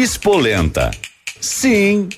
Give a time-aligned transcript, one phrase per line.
[0.00, 0.90] Espolenta.
[1.40, 2.08] Sim.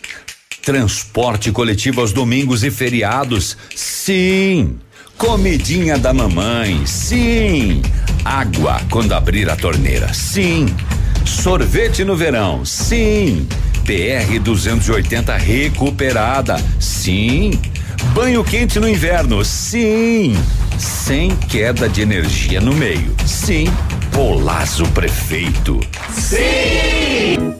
[0.63, 3.57] Transporte coletivo aos domingos e feriados.
[3.75, 4.79] Sim.
[5.17, 6.87] Comidinha da mamãe.
[6.87, 7.81] Sim.
[8.25, 10.13] Água quando abrir a torneira.
[10.13, 10.67] Sim.
[11.25, 12.65] Sorvete no verão.
[12.65, 13.49] Sim.
[13.87, 16.63] PR 280 recuperada.
[16.79, 17.53] Sim.
[18.15, 19.43] Banho quente no inverno.
[19.45, 20.37] Sim.
[20.79, 23.15] Sem queda de energia no meio.
[23.27, 23.65] Sim.
[24.13, 25.81] Polazo Prefeito.
[26.13, 27.60] Sim!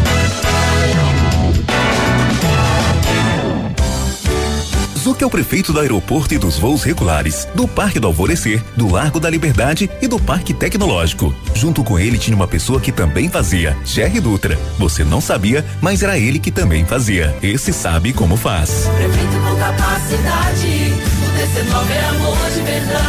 [5.01, 8.87] Zuc é o prefeito do aeroporto e dos voos regulares, do Parque do Alvorecer, do
[8.87, 11.33] Largo da Liberdade e do Parque Tecnológico.
[11.55, 14.59] Junto com ele tinha uma pessoa que também fazia, Jerry Dutra.
[14.77, 17.35] Você não sabia, mas era ele que também fazia.
[17.41, 18.87] Esse sabe como faz.
[18.95, 20.93] Prefeito com capacidade,
[21.25, 23.01] o 19 é amor de verdade.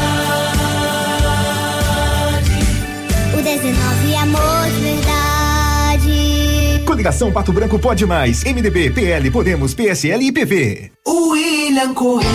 [3.34, 5.21] O 19 é amor de verdade.
[6.92, 8.44] Coligação Pato Branco pode mais.
[8.44, 10.92] MDB, PL, Podemos, PSL e PV.
[11.08, 12.28] William Correia,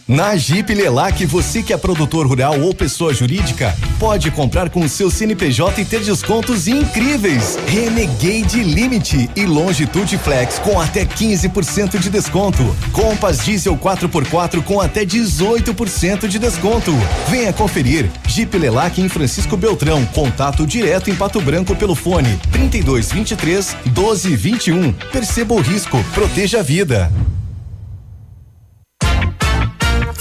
[0.08, 4.88] Na Jeep Lelac, você que é produtor rural ou pessoa jurídica, pode comprar com o
[4.88, 7.58] seu CNPJ e ter descontos incríveis.
[7.66, 12.62] Renegade Limite e Longitude Flex com até 15% de desconto.
[12.92, 16.92] Compass Diesel 4x4 com até 18% de desconto.
[17.28, 18.08] Venha conferir.
[18.28, 20.06] Jeep Lelac em Francisco Beltrão.
[20.14, 24.92] Contato direto em Pato Branco pelo fone 3223 1221.
[25.10, 27.10] Perceba o risco, proteja a vida.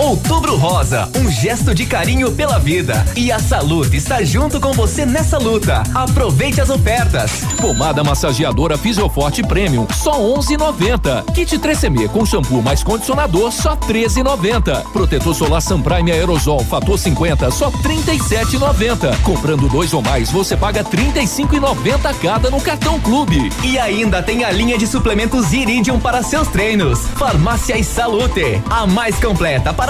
[0.00, 3.04] Outubro Rosa, um gesto de carinho pela vida.
[3.14, 5.82] E a Salute está junto com você nessa luta.
[5.94, 7.44] Aproveite as ofertas.
[7.60, 11.34] Pomada massageadora Fisioforte Premium, só 11,90.
[11.34, 14.84] Kit 3CM com shampoo mais condicionador, só 13,90.
[14.84, 19.20] Protetor solar Sunprime Aerosol Fator 50, só 37,90.
[19.22, 23.52] Comprando dois ou mais, você paga 35,90 cada no cartão Clube.
[23.62, 27.00] E ainda tem a linha de suplementos Iridium para seus treinos.
[27.16, 29.89] Farmácia e Salute, a mais completa para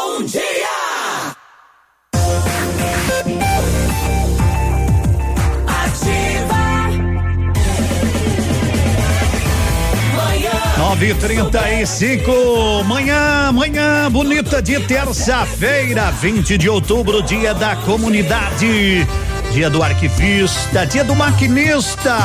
[10.91, 19.07] Nove trinta e cinco, manhã, manhã bonita de terça-feira, 20 de outubro, dia da comunidade,
[19.53, 22.17] dia do arquivista, dia do maquinista,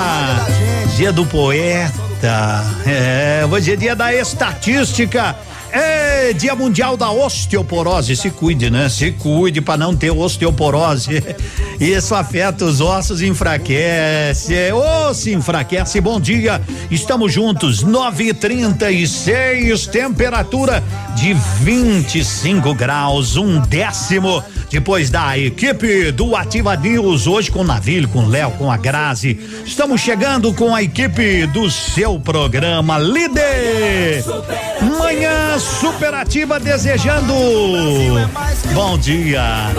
[0.96, 5.36] dia do poeta, é, hoje é dia da estatística,
[5.70, 6.05] é
[6.36, 8.88] dia mundial da osteoporose, se cuide, né?
[8.88, 11.22] Se cuide para não ter osteoporose.
[11.80, 16.00] Isso afeta os ossos, enfraquece, ou se enfraquece.
[16.00, 16.60] Bom dia,
[16.90, 20.82] estamos juntos, nove e trinta e seis, temperatura
[21.16, 24.42] de 25 graus, um décimo.
[24.70, 28.76] Depois da equipe do Ativa News, hoje com o Navilho, com o Léo, com a
[28.76, 29.38] Grazi.
[29.64, 34.24] Estamos chegando com a equipe do seu programa Líder.
[34.98, 35.56] Manhã
[36.06, 37.34] superativa desejando.
[38.72, 39.72] Bom dia.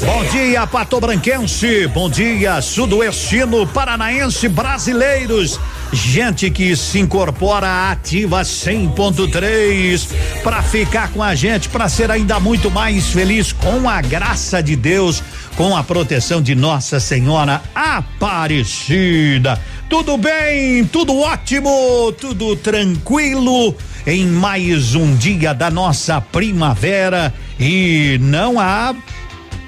[0.00, 1.86] Bom dia, Pato Branquense.
[1.88, 5.60] Bom dia, Sudoestino, Paranaense, brasileiros.
[5.92, 10.08] Gente que se incorpora ativa 100.3
[10.42, 14.74] para ficar com a gente, para ser ainda muito mais feliz com a graça de
[14.76, 15.22] Deus,
[15.54, 19.60] com a proteção de Nossa Senhora Aparecida.
[19.90, 23.76] Tudo bem, tudo ótimo, tudo tranquilo
[24.06, 28.94] em mais um dia da nossa primavera e não há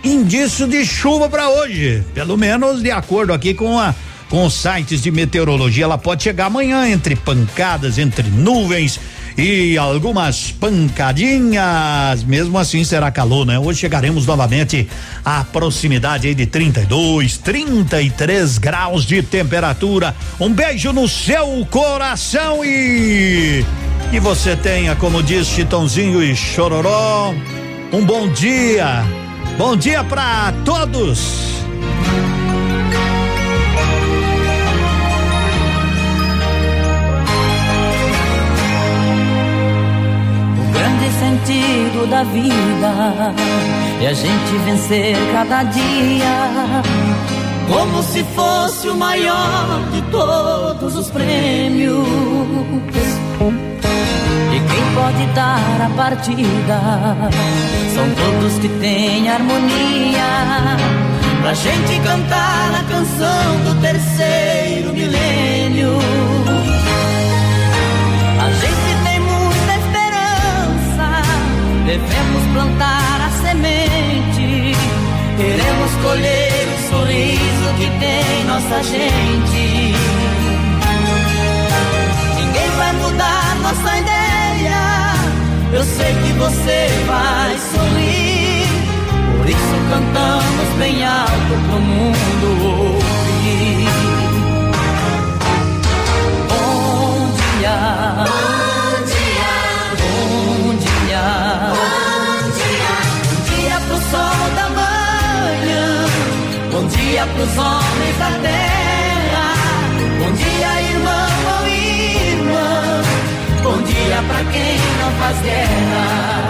[0.04, 3.94] indício de chuva para hoje, pelo menos de acordo aqui com a
[4.28, 8.98] com os sites de meteorologia, ela pode chegar amanhã entre pancadas, entre nuvens
[9.38, 12.24] e algumas pancadinhas.
[12.24, 13.56] Mesmo assim será calor, né?
[13.56, 14.88] Hoje chegaremos novamente
[15.24, 20.14] à proximidade de 32, 33 graus de temperatura.
[20.40, 23.64] Um beijo no seu coração e
[24.10, 27.34] que você tenha, como diz Chitãozinho e Chororó,
[27.92, 29.04] um bom dia.
[29.58, 31.46] Bom dia para todos.
[41.18, 43.34] sentido da vida
[44.02, 46.82] é a gente vencer cada dia
[47.68, 52.06] como se fosse o maior de todos os prêmios.
[54.56, 56.80] E quem pode dar a partida
[57.94, 60.78] são todos que têm harmonia.
[61.42, 65.98] Pra gente cantar a canção do terceiro milênio.
[68.40, 71.06] A gente tem muita esperança,
[71.84, 74.74] devemos plantar a semente.
[75.36, 79.94] Queremos colher o sorriso que tem nossa gente.
[82.36, 84.25] Ninguém vai mudar nossa ideia.
[85.76, 88.66] Eu sei que você vai sorrir.
[89.36, 93.86] Por isso cantamos bem alto pro mundo ouvir.
[96.48, 97.76] Bom dia.
[98.24, 99.52] Bom dia.
[100.00, 101.22] Bom dia.
[101.74, 102.94] Bom dia.
[103.28, 105.84] Bom dia pro sol da manhã.
[106.72, 108.75] Bom dia pros homens da terra.
[113.96, 116.48] Dia pra quem não faz guerra.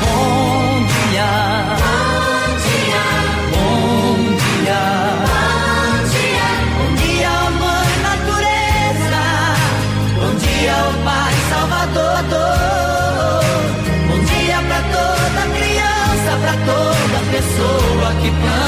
[0.00, 1.30] Bom dia.
[1.84, 3.04] Bom dia.
[3.54, 4.84] Bom dia.
[5.18, 6.48] Bom dia.
[6.76, 9.24] Bom dia, mãe natureza.
[10.16, 12.18] Bom dia, o Pai Salvador.
[14.08, 18.67] Bom dia pra toda criança, pra toda pessoa que planta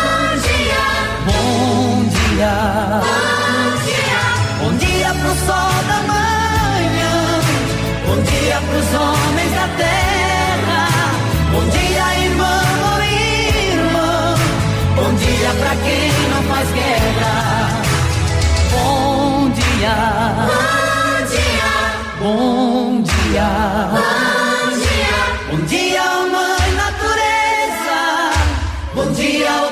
[2.41, 2.57] Bom dia.
[3.61, 4.21] Bom dia.
[4.59, 5.13] Bom dia.
[5.13, 7.13] Pro sol da manhã.
[8.07, 10.81] Bom dia pros homens da terra.
[11.51, 14.35] Bom dia, irmão ou irmã.
[14.95, 17.33] Bom dia pra quem não faz guerra.
[18.71, 19.97] Bom dia.
[20.49, 21.71] Bom dia.
[22.21, 23.49] Bom dia.
[23.91, 25.13] Bom dia.
[25.51, 28.01] Bom dia, mãe natureza.
[28.95, 29.70] Bom dia,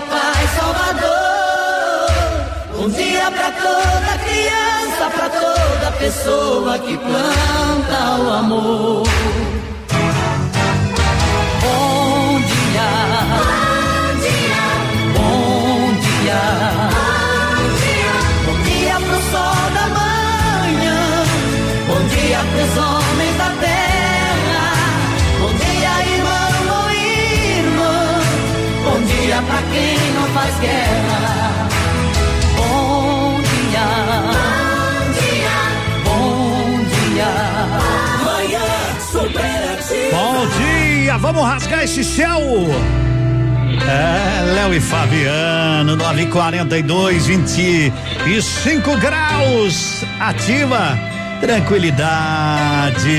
[3.30, 9.04] Bom dia pra toda criança, pra toda pessoa que planta o amor.
[11.62, 12.90] Bom dia.
[14.00, 14.64] Bom dia.
[15.14, 16.42] Bom dia.
[18.46, 18.94] Bom dia.
[18.94, 19.60] Bom pro sol
[22.10, 24.68] dia pros homens da terra.
[25.40, 27.96] Bom dia, irmão ou irmã.
[28.86, 31.59] Bom dia pra quem não faz guerra.
[40.12, 42.40] Bom dia, vamos rasgar esse céu.
[43.88, 50.04] É, Léo e Fabiano, 942, 25 graus.
[50.20, 50.98] Ativa,
[51.40, 53.10] tranquilidade.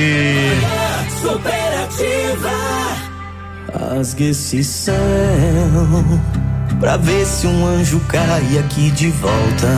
[3.72, 4.94] Rasgue esse céu
[6.78, 9.68] pra ver se um anjo cai aqui de volta.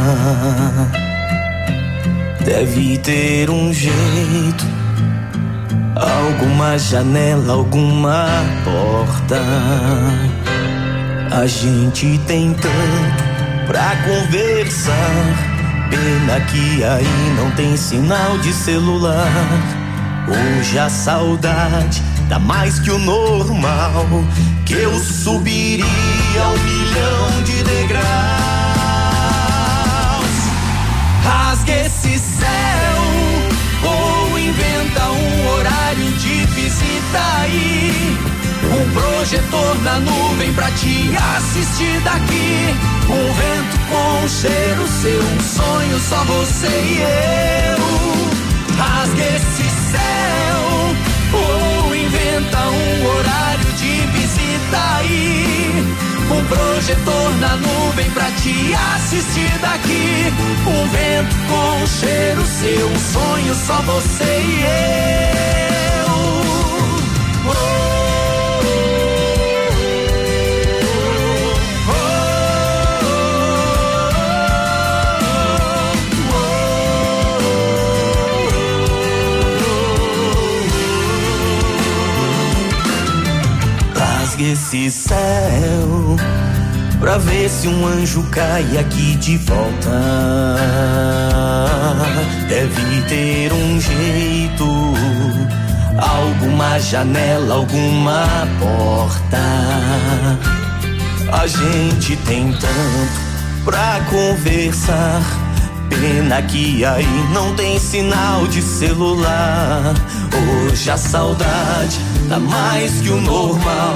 [2.44, 4.66] Deve ter um jeito,
[6.02, 8.26] alguma janela, alguma
[8.64, 9.40] porta.
[11.30, 15.52] A gente tem tanto pra conversar.
[15.90, 19.28] Pena que aí não tem sinal de celular.
[20.28, 24.06] Hoje a saudade dá mais que o normal.
[24.64, 28.12] Que eu subiria um milhão de degraus.
[31.24, 32.91] Rasgue esse céu
[34.52, 38.18] inventa um horário de visita aí.
[38.64, 42.74] Um projetor na nuvem pra te assistir daqui.
[43.08, 47.82] Um vento com cheiro seu, um sonho só você e eu.
[48.76, 50.96] Rasgue esse céu
[51.32, 55.01] ou inventa um horário de visita aí.
[56.30, 60.32] Um projetor na nuvem pra te assistir daqui.
[60.66, 65.71] Um vento com cheiro seu, um sonho só você e eu.
[84.50, 86.16] Esse céu
[86.98, 89.90] pra ver se um anjo cai aqui de volta.
[92.48, 94.66] Deve ter um jeito,
[95.98, 98.26] alguma janela, alguma
[98.58, 99.38] porta.
[101.32, 105.41] A gente tem tanto pra conversar.
[106.02, 109.94] Pena que aí não tem sinal de celular.
[110.66, 113.94] Hoje a saudade dá mais que o normal.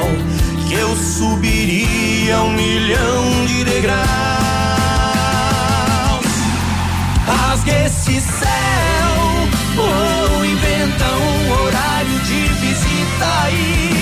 [0.68, 3.96] Que eu subiria um milhão de degraus.
[7.26, 9.08] Rasgue esse céu
[9.76, 13.95] ou inventa um horário de visita aí.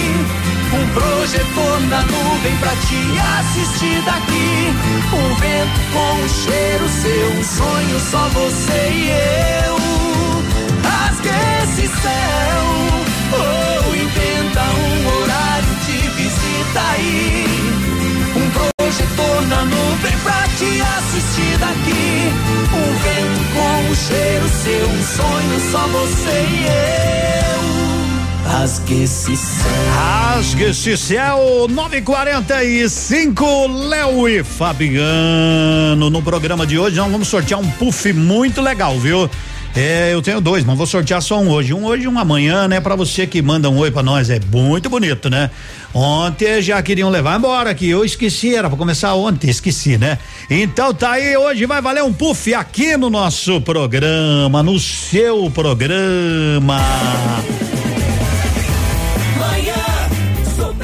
[0.95, 4.73] Projetor na nuvem pra te assistir daqui.
[5.13, 9.11] Um vento com um cheiro seu, um sonho só você e
[9.67, 9.77] eu.
[10.89, 11.29] Rasgue
[11.63, 12.65] esse céu
[13.33, 17.45] ou inventa um horário de visita aí.
[18.37, 22.33] Um projetor na nuvem pra te assistir daqui.
[22.73, 27.64] Um vento com um cheiro seu, um sonho só você e eu.
[28.47, 29.73] Rasgue esse céu.
[29.95, 36.11] Rasgue esse céu, 945, Léo e Fabiano.
[36.11, 39.29] No programa de hoje nós vamos sortear um puff muito legal, viu?
[39.77, 41.75] É, eu tenho dois, mas vou sortear só um hoje.
[41.75, 42.81] Um hoje e um amanhã, né?
[42.81, 45.51] Pra você que manda um oi pra nós, é muito bonito, né?
[45.93, 50.19] Ontem já queriam levar embora aqui, eu esqueci, era pra começar ontem, esqueci, né?
[50.49, 56.81] Então tá aí, hoje vai valer um puff aqui no nosso programa, no seu programa.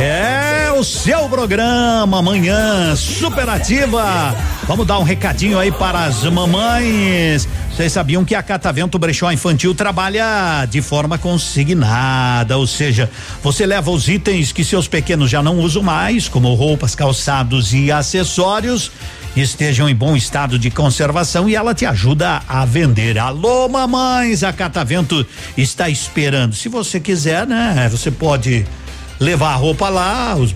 [0.02, 4.34] É o seu programa amanhã, superativa.
[4.66, 7.46] Vamos dar um recadinho aí para as mamães.
[7.70, 13.10] Vocês sabiam que a Catavento Brechó Infantil trabalha de forma consignada, ou seja,
[13.42, 17.92] você leva os itens que seus pequenos já não usam mais, como roupas, calçados e
[17.92, 18.90] acessórios,
[19.36, 23.18] estejam em bom estado de conservação e ela te ajuda a vender.
[23.18, 25.26] Alô, mamães, a Catavento
[25.58, 26.54] está esperando.
[26.54, 28.64] Se você quiser, né, você pode
[29.20, 30.54] levar a roupa lá, os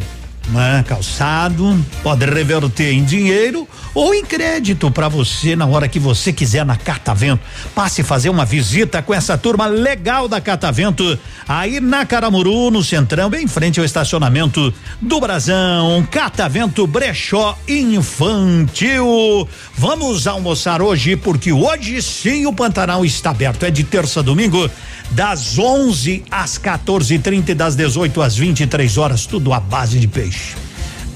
[0.48, 6.32] né, calçado, pode reverter em dinheiro ou em crédito para você na hora que você
[6.32, 7.40] quiser na Catavento.
[7.74, 11.18] Passe fazer uma visita com essa turma legal da Catavento
[11.48, 16.06] aí na Caramuru, no Centrão, bem em frente ao estacionamento do Brasão.
[16.10, 19.48] Catavento Brechó Infantil.
[19.76, 23.64] Vamos almoçar hoje porque hoje sim o Pantanal está aberto.
[23.64, 24.68] É de terça a domingo
[25.10, 30.54] das 11 às 14h30 e das 18 às 23 horas, tudo à base de peixe.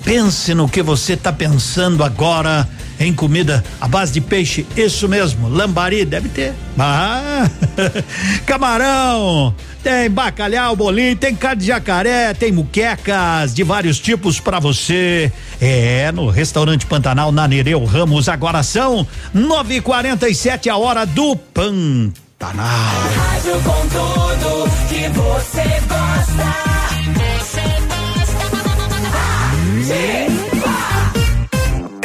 [0.04, 2.66] Pense no que você está pensando agora
[2.98, 4.66] em comida à base de peixe?
[4.76, 6.54] Isso mesmo, lambari deve ter.
[6.78, 7.48] Ah,
[8.46, 15.30] camarão, tem bacalhau, bolinho, tem carne de jacaré, tem muquecas de vários tipos para você.
[15.60, 20.76] É, no restaurante Pantanal na Nereu Ramos, agora são nove e quarenta e sete a
[20.76, 22.27] hora do Pantanal.
[22.40, 26.68] Rádio com tudo que você gosta.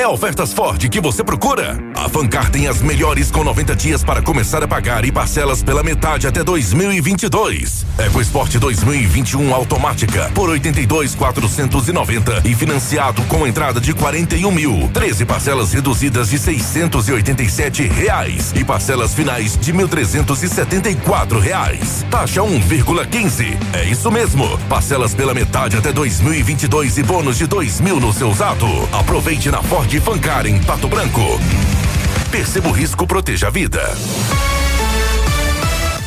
[0.03, 1.77] É ofertas Ford que você procura?
[1.95, 5.81] A Fancar tem as melhores com 90 dias para começar a pagar e parcelas pela
[5.81, 7.86] metade até 2022.
[7.98, 14.89] EcoSport 2021 automática por 82,490 e financiado com entrada de 41 mil.
[14.93, 22.05] 13 parcelas reduzidas de 687 reais e parcelas finais de 1.374 reais.
[22.12, 23.57] Taxa 1,15.
[23.72, 24.57] É isso mesmo.
[24.67, 28.67] Parcelas pela metade até 2022 e bônus de 2 mil no seu usado.
[28.91, 31.21] Aproveite na Ford de Fancar em Pato Branco.
[32.31, 33.79] Perceba o risco, proteja a vida.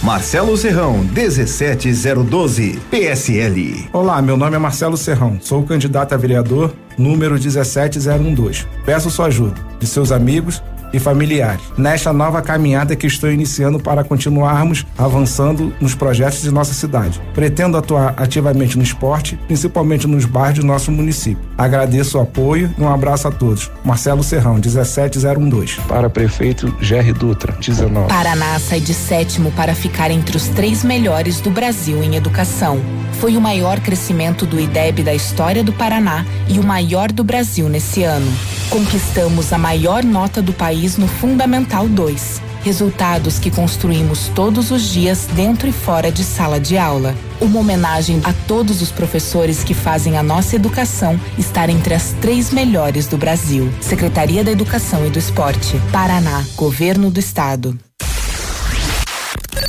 [0.03, 3.89] Marcelo Serrão, 17012, PSL.
[3.93, 8.67] Olá, meu nome é Marcelo Serrão, sou candidato a vereador número 17012.
[8.85, 10.61] Peço sua ajuda, de seus amigos
[10.97, 16.73] e familiares, nesta nova caminhada que estou iniciando para continuarmos avançando nos projetos de nossa
[16.73, 17.21] cidade.
[17.35, 21.45] Pretendo atuar ativamente no esporte, principalmente nos bairros do nosso município.
[21.59, 23.71] Agradeço o apoio e um abraço a todos.
[23.85, 25.81] Marcelo Serrão, 17012.
[25.89, 28.09] Para prefeito Jerry Dutra, 19.
[28.09, 32.81] Paraná sai de sétimo para ficar entre os três melhores do Brasil em educação.
[33.21, 37.69] Foi o maior crescimento do IDEB da história do Paraná e o maior do Brasil
[37.69, 38.31] nesse ano.
[38.71, 42.43] Conquistamos a maior nota do país no Fundamental 2.
[42.63, 47.15] Resultados que construímos todos os dias dentro e fora de sala de aula.
[47.41, 52.51] Uma homenagem a todos os professores que fazem a nossa educação estar entre as três
[52.51, 53.73] melhores do Brasil.
[53.81, 55.81] Secretaria da Educação e do Esporte.
[55.93, 57.79] Paraná, Governo do Estado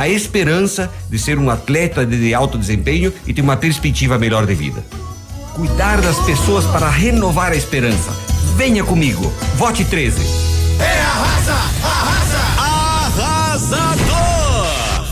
[0.00, 4.54] a esperança de ser um atleta de alto desempenho e ter uma perspectiva melhor de
[4.54, 4.82] vida.
[5.52, 8.10] Cuidar das pessoas para renovar a esperança.
[8.56, 9.30] Venha comigo.
[9.58, 10.22] Vote 13.
[10.80, 11.52] É arrasa,
[11.84, 12.19] arrasa,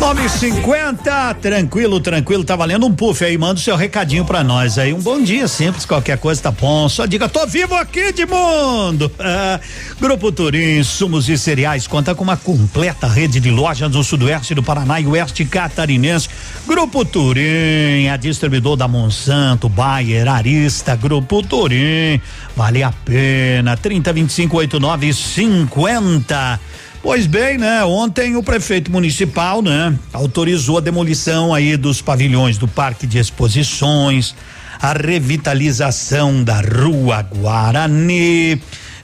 [0.00, 4.94] 950, tranquilo, tranquilo, tá valendo um puff aí, manda o seu recadinho pra nós aí,
[4.94, 9.12] um bom dia simples, qualquer coisa tá bom, só diga, tô vivo aqui, Edmundo!
[9.18, 9.60] Ah,
[10.00, 14.62] Grupo Turim, sumos e cereais, conta com uma completa rede de lojas no sudoeste do
[14.62, 16.30] Paraná e oeste catarinense,
[16.66, 22.18] Grupo Turim, a distribuidor da Monsanto, Bayer, Arista, Grupo Turim,
[22.56, 26.58] vale a pena, trinta, vinte e cinco, oito, nove, cinquenta
[27.02, 27.82] Pois bem, né?
[27.84, 34.34] Ontem o prefeito municipal, né, autorizou a demolição aí dos pavilhões do Parque de Exposições,
[34.80, 38.60] a revitalização da Rua Guarani,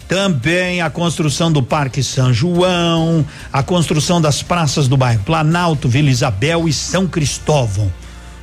[0.06, 6.10] também a construção do Parque São João, a construção das praças do bairro Planalto, Vila
[6.10, 7.90] Isabel e São Cristóvão.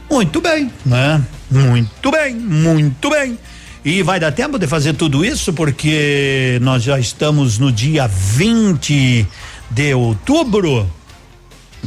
[0.09, 1.21] Muito bem, né?
[1.49, 3.37] Muito bem, muito bem.
[3.85, 9.27] E vai dar tempo de fazer tudo isso porque nós já estamos no dia 20
[9.69, 10.89] de outubro.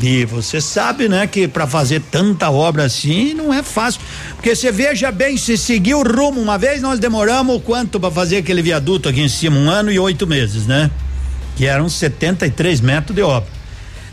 [0.03, 4.03] E você sabe, né, que para fazer tanta obra assim não é fácil.
[4.35, 8.39] Porque você veja bem, se seguir o rumo uma vez, nós demoramos quanto para fazer
[8.39, 9.57] aquele viaduto aqui em cima?
[9.57, 10.91] Um ano e oito meses, né?
[11.57, 13.49] Que eram 73 metros de obra.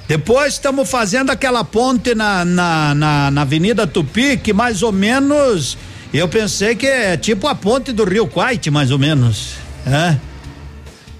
[0.08, 5.78] Depois estamos fazendo aquela ponte na, na, na, na Avenida Tupi, que mais ou menos
[6.18, 9.56] eu pensei que é tipo a ponte do Rio Quite, mais ou menos.
[9.86, 10.18] É.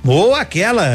[0.06, 0.86] Ou aquela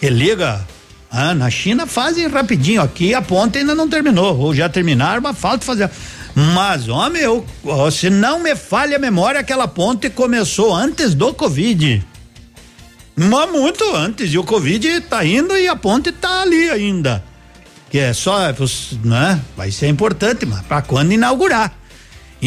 [0.00, 0.66] que liga.
[1.10, 2.82] Ah, na China fazem rapidinho.
[2.82, 4.38] Aqui a ponte ainda não terminou.
[4.38, 5.90] Ou já terminaram, mas falta fazer.
[6.34, 7.46] Mas, homem, eu,
[7.90, 12.04] se não me falha a memória, aquela ponte começou antes do Covid.
[13.16, 14.32] Mas muito antes.
[14.32, 17.24] E o Covid tá indo e a ponte tá ali ainda.
[17.88, 18.38] Que é só,
[19.02, 19.40] né?
[19.56, 21.72] Vai ser importante, mas para quando inaugurar?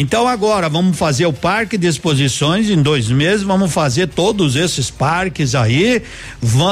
[0.00, 4.90] Então agora vamos fazer o parque de exposições em dois meses, vamos fazer todos esses
[4.90, 6.02] parques aí.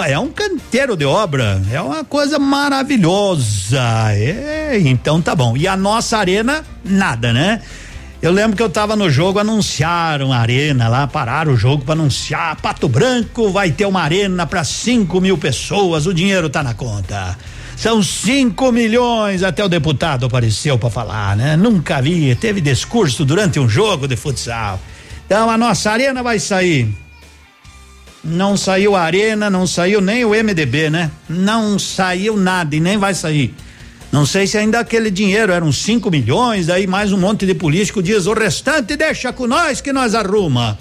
[0.06, 3.82] É um canteiro de obra, é uma coisa maravilhosa.
[4.14, 5.54] É, então tá bom.
[5.58, 7.60] E a nossa arena, nada, né?
[8.22, 11.92] Eu lembro que eu tava no jogo, anunciaram a arena lá, pararam o jogo para
[11.92, 12.56] anunciar.
[12.62, 17.36] Pato Branco vai ter uma arena para 5 mil pessoas, o dinheiro tá na conta.
[17.78, 21.56] São 5 milhões, até o deputado apareceu para falar, né?
[21.56, 24.80] Nunca vi, teve discurso durante um jogo de futsal.
[25.24, 26.92] Então a nossa arena vai sair.
[28.24, 31.08] Não saiu a arena, não saiu nem o MDB, né?
[31.28, 33.54] Não saiu nada e nem vai sair.
[34.10, 38.02] Não sei se ainda aquele dinheiro eram 5 milhões, daí mais um monte de político
[38.02, 40.76] diz o restante deixa com nós que nós arruma.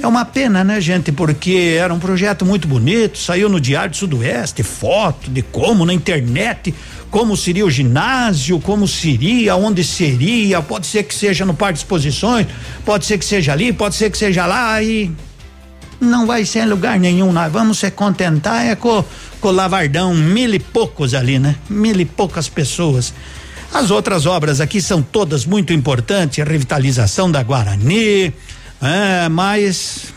[0.00, 1.12] É uma pena, né, gente?
[1.12, 5.94] Porque era um projeto muito bonito, saiu no Diário do Sudoeste, foto de como na
[5.94, 6.74] internet,
[7.10, 11.78] como seria o ginásio, como seria, onde seria, pode ser que seja no Parque de
[11.80, 12.46] Exposições,
[12.84, 15.12] pode ser que seja ali, pode ser que seja lá e
[16.00, 19.04] não vai ser em lugar nenhum, nós vamos se contentar é com,
[19.40, 21.54] com o Lavardão, mil e poucos ali, né?
[21.70, 23.14] Mil e poucas pessoas.
[23.72, 28.32] As outras obras aqui são todas muito importantes, a revitalização da Guarani,
[28.84, 30.12] é, mas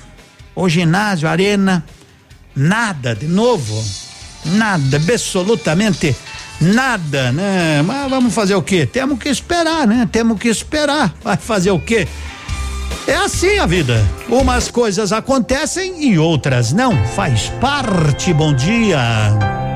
[0.56, 1.84] o ginásio, a arena,
[2.56, 3.84] nada de novo,
[4.46, 6.16] nada, absolutamente
[6.60, 7.82] nada, né?
[7.82, 8.86] Mas vamos fazer o quê?
[8.86, 10.08] Temos que esperar, né?
[10.12, 11.14] Temos que esperar.
[11.24, 12.08] Vai fazer o quê?
[13.08, 14.04] É assim a vida.
[14.28, 17.06] Umas coisas acontecem e outras não.
[17.08, 18.34] Faz parte.
[18.34, 19.67] Bom dia.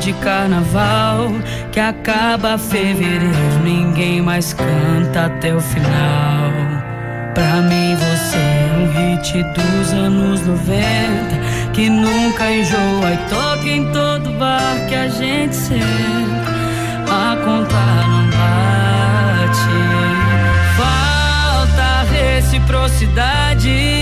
[0.00, 1.30] De carnaval
[1.70, 3.28] que acaba fevereiro,
[3.62, 6.50] ninguém mais canta até o final.
[7.34, 13.92] Pra mim você é um hit dos anos 90 que nunca enjoa e toca em
[13.92, 16.50] todo bar que a gente senta.
[17.06, 17.76] A conta
[18.08, 19.68] não bate,
[20.78, 23.99] falta reciprocidade.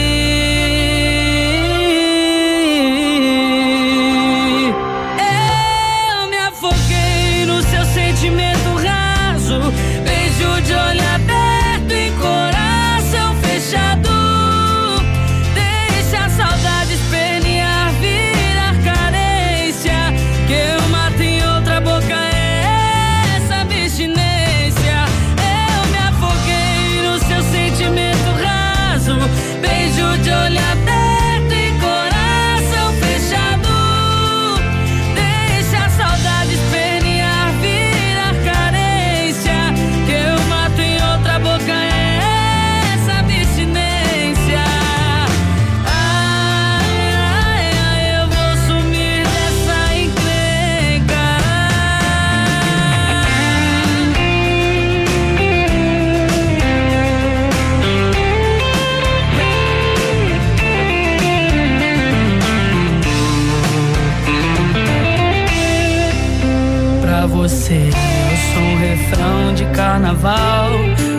[69.99, 70.71] Carnaval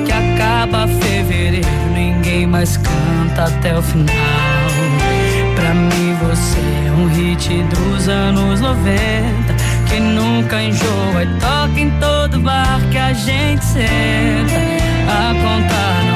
[0.06, 4.16] que acaba fevereiro, ninguém mais canta até o final.
[5.56, 9.54] Pra mim você é um hit dos anos 90
[9.90, 14.56] que nunca enjoa e toca em todo bar que a gente senta.
[15.10, 16.09] A conta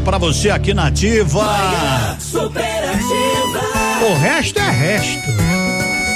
[0.00, 2.16] pra você aqui na Ativa.
[2.18, 3.60] Superativa.
[4.08, 5.22] O resto é resto.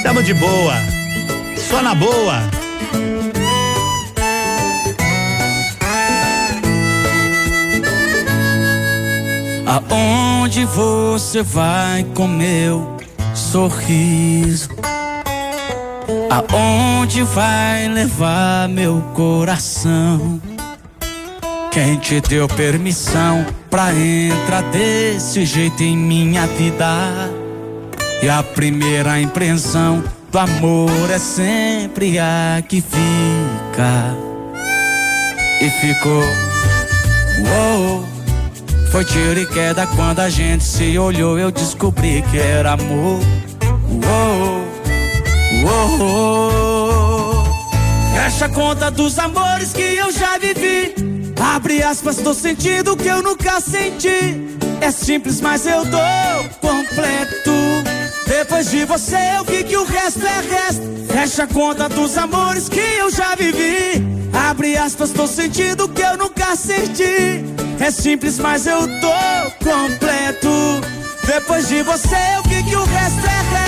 [0.03, 0.73] Tamo de boa.
[1.57, 2.43] Só na boa.
[9.65, 12.97] Aonde você vai com meu
[13.35, 14.69] sorriso?
[16.29, 20.41] Aonde vai levar meu coração?
[21.71, 26.87] Quem te deu permissão pra entrar desse jeito em minha vida?
[28.21, 34.15] E a primeira impressão do amor é sempre a que fica.
[35.61, 36.23] E ficou.
[37.45, 38.05] Uou.
[38.91, 41.37] Foi tiro e queda quando a gente se olhou.
[41.37, 43.19] Eu descobri que era amor.
[44.05, 44.65] Uou,
[45.99, 47.43] uou.
[48.15, 51.06] Fecha a conta dos amores que eu já vivi.
[51.39, 54.57] Abre aspas, tô sentindo que eu nunca senti.
[54.81, 56.01] É simples, mas eu dou
[56.61, 57.51] completo.
[58.27, 60.81] Depois de você eu vi que o resto é resto.
[61.11, 64.05] Fecha a conta dos amores que eu já vivi.
[64.33, 67.43] Abre aspas, tô sentindo que eu nunca senti.
[67.79, 70.49] É simples, mas eu tô completo.
[71.25, 73.66] Depois de você eu vi que o resto é resto.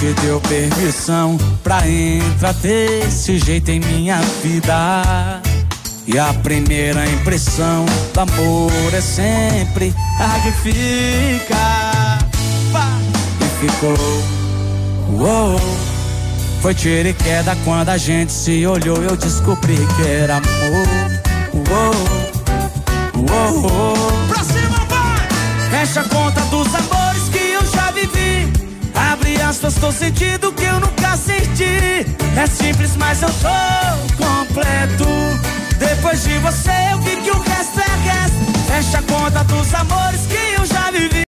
[0.00, 5.42] Te deu permissão pra entrar desse jeito em minha vida?
[6.06, 7.84] E a primeira impressão
[8.14, 12.18] do amor é sempre a que fica.
[13.40, 13.98] E ficou.
[15.18, 15.60] Uou.
[16.62, 19.02] Foi tiro e queda quando a gente se olhou.
[19.02, 20.88] Eu descobri que era amor.
[21.68, 21.94] Uou.
[23.28, 24.28] Uou.
[24.28, 25.28] Pra cima, vai!
[25.70, 26.40] Fecha a conta
[29.50, 32.06] aspas, tô sentindo que eu nunca senti.
[32.36, 35.06] É simples, mas eu tô completo.
[35.76, 38.36] Depois de você eu vi que o resto é resto.
[38.68, 41.24] Fecha a conta dos amores que eu já vivi.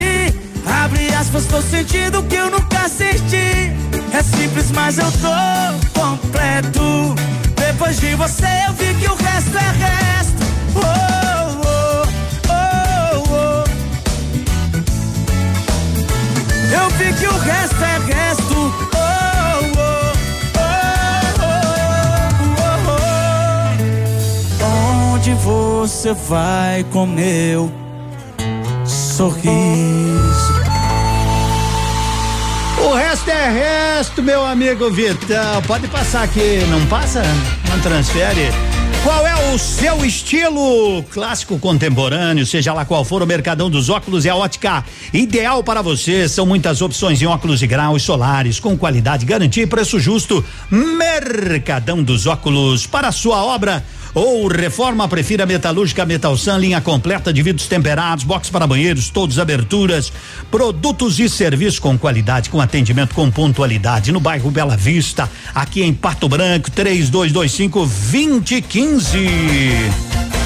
[0.84, 3.74] Abre aspas, tô sentindo que eu nunca senti.
[4.14, 7.16] É simples, mas eu tô completo.
[7.56, 10.44] Depois de você eu vi que o resto é resto.
[10.76, 11.21] Oh,
[16.72, 18.56] Eu vi que o resto é resto.
[18.56, 20.12] Oh, oh,
[24.60, 25.14] oh.
[25.14, 27.72] Onde você vai com meu
[28.86, 30.62] sorriso?
[32.80, 35.62] O resto é resto, meu amigo Vitão.
[35.68, 37.22] Pode passar aqui, não passa?
[37.70, 38.50] Não transfere?
[39.04, 44.26] Qual é o seu estilo clássico contemporâneo, seja lá qual for o Mercadão dos Óculos
[44.26, 46.30] e a ótica ideal para você.
[46.30, 50.46] São muitas opções em óculos de graus solares com qualidade, garantia e preço justo.
[50.70, 53.84] Mercadão dos Óculos para a sua obra
[54.14, 60.12] ou reforma, prefira metalúrgica Metalsan, linha completa de vidros temperados, box para banheiros, todos aberturas,
[60.50, 65.94] produtos e serviços com qualidade, com atendimento com pontualidade no bairro Bela Vista, aqui em
[65.94, 70.41] Pato Branco, 3225 2015.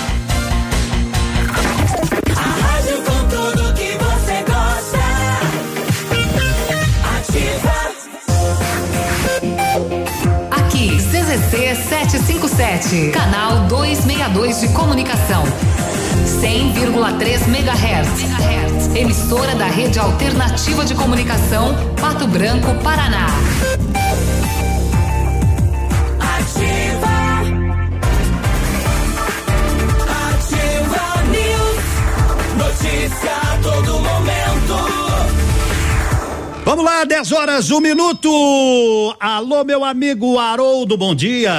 [12.85, 15.43] 757, canal 262 de comunicação.
[16.41, 18.95] 100,3 MHz.
[18.95, 23.27] Emissora da Rede Alternativa de Comunicação, Pato Branco, Paraná.
[26.19, 27.15] Ativa.
[30.29, 31.85] Ativa News.
[32.57, 34.04] Notícia todo momento.
[36.65, 39.15] Vamos lá, 10 horas, um minuto.
[39.19, 41.53] Alô, meu amigo Haroldo, bom dia.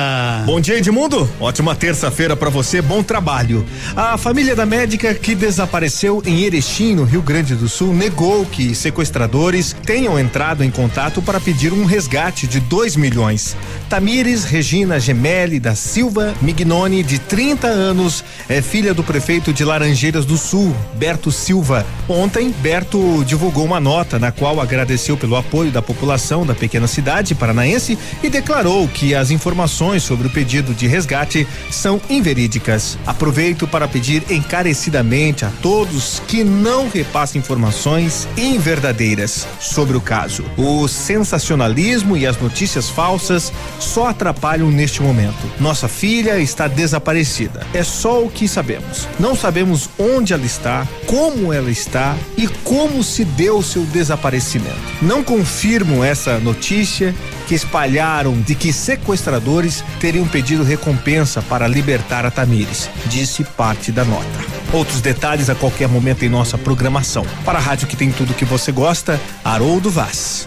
[0.44, 1.30] Bom dia, Edmundo.
[1.38, 3.64] Ótima terça-feira para você, bom trabalho.
[3.94, 8.74] A família da médica que desapareceu em Erechim, no Rio Grande do Sul, negou que
[8.74, 13.56] sequestradores tenham entrado em contato para pedir um resgate de 2 milhões.
[13.88, 20.24] Tamires Regina Gemelli da Silva Mignoni, de 30 anos, é filha do prefeito de Laranjeiras
[20.24, 21.86] do Sul, Berto Silva.
[22.08, 26.86] Ontem, Berto divulgou uma nota na qual agradeceu pelo o apoio da população da pequena
[26.86, 32.98] cidade paranaense e declarou que as informações sobre o pedido de resgate são inverídicas.
[33.06, 40.44] Aproveito para pedir encarecidamente a todos que não repassem informações inverdadeiras sobre o caso.
[40.56, 45.36] O sensacionalismo e as notícias falsas só atrapalham neste momento.
[45.60, 47.66] Nossa filha está desaparecida.
[47.74, 49.06] É só o que sabemos.
[49.20, 54.85] Não sabemos onde ela está, como ela está e como se deu seu desaparecimento.
[55.02, 57.14] Não confirmo essa notícia
[57.46, 64.04] que espalharam de que sequestradores teriam pedido recompensa para libertar a Tamires, disse parte da
[64.04, 64.26] nota.
[64.72, 67.24] Outros detalhes a qualquer momento em nossa programação.
[67.44, 70.46] Para a rádio que tem tudo que você gosta, Haroldo Vaz.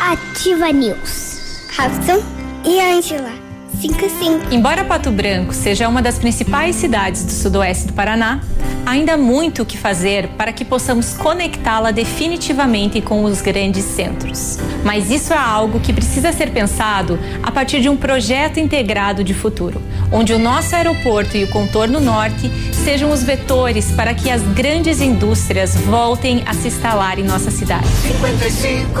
[0.00, 1.30] Ativa News.
[1.76, 2.22] Robson
[2.64, 3.49] e Angela.
[3.80, 4.52] 55.
[4.52, 8.40] Embora Pato Branco seja uma das principais cidades do sudoeste do Paraná,
[8.84, 14.58] ainda há muito o que fazer para que possamos conectá-la definitivamente com os grandes centros.
[14.84, 19.32] Mas isso é algo que precisa ser pensado a partir de um projeto integrado de
[19.32, 22.50] futuro, onde o nosso aeroporto e o contorno norte
[22.84, 27.86] sejam os vetores para que as grandes indústrias voltem a se instalar em nossa cidade.
[27.86, 29.00] 55.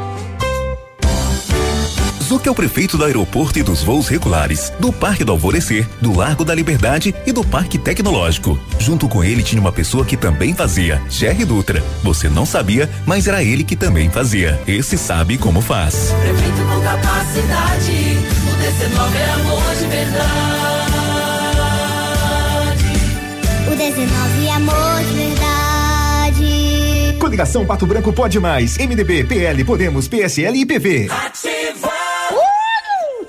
[2.31, 6.15] Zuc é o prefeito do aeroporto e dos voos regulares, do Parque do Alvorecer, do
[6.15, 8.57] Largo da Liberdade e do Parque Tecnológico.
[8.79, 11.83] Junto com ele tinha uma pessoa que também fazia, Jerry Dutra.
[12.01, 14.57] Você não sabia, mas era ele que também fazia.
[14.65, 16.15] Esse sabe como faz.
[16.21, 18.17] Prefeito com capacidade,
[18.47, 20.31] o 19 é amor de verdade.
[23.67, 27.17] O 19 é amor de verdade.
[27.19, 28.77] Coligação Pato Branco pode mais.
[28.77, 31.09] MDB, PL, Podemos, PSL e PV.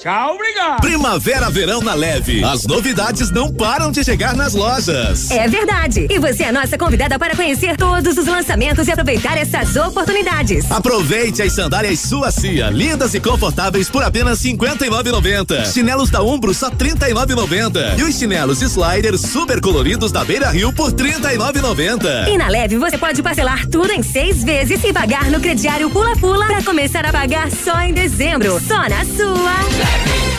[0.02, 0.80] Tchau, obrigado.
[0.80, 2.42] Primavera, verão na leve.
[2.42, 5.30] As novidades não param de chegar nas lojas.
[5.30, 6.08] É verdade.
[6.10, 10.68] E você é a nossa convidada para conhecer todos os lançamentos e aproveitar essas oportunidades.
[10.72, 15.72] Aproveite as sandálias Suacia, lindas e confortáveis por apenas R$ 59,90.
[15.72, 18.00] Chinelos da Umbro só R$ 39,90.
[18.00, 22.26] E os chinelos Slider super coloridos da Beira Rio por R$ 39,90.
[22.26, 26.16] E na Leve você pode parcelar tudo em seis vezes e pagar no crediário Pula
[26.16, 28.60] Pula para começar a pagar só em dezembro.
[28.66, 29.91] Só na sua.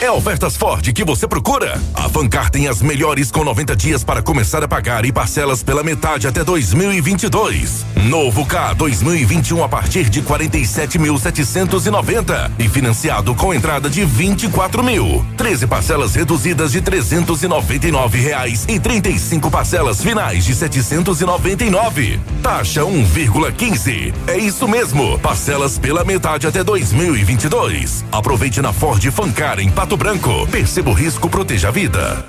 [0.04, 1.82] É ofertas Ford que você procura?
[1.96, 5.82] A Fancar tem as melhores com 90 dias para começar a pagar e parcelas pela
[5.82, 7.86] metade até 2022.
[8.04, 15.26] Novo K 2021 a partir de 47.790 e financiado com entrada de 24 mil.
[15.38, 22.20] 13 parcelas reduzidas de 399 reais e 35 parcelas finais de 799.
[22.42, 24.14] Taxa 1,15.
[24.28, 25.18] É isso mesmo.
[25.20, 28.04] Parcelas pela metade até 2022.
[28.12, 29.10] Aproveite na Ford
[29.44, 30.48] Em Pato Branco.
[30.50, 32.26] Perceba o risco, proteja a vida.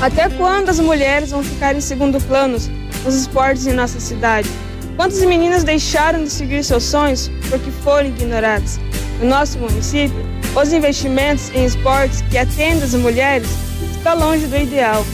[0.00, 2.58] Até quando as mulheres vão ficar em segundo plano
[3.04, 4.50] nos esportes em nossa cidade?
[4.96, 8.80] Quantas meninas deixaram de seguir seus sonhos porque foram ignoradas?
[9.20, 10.18] No nosso município,
[10.60, 13.48] os investimentos em esportes que atendem as mulheres
[13.92, 15.06] estão longe do ideal.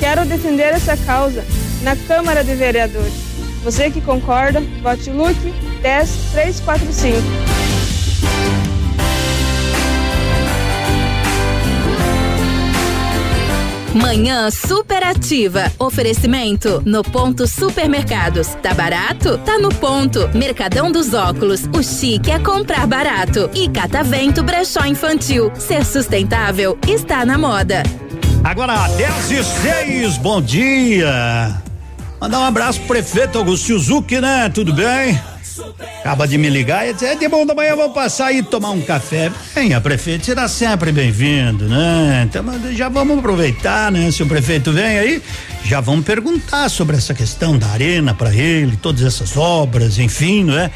[0.00, 1.44] Quero defender essa causa
[1.82, 3.14] na Câmara de Vereadores.
[3.62, 7.61] Você que concorda, vote Luke 10345.
[13.94, 15.70] Manhã superativa.
[15.78, 18.48] Oferecimento no ponto supermercados.
[18.62, 19.36] Tá barato?
[19.38, 20.30] Tá no ponto.
[20.34, 21.68] Mercadão dos óculos.
[21.76, 23.50] O chique é comprar barato.
[23.54, 25.52] E Catavento Brechó Infantil.
[25.56, 27.82] Ser sustentável está na moda.
[28.42, 31.62] Agora, 10 e 6, bom dia.
[32.18, 34.48] Mandar um abraço pro prefeito Augusto Zucchi, né?
[34.48, 35.20] Tudo bem?
[36.00, 38.70] Acaba de me ligar e dizer, é de bom da manhã, vamos passar aí tomar
[38.70, 39.30] um café.
[39.54, 42.26] Venha, prefeito, será sempre bem-vindo, né?
[42.28, 44.10] Então, já vamos aproveitar, né?
[44.10, 45.22] Se o prefeito vem aí,
[45.64, 50.58] já vamos perguntar sobre essa questão da arena para ele, todas essas obras, enfim, não
[50.58, 50.70] é?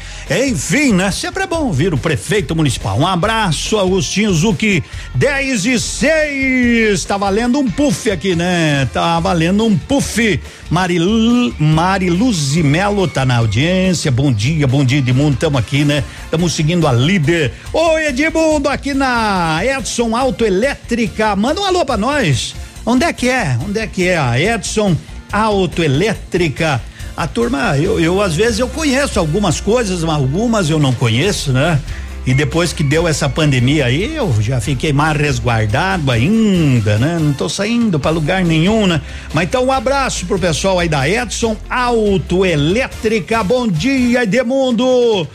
[0.47, 1.11] Enfim, né?
[1.11, 2.97] Sempre é bom ouvir o prefeito municipal.
[2.97, 4.83] Um abraço, Agostinho Zucchi,
[5.13, 7.05] 10 e 6.
[7.05, 8.87] Tá valendo um puff aqui, né?
[8.93, 10.39] Tá valendo um puff.
[10.69, 14.11] Marilu, Mariluz Melo tá na audiência.
[14.11, 15.35] Bom dia, bom dia, Edmundo.
[15.35, 16.03] Estamos aqui, né?
[16.25, 17.53] Estamos seguindo a líder.
[17.71, 21.35] Oi, Edmundo, aqui na Edson Autoelétrica.
[21.35, 22.53] Manda um alô pra nós.
[22.85, 23.57] Onde é que é?
[23.65, 24.95] Onde é que é a Edson
[25.31, 26.81] Autoelétrica?
[27.15, 31.51] A turma, eu, eu às vezes eu conheço algumas coisas, mas algumas eu não conheço,
[31.51, 31.79] né?
[32.27, 37.17] E depois que deu essa pandemia aí, eu já fiquei mais resguardado ainda, né?
[37.17, 39.01] Não tô saindo para lugar nenhum, né?
[39.33, 43.41] Mas então um abraço pro pessoal aí da Edson Autoelétrica.
[43.45, 45.25] Bom dia, Edmundo.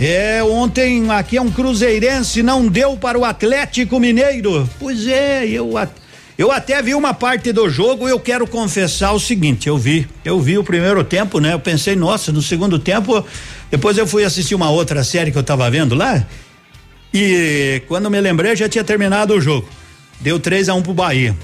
[0.00, 4.66] É, ontem aqui é um cruzeirense, não deu para o Atlético Mineiro.
[4.80, 5.76] Pois é, eu
[6.38, 10.40] eu até vi uma parte do jogo, eu quero confessar o seguinte, eu vi, eu
[10.40, 11.52] vi o primeiro tempo, né?
[11.52, 13.24] Eu pensei, nossa, no segundo tempo
[13.70, 16.24] depois eu fui assistir uma outra série que eu tava vendo lá.
[17.12, 19.68] E quando me lembrei, já tinha terminado o jogo.
[20.20, 21.36] Deu 3 a 1 um pro Bahia.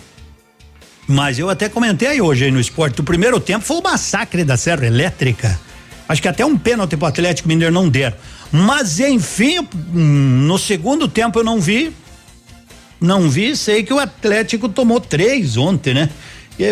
[1.07, 3.01] Mas eu até comentei hoje aí no esporte.
[3.01, 5.59] O primeiro tempo foi o massacre da Serra Elétrica.
[6.09, 8.17] Acho que até um pênalti pro Atlético Mineiro não deram.
[8.51, 9.59] Mas enfim,
[9.93, 11.93] hum, no segundo tempo eu não vi.
[13.05, 16.09] Não vi, sei que o Atlético tomou três ontem, né?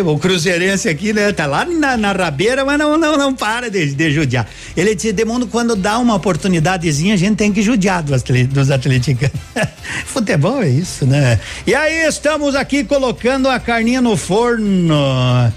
[0.05, 1.33] O Cruzeirense aqui, né?
[1.33, 4.47] Tá lá na, na rabeira, mas não, não, não para de, de judiar.
[4.77, 9.35] Ele disse, Demundo, quando dá uma oportunidadezinha, a gente tem que judiar dos, dos atleticanos.
[10.05, 11.37] Futebol é isso, né?
[11.67, 14.95] E aí, estamos aqui colocando a carninha no forno.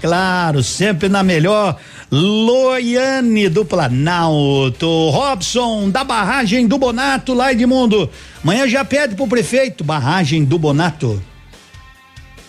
[0.01, 1.77] Claro, sempre na melhor.
[2.11, 8.09] Loiane do Planalto, Robson da barragem do Bonato, lá Edmundo.
[8.43, 11.21] Amanhã já pede pro prefeito, barragem do Bonato.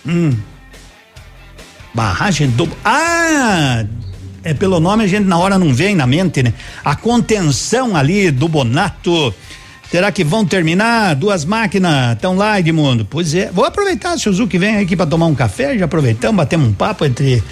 [0.07, 0.37] Hum.
[1.95, 2.69] Barragem do.
[2.85, 3.85] Ah!
[4.45, 6.55] É pelo nome a gente na hora não vem na mente, né?
[6.85, 9.35] A contenção ali do Bonato.
[9.91, 11.15] Será que vão terminar?
[11.17, 13.07] Duas máquinas estão lá, Edmundo?
[13.09, 13.51] Pois é.
[13.51, 16.73] Vou aproveitar, se o Zuki vem aqui para tomar um café, já aproveitamos, batemos um
[16.73, 17.43] papo entre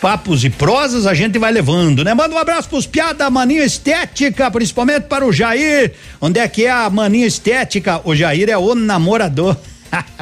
[0.00, 2.12] papos e prosas, a gente vai levando, né?
[2.12, 5.92] Manda um abraço pros piada, maninha estética, principalmente para o Jair.
[6.20, 8.00] Onde é que é a maninha estética?
[8.04, 9.56] O Jair é o namorador.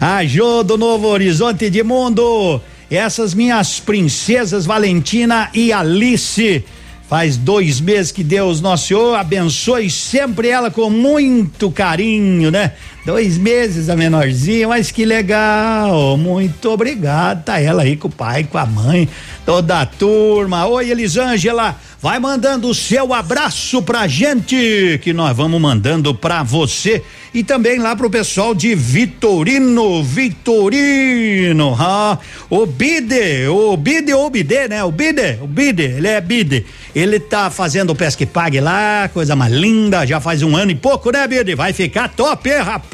[0.00, 2.60] a Jô do Novo Horizonte de Mundo.
[2.90, 6.64] Essas minhas princesas Valentina e Alice.
[7.08, 12.72] Faz dois meses que Deus Nosso Senhor abençoe sempre ela com muito carinho, né?
[13.04, 16.18] Dois meses a menorzinha, mas que legal.
[16.18, 17.44] Muito obrigado.
[17.44, 19.08] Tá ela aí com o pai, com a mãe,
[19.46, 20.66] toda a turma.
[20.66, 21.76] Oi, Elisângela.
[22.02, 27.78] Vai mandando o seu abraço pra gente, que nós vamos mandando pra você e também
[27.78, 34.82] lá pro pessoal de Vitorino, Vitorino, ah, o Bide, o Bide ou Bide, né?
[34.82, 36.66] O Bide, o Bide, ele é Bide.
[36.94, 40.74] Ele tá fazendo o pesque pague lá, coisa mais linda, já faz um ano e
[40.74, 41.54] pouco, né, Bide?
[41.54, 42.89] Vai ficar top, hein, rapaz?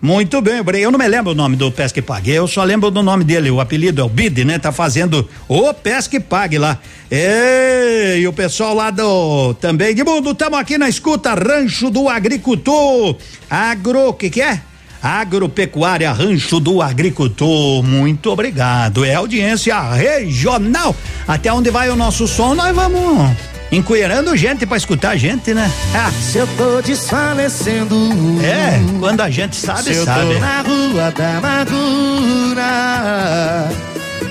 [0.00, 3.02] Muito bem, eu não me lembro o nome do Pesque Pague, eu só lembro do
[3.02, 4.58] nome dele, o apelido é o Bid, né?
[4.58, 6.78] Tá fazendo o Pesque Pague lá.
[7.10, 13.16] E o pessoal lá do também de mundo, estamos aqui na escuta Rancho do Agricultor.
[13.48, 14.60] Agro, que que é?
[15.02, 17.82] Agropecuária Rancho do Agricultor.
[17.82, 19.04] Muito obrigado.
[19.04, 20.94] É audiência regional.
[21.28, 25.70] Até onde vai o nosso som, nós vamos encoeirando gente para escutar a gente, né?
[25.94, 26.10] Ah.
[26.10, 27.96] Se eu tô desfalecendo.
[28.42, 30.32] É, quando a gente sabe, se sabe.
[30.32, 32.64] Eu tô na rua da amargura.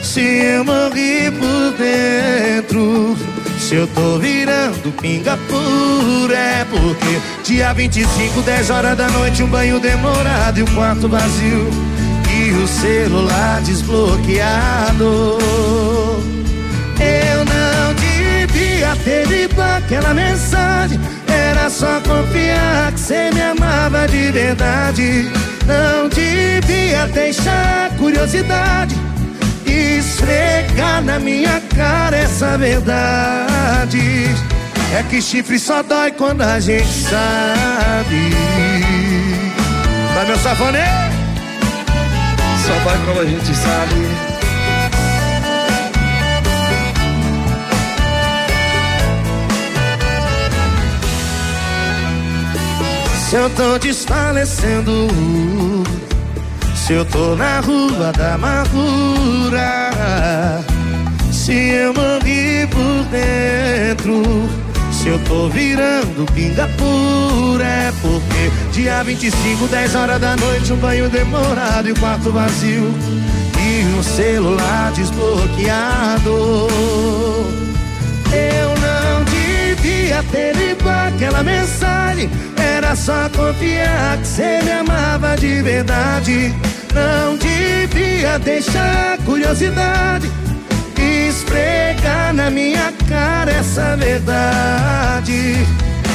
[0.01, 3.17] Se eu morri por dentro.
[3.59, 9.47] Se eu tô virando pinga pura, é porque dia 25, 10 horas da noite, um
[9.47, 11.69] banho demorado e o quarto vazio.
[12.29, 15.37] E o celular desbloqueado.
[16.99, 17.62] Eu não
[19.03, 20.99] ter lido aquela mensagem.
[21.27, 25.31] Era só confiar que você me amava de verdade.
[25.65, 29.03] Não devia deixar curiosidade
[29.73, 34.29] esfregar na minha cara essa verdade.
[34.95, 38.29] É que chifre só dói quando a gente sabe.
[40.13, 40.86] Vai meu safoné?
[42.65, 44.32] Só dói quando a gente sabe.
[53.34, 55.07] Se eu tô desfalecendo,
[56.75, 59.89] se eu tô na rua da amargura,
[61.31, 64.21] se eu morri por dentro,
[64.91, 70.77] se eu tô virando pinga pura, é porque dia 25, 10 horas da noite, um
[70.77, 72.93] banho demorado e o quarto vazio,
[73.59, 76.67] e o celular desbloqueado.
[78.31, 78.72] Eu
[80.22, 80.53] devia ter
[81.16, 82.30] aquela mensagem.
[82.57, 86.53] Era só confiar que você me amava de verdade.
[86.93, 90.30] Não devia deixar curiosidade
[91.34, 95.55] esfregar na minha cara essa verdade.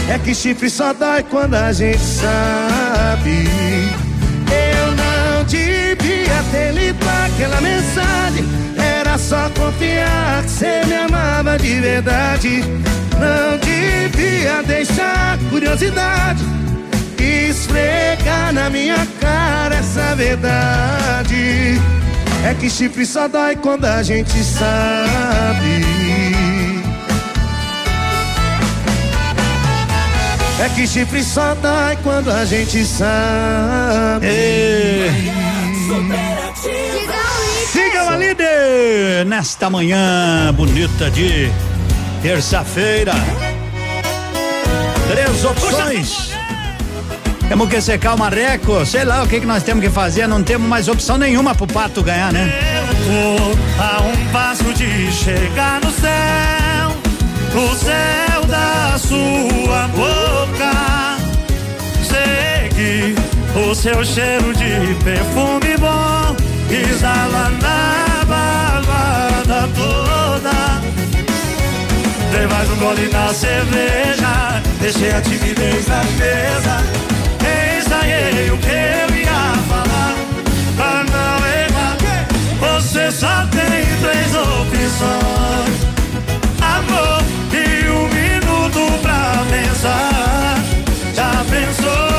[0.09, 3.49] É que chifre só dói quando a gente sabe.
[4.51, 8.45] Eu não devia ter lido aquela mensagem.
[9.19, 12.65] Só confiar que você me amava de verdade.
[13.19, 16.59] Não devia deixar curiosidade
[17.49, 21.81] esfregar na minha cara essa verdade.
[22.45, 25.85] É que chifre só dói quando a gente sabe.
[30.61, 34.27] É que chifre só dói quando a gente sabe.
[36.45, 36.48] A
[38.19, 41.51] líder nesta manhã bonita de
[42.21, 43.13] terça-feira.
[45.11, 46.31] Três opções.
[47.49, 50.43] Temos que secar o marreco, sei lá o que, que nós temos que fazer, não
[50.43, 52.53] temos mais opção nenhuma pro pato ganhar, né?
[52.77, 56.93] Eu tô a um passo de chegar no céu,
[57.55, 61.19] o céu da sua boca.
[62.05, 63.15] Segui
[63.71, 66.37] o seu cheiro de perfume bom,
[66.71, 68.08] exala na
[69.67, 70.81] toda.
[72.33, 76.83] Dei mais um gole na cerveja, deixei a timidez na mesa.
[77.79, 80.15] Ensaiei o que eu ia falar
[80.77, 81.97] pra não errar.
[82.61, 85.79] Você só tem três opções:
[86.61, 90.59] amor e um minuto pra pensar.
[91.15, 92.19] Já pensou?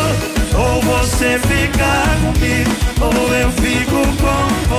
[0.59, 3.49] Ou você fica comigo, ou eu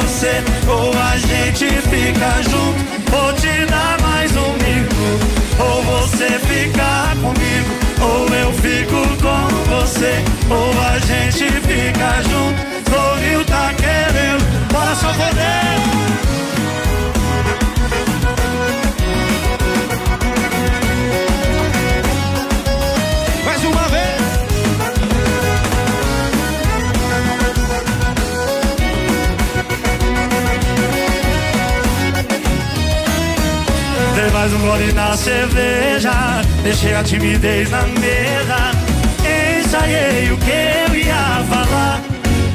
[0.00, 3.10] você, ou a gente fica junto.
[3.10, 5.26] Vou te dar mais um minuto,
[5.58, 7.70] ou você fica comigo,
[8.00, 12.70] ou eu fico com você, ou a gente fica junto.
[12.90, 15.59] Sorriu tá querendo, bora só poder.
[34.60, 36.12] Gole na cerveja,
[36.62, 38.70] deixei a timidez na mesa.
[39.24, 42.00] Ensaiei o que eu ia falar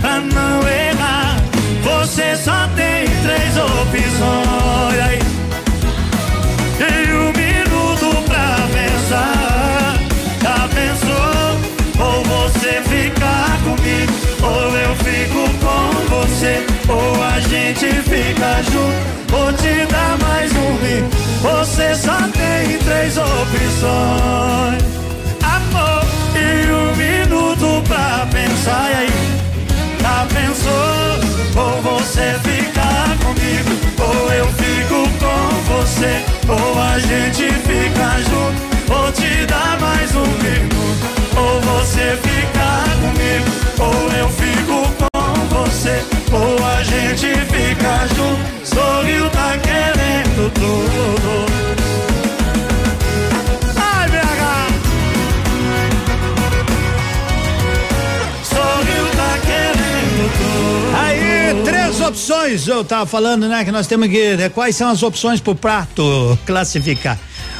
[0.01, 1.37] pra não errar.
[1.83, 5.25] Você só tem três opções.
[6.79, 9.95] E um minuto pra pensar.
[10.41, 12.05] Já pensou?
[12.05, 19.15] Ou você ficar comigo, ou eu fico com você, ou a gente fica junto.
[19.29, 21.17] Vou te dar mais um minuto.
[21.41, 24.83] Você só tem três opções:
[25.43, 26.05] amor
[26.35, 28.89] e um minuto pra pensar.
[28.91, 29.09] E aí,
[30.01, 31.35] já pensou?
[31.57, 38.75] Ou você ficar comigo, ou eu fico com você, ou a gente fica junto.
[38.87, 40.75] Vou te dar mais um minuto.
[41.37, 45.14] Ou você ficar comigo, ou eu fico com
[46.35, 48.55] ou a gente fica junto.
[54.35, 54.67] Tá!
[58.43, 60.95] Sorriu tá querendo tudo.
[60.97, 65.03] Aí, três opções, eu tava falando, né, que nós temos que, né, quais são as
[65.03, 67.17] opções pro prato classificar.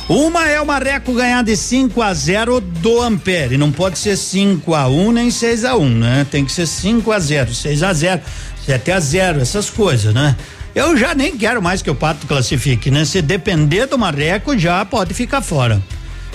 [0.07, 3.57] Uma é o Marreco ganhar de 5 a 0 do Ampere.
[3.57, 6.27] Não pode ser 5 a 1 nem 6 a 1, né?
[6.29, 8.21] Tem que ser 5 a 0, 6 a 0,
[8.65, 10.35] 7 a 0, essas coisas, né?
[10.73, 13.05] Eu já nem quero mais que o Pato classifique, né?
[13.05, 15.81] Se depender do Marreco, já pode ficar fora.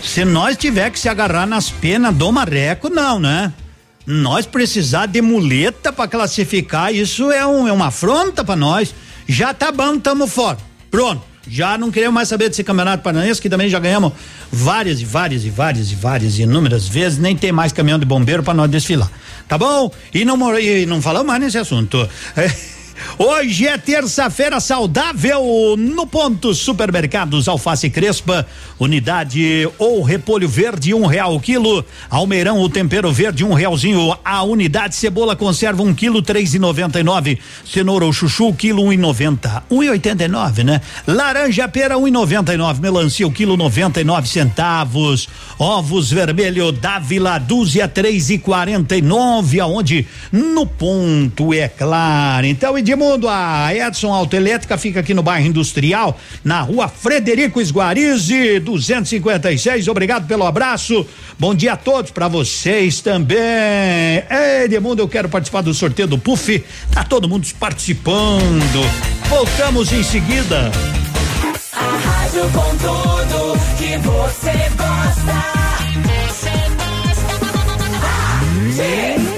[0.02, 3.52] Se nós tiver que se agarrar nas penas do Marreco, não, né?
[4.06, 8.94] Nós precisar de muleta para classificar, isso é, um, é uma afronta para nós.
[9.28, 10.56] Já tá bom, tamo fora.
[10.90, 11.29] Pronto.
[11.50, 14.12] Já não queremos mais saber desse campeonato paranaense, que também já ganhamos
[14.52, 18.40] várias e várias e várias e várias inúmeras vezes, nem tem mais caminhão de bombeiro
[18.42, 19.10] para nós desfilar.
[19.48, 19.90] Tá bom?
[20.14, 22.08] E não, e não falamos mais nesse assunto.
[23.18, 28.46] Hoje é terça-feira saudável no ponto supermercados Alface Crespa,
[28.78, 34.16] unidade ou repolho verde um real o quilo, almeirão o tempero verde um realzinho.
[34.24, 38.82] A unidade, cebola conserva um quilo três e noventa e nove, cenoura ou chuchu quilo
[38.82, 40.80] um e noventa, um e oitenta e nove, né?
[41.06, 45.28] Laranja pera um e noventa e nove, melancia o quilo noventa e nove centavos,
[45.58, 50.06] ovos vermelho Dávila dúzia três e quarenta e nove, aonde?
[50.32, 52.46] No ponto é claro.
[52.46, 59.86] Então Edmundo, a Edson Autoelétrica fica aqui no bairro Industrial, na rua Frederico Esguarize, 256.
[59.86, 61.06] Obrigado pelo abraço.
[61.38, 63.38] Bom dia a todos para vocês também.
[63.38, 66.64] Ei, Edmundo, eu quero participar do sorteio do Puff.
[66.92, 68.80] Tá todo mundo participando.
[69.28, 70.72] Voltamos em seguida.
[71.72, 75.60] A rádio com tudo que você gosta.
[76.26, 77.40] Você gosta.
[78.80, 79.29] Ativa.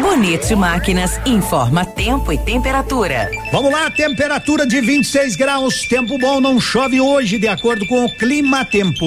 [0.00, 3.30] Bonito Máquinas informa tempo e temperatura.
[3.50, 8.14] Vamos lá, temperatura de 26 graus, tempo bom, não chove hoje, de acordo com o
[8.16, 9.06] clima tempo.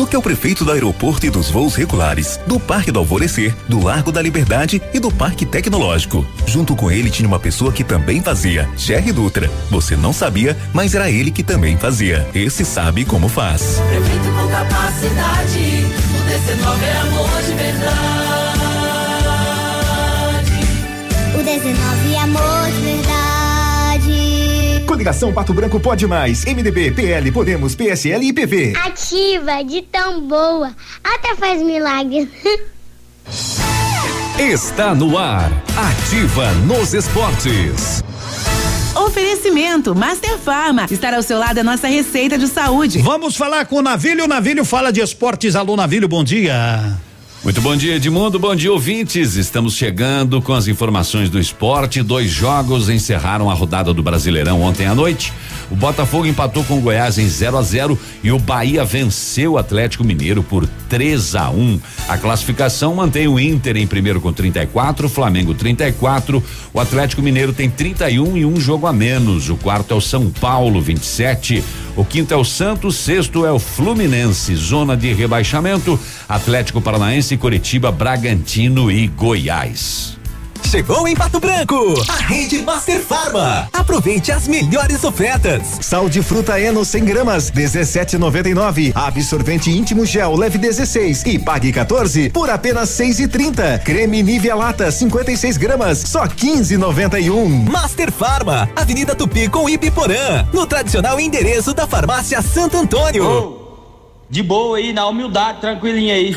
[0.00, 3.84] Zuc é o prefeito do aeroporto e dos voos regulares, do Parque do Alvorecer, do
[3.84, 6.26] Largo da Liberdade e do Parque Tecnológico.
[6.46, 9.50] Junto com ele tinha uma pessoa que também fazia, Jerry Dutra.
[9.68, 12.26] Você não sabia, mas era ele que também fazia.
[12.34, 13.78] Esse sabe como faz.
[13.90, 15.84] Prefeito com capacidade,
[16.18, 17.90] o 19 é amor de verdade.
[21.38, 23.19] O 19 é amor de verdade.
[24.90, 26.44] Coligação Pato Branco pode mais.
[26.44, 28.72] MDB, PL, Podemos, PSL e PV.
[28.76, 30.74] Ativa, de tão boa,
[31.04, 32.28] até faz milagres.
[34.36, 35.48] Está no ar.
[35.76, 38.02] Ativa nos esportes.
[38.96, 40.88] Oferecimento Master Farma.
[40.90, 42.98] Estar ao seu lado é nossa receita de saúde.
[42.98, 44.24] Vamos falar com o Navilho.
[44.24, 45.54] O Navilho fala de esportes.
[45.54, 46.98] Alô, Navilho, bom dia.
[47.42, 48.38] Muito bom dia, Edmundo.
[48.38, 49.34] Bom dia, ouvintes.
[49.34, 52.02] Estamos chegando com as informações do esporte.
[52.02, 55.32] Dois jogos encerraram a rodada do Brasileirão ontem à noite.
[55.70, 59.58] O Botafogo empatou com o Goiás em 0 a 0 e o Bahia venceu o
[59.58, 61.80] Atlético Mineiro por 3 a 1.
[62.08, 66.42] A classificação mantém o Inter em primeiro com 34, Flamengo 34.
[66.74, 69.48] O Atlético Mineiro tem 31 e um jogo a menos.
[69.48, 71.62] O quarto é o São Paulo 27.
[71.96, 74.54] O quinto é o Santos, sexto é o Fluminense.
[74.56, 75.98] Zona de rebaixamento:
[76.28, 80.19] Atlético Paranaense, Curitiba, Bragantino e Goiás.
[80.68, 83.68] Chegou em Pato Branco, a rede Master Farma.
[83.72, 85.78] Aproveite as melhores ofertas.
[85.80, 88.92] Sal de fruta Eno 100 gramas, 17,99.
[88.94, 93.82] Absorvente íntimo gel leve 16 e pague 14 por apenas 6,30.
[93.82, 97.68] Creme Nivea Lata 56 gramas, só 15,91.
[97.68, 103.58] Master Farma, Avenida Tupi com Ibiporã, no tradicional endereço da Farmácia Santo Antônio.
[104.28, 106.36] De boa aí, na humildade, tranquilinha aí.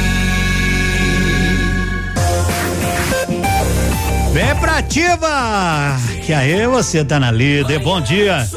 [4.31, 5.97] Vem pra ativa!
[6.25, 7.79] Que aí você tá na líder.
[7.79, 8.47] Bom dia.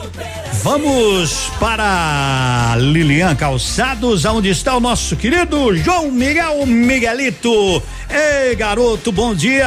[0.63, 7.83] Vamos para Lilian Calçados, onde está o nosso querido João Miguel Miguelito.
[8.09, 9.67] Ei, garoto, bom dia.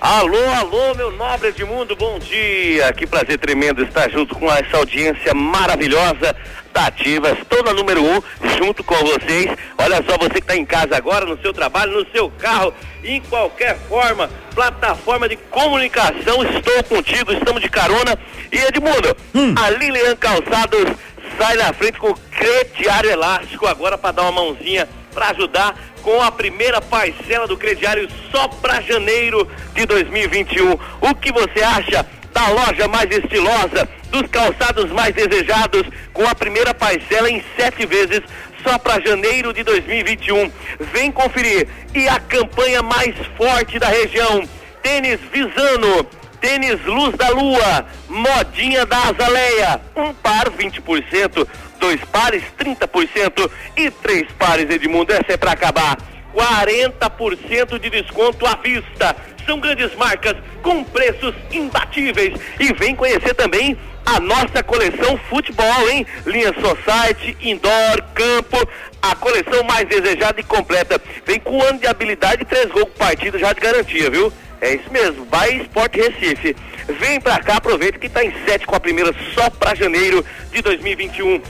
[0.00, 2.92] Alô, alô, meu nobre Edmundo, bom dia.
[2.92, 6.36] Que prazer tremendo estar junto com essa audiência maravilhosa
[6.70, 7.30] da Ativa.
[7.30, 8.22] Estou na número um,
[8.58, 9.56] junto com vocês.
[9.78, 13.22] Olha só, você que está em casa agora, no seu trabalho, no seu carro, em
[13.22, 18.18] qualquer forma, plataforma de comunicação, estou contigo, estamos de carona.
[18.52, 19.16] E Edmundo,
[19.58, 20.92] a Lilian Calçados
[21.38, 24.86] sai na frente com o crediário elástico agora para dar uma mãozinha
[25.16, 25.74] para ajudar
[26.06, 30.78] com a primeira parcela do crediário só para janeiro de 2021.
[31.00, 35.82] O que você acha da loja mais estilosa, dos calçados mais desejados,
[36.12, 38.22] com a primeira parcela em sete vezes
[38.62, 40.48] só para janeiro de 2021?
[40.92, 41.66] Vem conferir.
[41.92, 44.48] E a campanha mais forte da região:
[44.80, 46.06] tênis Visano.
[46.40, 51.48] Tênis Luz da Lua, modinha da Azaleia, um par 20%,
[51.78, 55.96] dois pares 30% e três pares Edmundo, essa é para acabar.
[56.34, 59.16] 40% de desconto à vista.
[59.46, 62.38] São grandes marcas com preços imbatíveis.
[62.60, 66.06] E vem conhecer também a nossa coleção futebol, hein?
[66.26, 68.68] Linha Society, Indoor, Campo,
[69.00, 71.00] a coleção mais desejada e completa.
[71.24, 74.32] Vem com ano de habilidade e três gols por já de garantia, viu?
[74.60, 76.56] É isso mesmo, Bahia Esporte Recife.
[77.00, 80.62] Vem pra cá, aproveita que tá em sete com a primeira só pra janeiro de
[80.62, 81.42] 2021.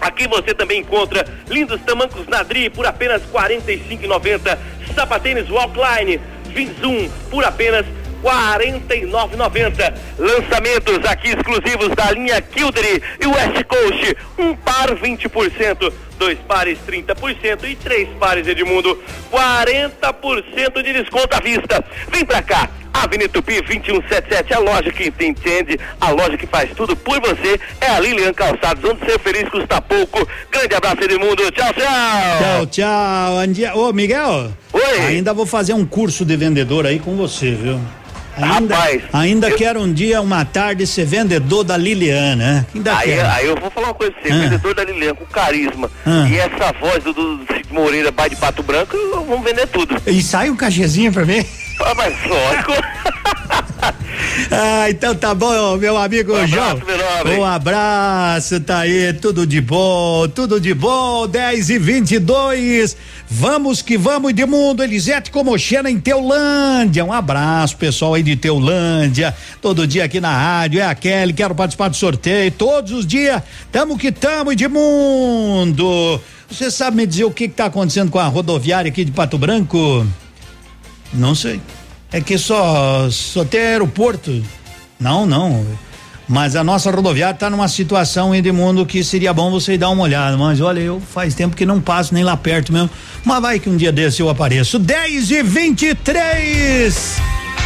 [0.00, 4.58] Aqui você também encontra lindos tamancos Nadri por apenas R$ 45,90.
[4.94, 7.92] Sapatênis Walkline Vinzum por apenas R$
[8.22, 9.94] 49,90.
[10.18, 14.16] Lançamentos aqui exclusivos da linha Kildare e West Coast.
[14.38, 21.84] Um par 20%, dois pares 30% e três pares Edmundo 40% de desconto à vista.
[22.08, 22.70] Vem pra cá.
[23.02, 27.88] Avenida Tupi 2177, a loja que entende, a loja que faz tudo por você é
[27.90, 30.26] a Lilian Calçados, onde ser feliz custa pouco.
[30.50, 31.50] Grande abraço, Edmundo.
[31.52, 32.38] Tchau, tchau.
[32.38, 33.38] Tchau, tchau.
[33.38, 33.74] Andia...
[33.74, 34.52] Ô, Miguel.
[34.72, 35.00] Oi.
[35.08, 37.80] Ainda vou fazer um curso de vendedor aí com você, viu?
[38.38, 42.66] Ainda, Rapaz, ainda eu- quero um dia, uma tarde, ser vendedor da Liliana.
[42.74, 43.28] Ainda Aí, quero.
[43.30, 44.38] aí eu vou falar uma coisa pra você, Ah.
[44.42, 46.26] vendedor da Lilian com carisma Ah.
[46.28, 48.94] e essa voz do, do Moreira, pai de Pato Branco,
[49.26, 49.96] vamos vender tudo.
[50.06, 51.42] E sai um cachezinho pra mim?
[51.80, 52.72] Ah, mas lógico.
[54.50, 56.80] Ah, então tá bom, meu amigo Um João.
[56.86, 57.34] meu nobre.
[57.38, 62.96] Um abraço, tá aí, tudo de bom, tudo de bom, 10 e 22
[63.28, 67.04] Vamos que vamos, Edmundo, Elisete Comochena em Teolândia.
[67.04, 69.34] Um abraço, pessoal aí de Teolândia.
[69.60, 72.50] Todo dia aqui na rádio, é a Kelly, quero participar do sorteio.
[72.52, 76.20] Todos os dias, tamo que tamo, Edmundo.
[76.48, 79.36] Você sabe me dizer o que, que tá acontecendo com a rodoviária aqui de Pato
[79.36, 80.06] Branco?
[81.12, 81.60] Não sei.
[82.12, 84.42] É que só só tem aeroporto.
[84.98, 85.66] Não, não.
[86.28, 90.36] Mas a nossa rodoviária está numa situação, Edmundo, que seria bom você dar uma olhada.
[90.36, 92.90] Mas olha, eu faz tempo que não passo nem lá perto mesmo.
[93.24, 94.78] Mas vai que um dia desse eu apareço.
[94.78, 97.16] 10 e 23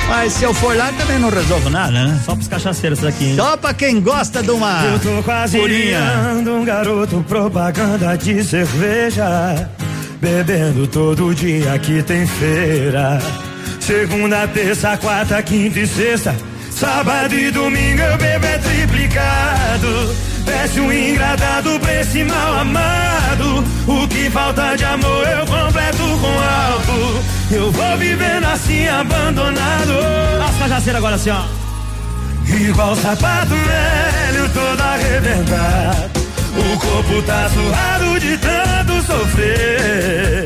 [0.08, 2.20] Mas se eu for lá também não resolvo nada, né?
[2.24, 3.36] Só pros cachaceiros aqui, hein?
[3.36, 4.84] Só pra quem gosta de uma.
[4.84, 9.70] Eu tô quase um garoto propaganda de cerveja.
[10.20, 13.18] Bebendo todo dia que tem feira.
[13.80, 16.36] Segunda, terça, quarta, quinta e sexta.
[16.70, 20.14] Sábado e domingo eu bebo é triplicado.
[20.44, 23.64] Desce um ingradado pra esse mal amado.
[23.86, 27.22] O que falta de amor eu completo com álcool.
[27.50, 29.92] Eu vou vivendo assim abandonado.
[30.48, 31.44] As cajaceiras agora assim, ó.
[32.46, 36.19] Igual sapato velho todo arrebentado
[36.60, 40.44] O corpo tá suado de tanto sofrer.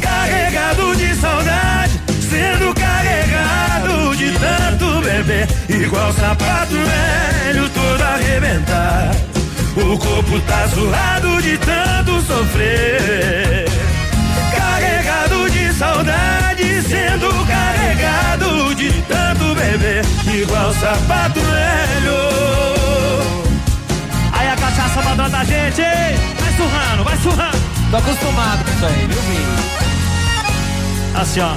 [0.00, 2.00] Carregado de saudade
[2.30, 5.48] Sendo carregado de tanto beber.
[5.68, 9.16] Igual sapato velho todo arrebentado.
[9.76, 13.66] O corpo tá suado de tanto sofrer.
[14.56, 20.04] Carregado de saudade Sendo carregado de tanto beber.
[20.32, 22.75] Igual sapato velho
[24.96, 25.82] Aí a cachaça mandando a gente?
[25.82, 27.58] Vai surrando, vai surrando.
[27.90, 29.56] Tô acostumado com isso aí, viu, Vini?
[31.14, 31.54] Assim, ó.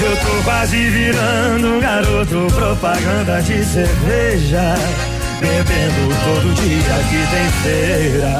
[0.00, 4.74] Eu tô quase virando um garoto propaganda de cerveja
[5.38, 8.38] Bebendo todo dia que tem feira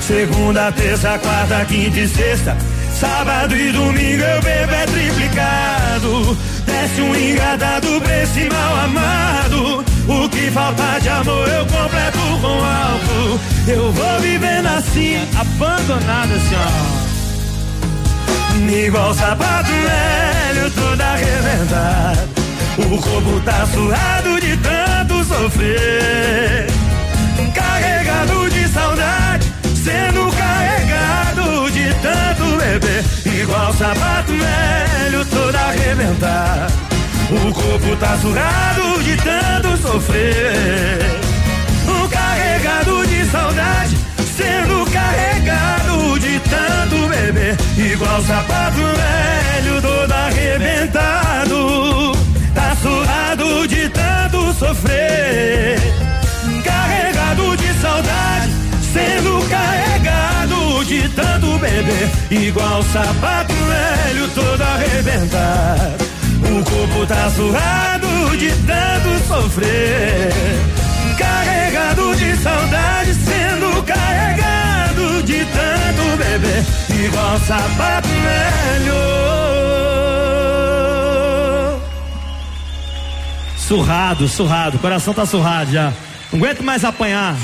[0.00, 2.56] Segunda, terça, quarta, quinta e sexta
[2.98, 10.28] Sábado e domingo eu bebo é triplicado Desce um engadado pra esse mal amado O
[10.28, 17.14] que falta de amor eu completo com álcool Eu vou vivendo assim Abandonado ó.
[18.70, 22.28] Igual sapato velho, todo arrebentado.
[22.78, 26.66] O corpo tá suado de tanto sofrer.
[27.54, 29.52] Carregado de saudade,
[29.82, 33.04] sendo carregado de tanto beber.
[33.40, 36.93] Igual sapato velho, todo arrebentado.
[37.30, 40.98] O corpo tá suado de tanto sofrer.
[41.88, 43.96] Um carregado de saudade,
[44.36, 47.56] sendo carregado de tanto beber.
[47.78, 52.12] Igual sapato velho, todo arrebentado.
[52.54, 55.78] Tá suado de tanto sofrer.
[56.62, 58.52] Carregado de saudade,
[58.92, 62.10] sendo carregado de tanto beber.
[62.30, 66.04] Igual sapato velho, todo arrebentado.
[66.50, 70.32] O corpo tá suado de tanto sofrer.
[71.18, 76.64] Carregado de saudade, sendo carregado de tanto beber.
[77.04, 78.94] Igual sapato velho.
[83.56, 84.78] Surrado, surrado.
[84.78, 85.92] Coração tá surrado já.
[86.30, 87.36] Não aguento mais apanhar.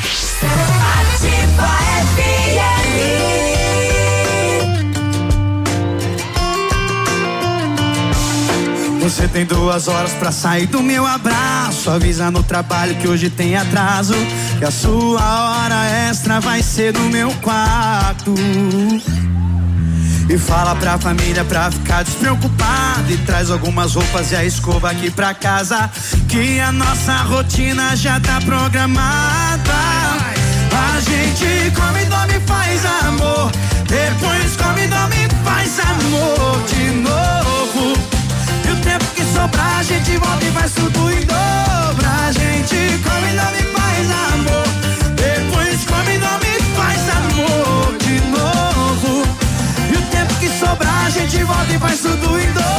[9.01, 11.90] Você tem duas horas pra sair do meu abraço.
[11.90, 14.14] Avisa no trabalho que hoje tem atraso.
[14.59, 18.34] Que a sua hora extra vai ser no meu quarto.
[20.28, 23.11] E fala pra família pra ficar despreocupada.
[23.11, 25.90] E traz algumas roupas e a escova aqui pra casa.
[26.28, 29.72] Que a nossa rotina já tá programada.
[30.72, 33.51] A gente come, dorme, faz amor.
[33.88, 37.49] Depois come, dorme, faz amor de novo.
[39.31, 42.07] Sobrar, a gente volta e faz tudo em dobro.
[42.07, 44.66] A gente come, dorme, faz amor.
[45.16, 49.24] Depois come, dorme, faz amor de novo.
[49.93, 52.70] E o tempo que sobrar, a gente volta e faz tudo em dobro.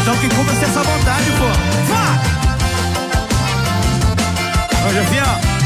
[0.00, 1.48] Então que cumpra-se essa vontade, pô.
[1.88, 2.18] Vá!
[4.88, 5.59] Ô, Jovinho.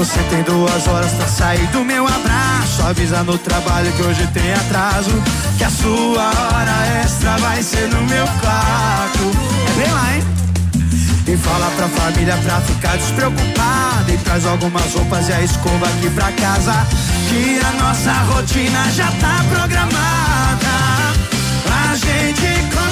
[0.00, 2.82] Você tem duas horas pra sair do meu abraço.
[2.88, 5.10] Avisa no trabalho que hoje tem atraso.
[5.58, 9.30] Que a sua hora extra vai ser no meu quarto.
[9.68, 10.24] É bem lá, hein?
[11.28, 14.10] E fala pra família pra ficar despreocupada.
[14.10, 16.72] E traz algumas roupas e a escova aqui pra casa.
[17.28, 20.70] Que a nossa rotina já tá programada.
[21.68, 22.89] A gente come,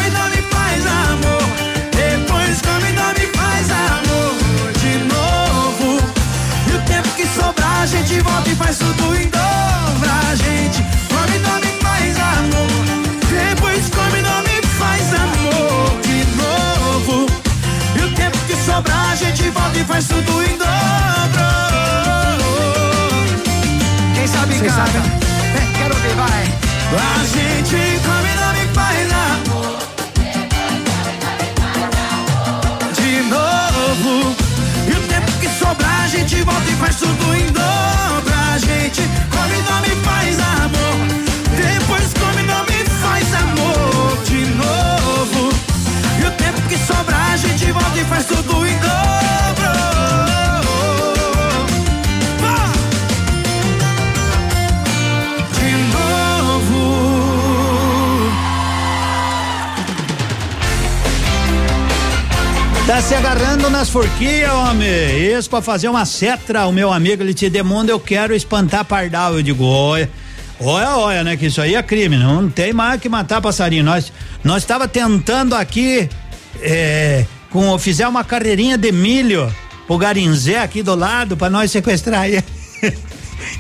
[7.19, 10.09] que sobrar, a gente volta e faz tudo em dobro.
[10.31, 12.69] A gente come, dorme, faz amor.
[13.29, 17.27] Depois come, dorme, faz amor de novo.
[17.97, 20.69] E o tempo que sobrar, a gente volta e faz tudo em dobro.
[24.15, 24.71] Quem sabe canta.
[24.71, 25.03] sabem?
[25.03, 26.45] Vem, quero ouvir, vai.
[26.95, 29.48] A gente come, dorme, faz amor.
[36.29, 38.35] Gente volta e faz tudo em dobro.
[38.53, 39.01] A gente
[39.31, 40.99] come, dorme, faz amor.
[41.57, 44.23] Depois come, dorme, faz amor.
[44.25, 45.49] De novo.
[46.21, 49.18] E o tempo que sobrar, a gente volta e faz tudo em dobro.
[62.89, 64.89] Tá se agarrando nas forquilhas, homem.
[65.37, 69.35] Isso pra fazer uma cetra, o meu amigo, ele te demanda, eu quero espantar pardal.
[69.35, 70.09] Eu digo, olha,
[70.59, 71.37] olha, olha, né?
[71.37, 73.85] Que isso aí é crime, não tem mais que matar passarinho.
[73.85, 74.11] Nós,
[74.43, 76.09] nós tava tentando aqui,
[76.63, 79.55] é, com, fizer uma carreirinha de milho
[79.87, 82.43] pro garinzé aqui do lado pra nós sequestrar ele.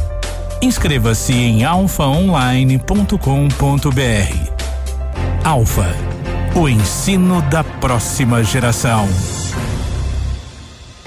[0.62, 4.52] Inscreva-se em alfaonline.com.br.
[5.44, 5.96] Alfa,
[6.54, 9.10] o ensino da próxima geração.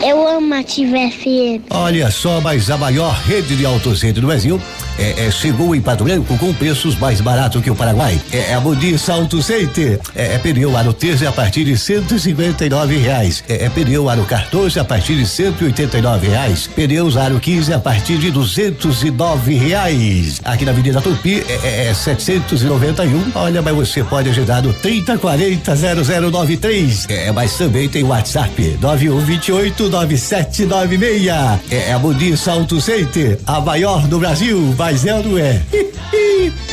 [0.03, 1.68] Eu amo a Ativa FM.
[1.68, 4.59] Olha só, mas a maior rede de autocentro do Brasil
[4.98, 8.18] é, é, chegou em Pato Branco com preços mais baratos que o Paraguai.
[8.32, 10.01] É, é a Modis Auto Center.
[10.14, 13.44] É, é pneu aro 13 a partir de 159 reais.
[13.46, 16.66] É, é pneu aro 14 a partir de 189 reais.
[16.66, 20.40] Pneus aro 15 a partir de 209 reais.
[20.44, 23.32] Aqui na Avenida Tupi é, é, é 791.
[23.34, 27.07] Olha, mas você pode ajudar no 3040 0093.
[27.11, 31.26] É, mas também tem WhatsApp 9128 9796.
[31.70, 35.61] É, é a Mudiça Auto Center, a maior do Brasil, mas é ou não é?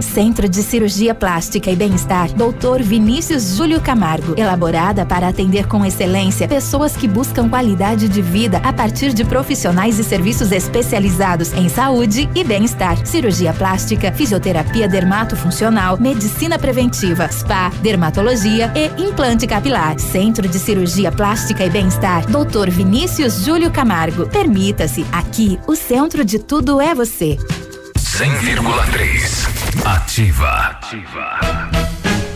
[0.00, 2.82] Centro de Cirurgia Plástica e Bem-Estar, Dr.
[2.82, 4.34] Vinícius Júlio Camargo.
[4.36, 9.98] Elaborada para atender com excelência pessoas que buscam qualidade de vida a partir de profissionais
[9.98, 13.06] e serviços especializados em saúde e bem-estar.
[13.06, 19.98] Cirurgia plástica, fisioterapia dermatofuncional, medicina preventiva, spa, dermatologia e implante capilar.
[19.98, 22.70] Centro de Cirurgia Plástica e Bem-Estar, Dr.
[22.70, 24.26] Vinícius Júlio Camargo.
[24.28, 27.38] Permita-se, aqui o centro de tudo é você.
[27.98, 29.61] 100,3.
[29.80, 30.76] Ativa.
[30.76, 31.81] Ativa.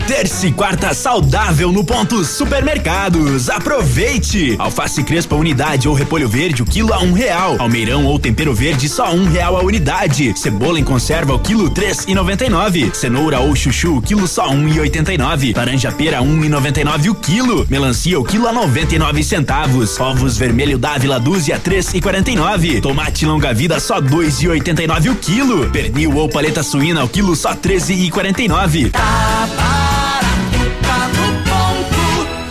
[0.07, 3.51] Terça e quarta saudável no ponto supermercados.
[3.51, 4.55] Aproveite!
[4.57, 7.57] Alface crespa unidade ou repolho verde o quilo a um real.
[7.59, 10.33] Almeirão ou tempero verde só um real a unidade.
[10.39, 12.89] Cebola em conserva o quilo três e noventa e nove.
[12.95, 15.53] Cenoura ou chuchu o quilo só um e oitenta e nove.
[15.53, 17.67] Laranja pera um e noventa e nove o quilo.
[17.69, 19.99] Melancia o quilo a noventa e nove centavos.
[19.99, 22.81] Ovos vermelho Dávila dúzia três e quarenta e nove.
[22.81, 25.69] Tomate longa vida só dois e oitenta e nove o quilo.
[25.71, 28.93] Pernil ou paleta suína o quilo só treze e quarenta e nove.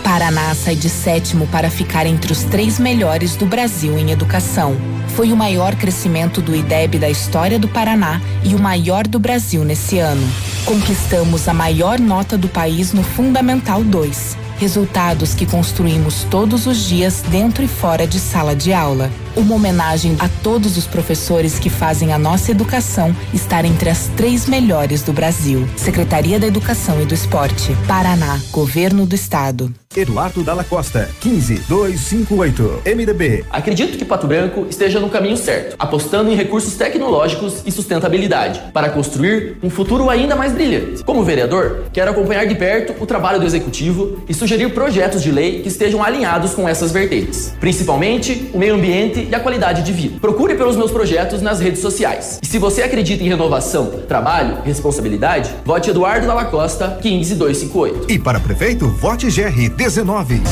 [0.02, 4.76] Paraná sai de sétimo para ficar entre os três melhores do Brasil em educação.
[5.08, 9.64] Foi o maior crescimento do IDEB da história do Paraná e o maior do Brasil
[9.64, 10.26] nesse ano.
[10.64, 14.36] Conquistamos a maior nota do país no Fundamental 2.
[14.58, 19.10] Resultados que construímos todos os dias dentro e fora de sala de aula.
[19.36, 24.46] Uma homenagem a todos os professores que fazem a nossa educação estar entre as três
[24.46, 25.68] melhores do Brasil.
[25.76, 27.76] Secretaria da Educação e do Esporte.
[27.86, 29.70] Paraná, Governo do Estado.
[29.94, 33.44] Eduardo Dalla Costa, 15258, MDB.
[33.50, 38.90] Acredito que Pato Branco esteja no caminho certo, apostando em recursos tecnológicos e sustentabilidade para
[38.90, 41.02] construir um futuro ainda mais brilhante.
[41.02, 45.62] Como vereador, quero acompanhar de perto o trabalho do executivo e sugerir projetos de lei
[45.62, 50.20] que estejam alinhados com essas vertentes, principalmente o meio ambiente e a qualidade de vida.
[50.20, 52.38] Procure pelos meus projetos nas redes sociais.
[52.42, 58.12] E se você acredita em renovação, trabalho e responsabilidade, vote Eduardo Dalla Costa, 15258.
[58.12, 60.42] E para prefeito, vote GR 19.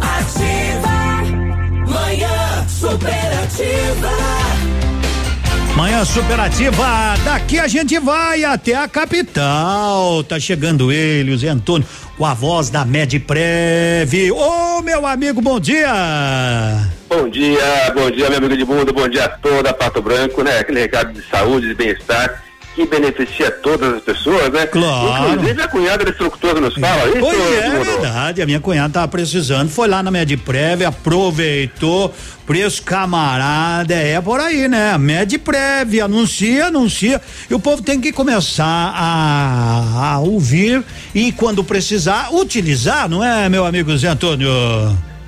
[0.00, 0.88] Ativa.
[1.86, 4.37] Manhã superativa.
[5.78, 10.24] Manhã superativa, daqui a gente vai até a capital.
[10.24, 14.32] Tá chegando ele, o Zé Antônio, com a voz da Medprev.
[14.32, 15.88] Ô, meu amigo, bom dia.
[17.08, 20.58] Bom dia, bom dia, meu amigo de mundo, bom dia a toda Pato Branco, né?
[20.58, 22.42] Aquele recado de saúde, de bem-estar
[22.78, 24.64] que beneficia todas as pessoas, né?
[24.66, 25.32] Claro.
[25.32, 27.18] Inclusive a cunhada desse locutor nos fala isso.
[27.18, 27.84] Pois é, Edmundo?
[27.84, 28.42] verdade.
[28.42, 32.14] A minha cunhada tava precisando, foi lá na Medprev, aproveitou,
[32.46, 34.96] preço camarada, é por aí, né?
[34.96, 37.20] Medprev, anuncia, anuncia.
[37.50, 43.48] E o povo tem que começar a, a ouvir e quando precisar, utilizar, não é,
[43.48, 44.48] meu amigo Zé Antônio?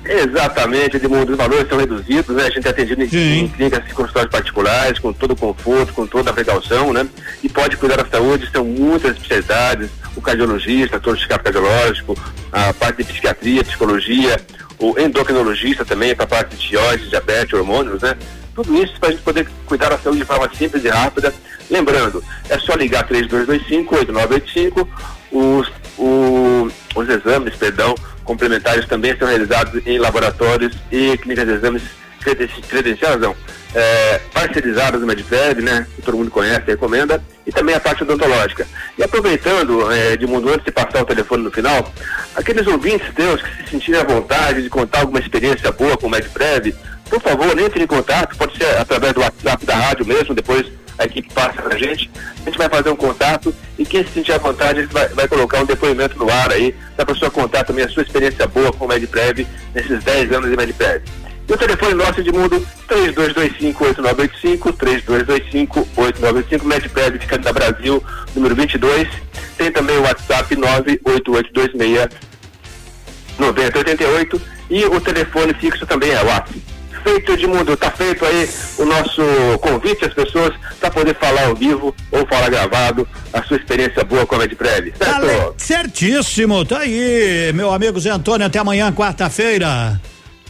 [0.03, 2.45] Exatamente, Edmundo, os valores são reduzidos, né?
[2.45, 6.31] A gente é atendido em, em clínicas consultórios particulares, com todo o conforto, com toda
[6.31, 7.07] a precaução, né?
[7.43, 12.17] E pode cuidar da saúde, são muitas especialidades, o cardiologista, todo o cardiológico,
[12.51, 14.39] a parte de psiquiatria, psicologia,
[14.79, 18.17] o endocrinologista também, para a parte de tireoide, diabetes, hormônios, né?
[18.55, 21.33] Tudo isso para a gente poder cuidar da saúde de forma simples e rápida.
[21.69, 24.87] Lembrando, é só ligar 3225-8985,
[25.31, 31.83] os, o, os exames, perdão, complementares também são realizados em laboratórios e clínicas de exames
[32.21, 33.35] creden- credenciadas, não,
[33.73, 38.03] é, parcerizadas no Medprev, né, que todo mundo conhece e recomenda, e também a parte
[38.03, 38.67] odontológica.
[38.97, 41.91] E aproveitando, é, de mundo antes de passar o telefone no final,
[42.35, 46.09] aqueles ouvintes teus que se sentirem à vontade de contar alguma experiência boa com o
[46.09, 46.73] Medprev,
[47.09, 50.65] por favor, entre em contato, pode ser através do WhatsApp da rádio mesmo, depois
[51.01, 52.09] a equipe passa pra gente,
[52.41, 55.07] a gente vai fazer um contato e quem se sentir à vontade, a gente vai,
[55.09, 58.71] vai colocar um depoimento no ar aí, da pessoa contar também a sua experiência boa
[58.71, 61.01] com o Medprev nesses 10 anos de Medprev.
[61.49, 64.73] E o telefone nosso de mundo 3225-8985,
[65.97, 68.03] 3225-8985, Medprev fica da Brasil,
[68.35, 69.07] número 22.
[69.57, 72.31] Tem também o WhatsApp 98826
[73.39, 76.70] 9088 e o telefone fixo também é o WhatsApp.
[77.03, 79.21] Feito Edmundo, tá feito aí o nosso
[79.61, 84.25] convite às pessoas para poder falar ao vivo ou falar gravado a sua experiência boa
[84.25, 84.93] com a Medprev.
[84.97, 85.55] Certo?
[85.57, 89.99] Certíssimo, tá aí, meu amigo Zé Antônio, até amanhã, quarta-feira.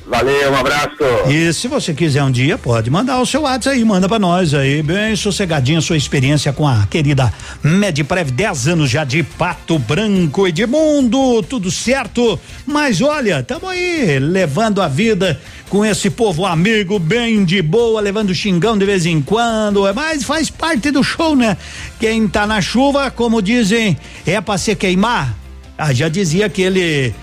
[0.06, 0.98] Valeu, um abraço.
[1.30, 4.54] E se você quiser um dia, pode mandar o seu WhatsApp aí, manda pra nós
[4.54, 7.32] aí, bem sossegadinha a sua experiência com a querida
[7.64, 12.40] Medprev, 10 anos já de Pato Branco e de mundo, tudo certo?
[12.66, 15.40] Mas olha, tamo aí, levando a vida
[15.70, 20.24] com esse povo amigo, bem de boa, levando xingão de vez em quando, é, mas
[20.24, 21.56] faz parte do show, né?
[22.00, 23.96] Quem tá na chuva, como dizem,
[24.26, 25.36] é pra se queimar.
[25.78, 27.14] Ah, já dizia aquele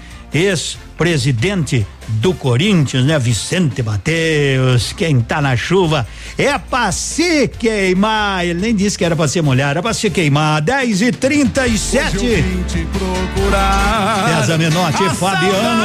[0.99, 3.19] ex-presidente do Corinthians, né?
[3.19, 8.45] Vicente Mateus, quem tá na chuva é pra se queimar.
[8.45, 10.61] Ele nem disse que era pra se molhar, era pra se queimar.
[10.61, 14.41] 10 e 37 Hoje eu vim te procurar.
[14.41, 15.85] César Menotti, A Fabiano.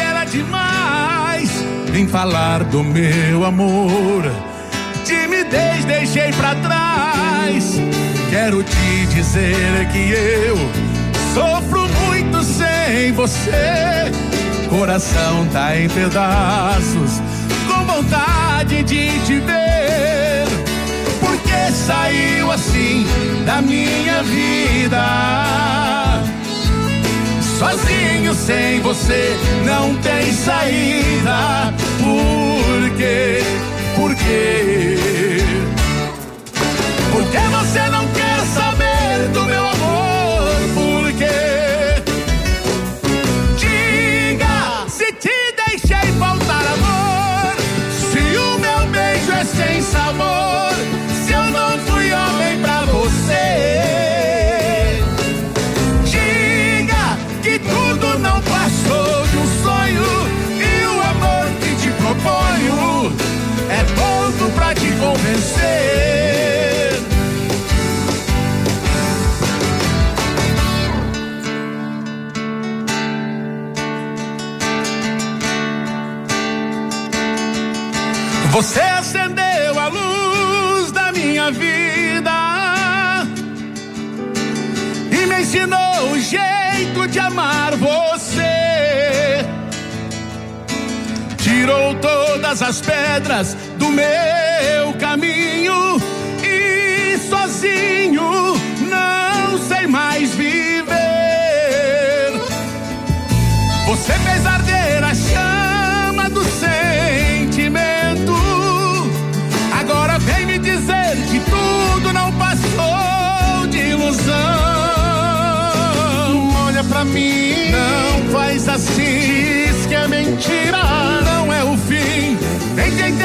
[0.00, 1.50] era demais.
[1.90, 4.30] Vim falar do meu amor.
[5.04, 7.80] Timidez deixei pra trás.
[8.30, 10.56] Quero te dizer que eu
[11.34, 14.10] sofro muito sem você.
[14.72, 17.20] Coração tá em pedaços,
[17.68, 20.46] com vontade de te ver.
[21.20, 23.06] Porque saiu assim
[23.44, 25.04] da minha vida.
[27.58, 31.74] Sozinho sem você não tem saída.
[32.02, 33.42] Por quê?
[33.94, 34.96] Por quê?
[37.12, 38.01] Porque você não
[78.52, 82.30] Você acendeu a luz da minha vida
[85.10, 89.42] e me ensinou o jeito de amar você.
[91.38, 95.98] Tirou todas as pedras do meu caminho
[96.44, 98.51] e sozinho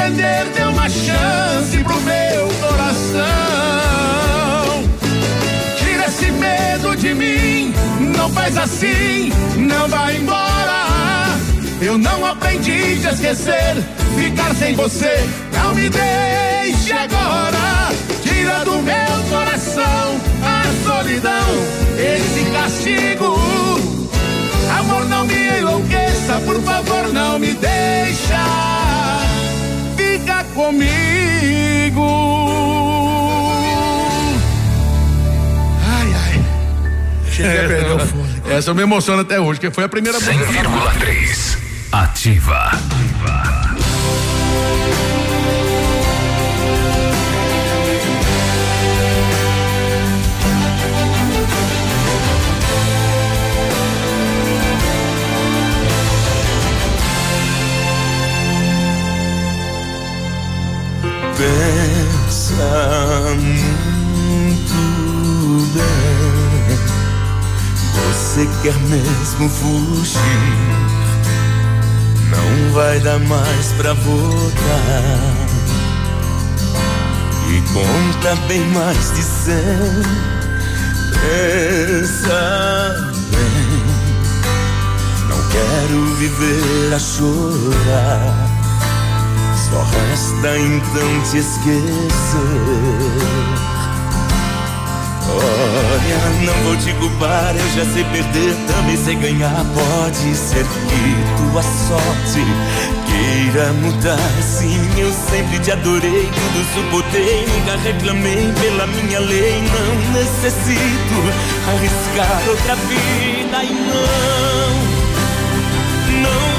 [0.08, 3.22] entender, dê uma chance pro meu coração.
[5.76, 7.74] Tira esse medo de mim,
[8.16, 11.36] não faz assim, não vai embora.
[11.80, 13.76] Eu não aprendi a esquecer,
[14.16, 15.14] ficar sem você,
[15.52, 17.90] não me deixe agora.
[18.22, 21.48] Tira do meu coração a solidão,
[21.98, 23.36] esse castigo.
[24.78, 28.68] Amor, não me enlouqueça, por favor, não me deixa.
[30.58, 32.04] Comigo.
[35.86, 36.44] Ai, ai.
[37.30, 38.50] Cheguei a perder o fôlego.
[38.50, 41.58] Essa eu me emociono até hoje, que foi a primeira 100,3
[41.92, 42.72] Ativa.
[61.38, 64.74] Pensa muito
[65.72, 66.78] bem.
[67.94, 70.18] Você quer mesmo fugir?
[72.28, 75.46] Não vai dar mais pra voltar.
[77.48, 80.02] E conta bem mais de cem.
[81.20, 82.96] Pensa
[83.30, 83.84] bem.
[85.28, 88.47] Não quero viver a chorar.
[89.70, 92.88] Só resta então te esquecer.
[95.30, 99.62] Olha, não vou te culpar, eu já sei perder, também sei ganhar.
[99.74, 102.42] Pode ser que tua sorte
[103.06, 104.42] queira mudar.
[104.42, 109.62] Sim, eu sempre te adorei, tudo suportei, nunca reclamei pela minha lei.
[109.62, 111.16] Não necessito
[111.68, 114.78] arriscar outra vida e não,
[116.22, 116.57] não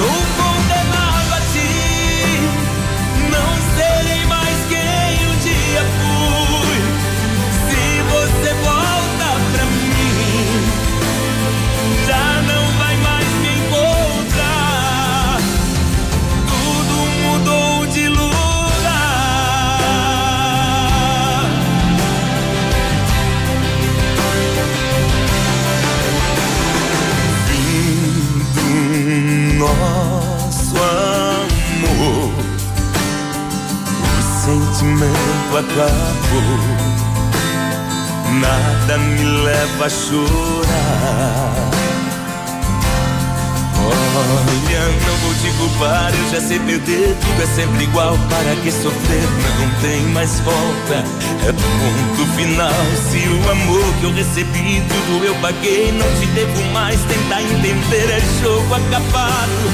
[0.00, 0.29] Não
[35.58, 36.90] acabou.
[38.40, 41.70] Nada me leva a chorar.
[43.82, 48.18] Olha, não vou te culpar, eu já sei perder, tudo é sempre igual.
[48.28, 49.28] Para que sofrer
[49.58, 51.04] não tem mais volta.
[51.48, 52.70] É ponto final.
[53.10, 57.00] Se o amor que eu recebi, tudo eu paguei, não te devo mais.
[57.04, 59.70] Tentar entender é jogo acabado.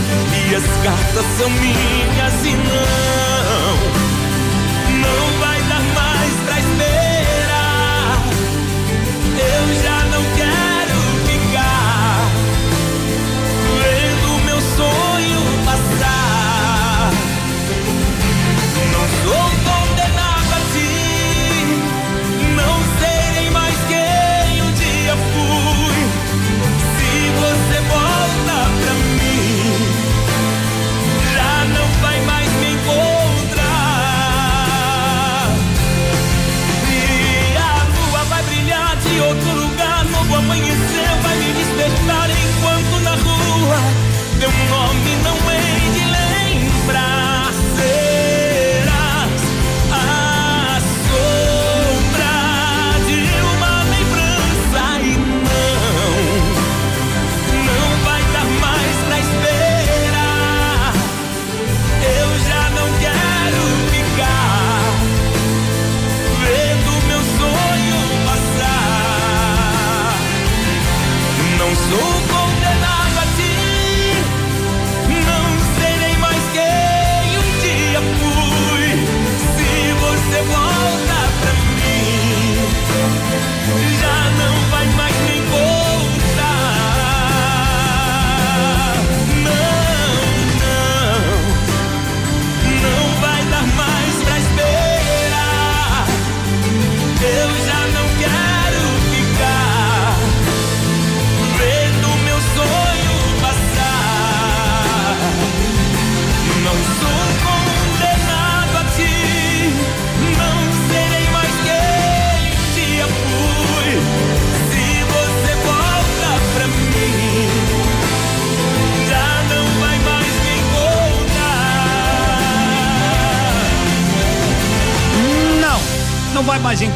[0.48, 3.55] E as cartas são minhas e não
[9.68, 9.95] Eu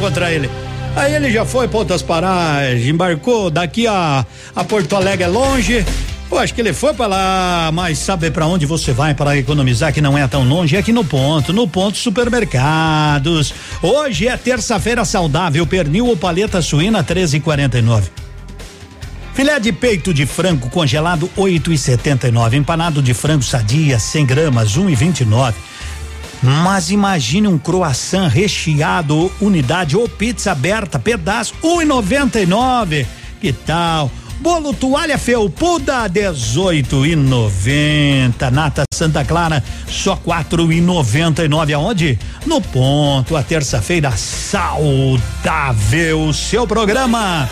[0.01, 0.49] encontrar ele.
[0.95, 4.25] Aí ele já foi para outras paragens, embarcou daqui a,
[4.55, 5.85] a Porto Alegre é longe.
[6.29, 9.93] Eu acho que ele foi para lá, mas sabe para onde você vai para economizar
[9.93, 10.75] que não é tão longe?
[10.75, 13.53] É aqui no ponto, no ponto supermercados.
[13.81, 18.03] Hoje é terça-feira saudável, pernil ou paleta suína 13,49.
[19.33, 22.53] Filé de peito de frango congelado 8,79.
[22.53, 25.53] Empanado de frango sadia 100 gramas 1,29.
[26.41, 33.05] Mas imagine um croissant recheado, unidade ou pizza aberta, pedaço 1,99.
[33.39, 34.11] Que tal?
[34.39, 38.49] Bolo toalha felpuda 18 e 90.
[38.49, 42.17] Nata Santa Clara só 4 e 99 aonde?
[42.43, 45.13] No ponto, a terça-feira saudável,
[46.33, 47.47] seu programa.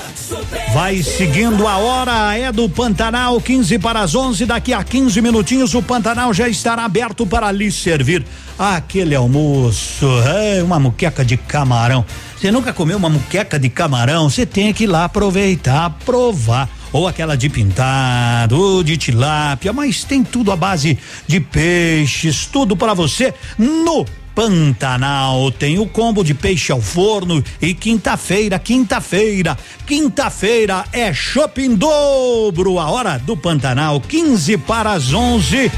[0.74, 4.46] Vai seguindo a hora, é do Pantanal, 15 para as 11.
[4.46, 8.24] Daqui a 15 minutinhos o Pantanal já estará aberto para lhe servir
[8.58, 10.06] aquele almoço.
[10.28, 12.06] É, uma muqueca de camarão.
[12.38, 14.30] Você nunca comeu uma muqueca de camarão?
[14.30, 16.70] Você tem que ir lá aproveitar, provar.
[16.92, 20.98] Ou aquela de pintado, ou de tilápia, mas tem tudo à base
[21.28, 27.74] de peixes, tudo para você no Pantanal tem o combo de peixe ao forno e
[27.74, 32.80] quinta-feira, quinta-feira, quinta-feira é shopping dobro.
[32.80, 35.72] A hora do Pantanal, 15 para as 11.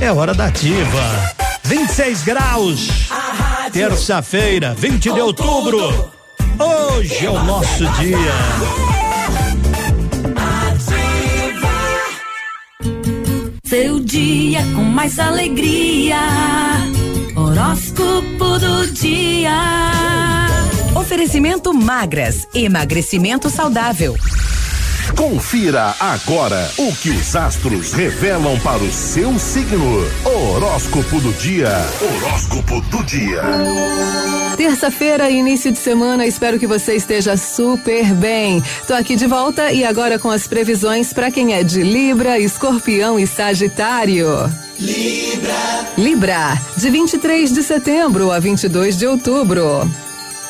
[0.00, 1.34] É hora da ativa.
[1.64, 2.88] 26 graus.
[3.72, 6.10] Terça-feira, 20 de outubro.
[6.58, 8.32] Hoje é o nosso dia.
[13.64, 16.18] Seu dia com mais alegria.
[17.42, 19.50] Horóscopo do dia.
[20.94, 24.16] Oferecimento magras, emagrecimento saudável.
[25.16, 30.06] Confira agora o que os astros revelam para o seu signo.
[30.24, 31.70] Horóscopo do dia.
[32.00, 33.42] Horóscopo do dia.
[34.56, 38.62] Terça-feira, início de semana, espero que você esteja super bem.
[38.86, 43.18] Tô aqui de volta e agora com as previsões para quem é de Libra, Escorpião
[43.18, 44.28] e Sagitário.
[44.82, 45.86] Libra.
[45.96, 49.88] Libra, de 23 de setembro a 22 de outubro.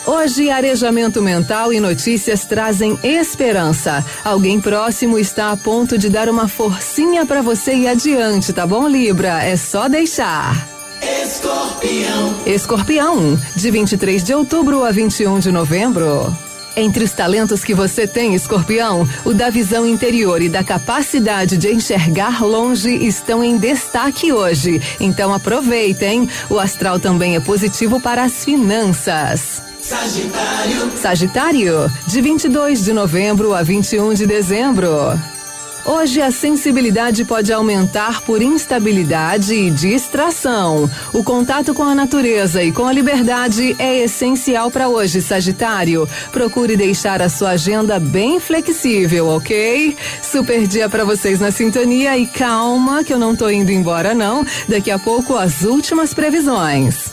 [0.07, 4.03] Hoje, arejamento mental e notícias trazem esperança.
[4.25, 8.89] Alguém próximo está a ponto de dar uma forcinha para você ir adiante, tá bom,
[8.89, 9.45] Libra?
[9.45, 10.67] É só deixar.
[11.03, 12.35] Escorpião.
[12.47, 16.35] Escorpião, de 23 de outubro a 21 de novembro.
[16.77, 21.71] Entre os talentos que você tem, escorpião, o da visão interior e da capacidade de
[21.73, 24.81] enxergar longe estão em destaque hoje.
[24.99, 26.29] Então aproveitem.
[26.49, 29.63] O astral também é positivo para as finanças.
[29.81, 30.93] Sagitário.
[30.97, 34.89] Sagitário, de 22 de novembro a 21 de dezembro.
[35.85, 40.89] Hoje a sensibilidade pode aumentar por instabilidade e distração.
[41.13, 46.09] O contato com a natureza e com a liberdade é essencial para hoje, Sagitário.
[46.31, 49.97] Procure deixar a sua agenda bem flexível, ok?
[50.23, 54.47] Super dia para vocês na sintonia e calma que eu não tô indo embora não.
[54.69, 57.11] Daqui a pouco as últimas previsões.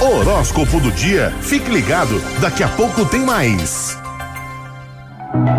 [0.00, 1.34] Horóscopo do dia.
[1.40, 4.03] Fique ligado, daqui a pouco tem mais.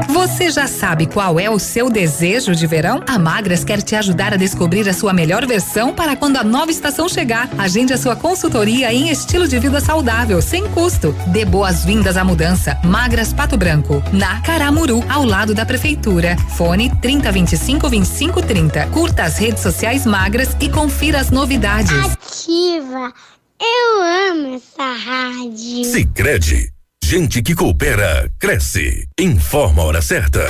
[0.10, 3.04] Você já sabe qual é o seu desejo de verão?
[3.08, 6.72] A Magras quer te ajudar a descobrir a sua melhor versão para quando a nova
[6.72, 7.50] estação chegar.
[7.58, 11.14] Agende a sua consultoria em estilo de vida saudável, sem custo.
[11.28, 12.80] Dê boas-vindas à mudança.
[12.84, 16.38] Magras Pato Branco, na Caramuru, ao lado da prefeitura.
[16.56, 18.88] Fone 3025 2530.
[18.88, 21.92] Curta as redes sociais Magras e confira as novidades.
[21.92, 23.14] Ativa.
[23.60, 25.86] Eu amo essa rádio.
[25.86, 26.75] Sicredi,
[27.06, 29.08] gente que coopera cresce.
[29.20, 30.44] Informa a hora certa.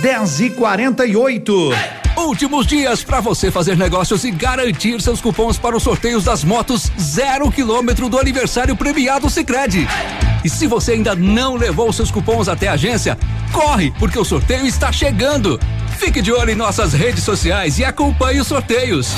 [0.00, 1.70] 10 e 48
[2.16, 6.92] Últimos dias para você fazer negócios e garantir seus cupons para os sorteios das motos
[7.00, 9.88] zero quilômetro do aniversário premiado Sicredi.
[10.44, 13.18] E se você ainda não levou seus cupons até a agência,
[13.52, 15.58] corre, porque o sorteio está chegando.
[15.98, 19.08] Fique de olho em nossas redes sociais e acompanhe os sorteios.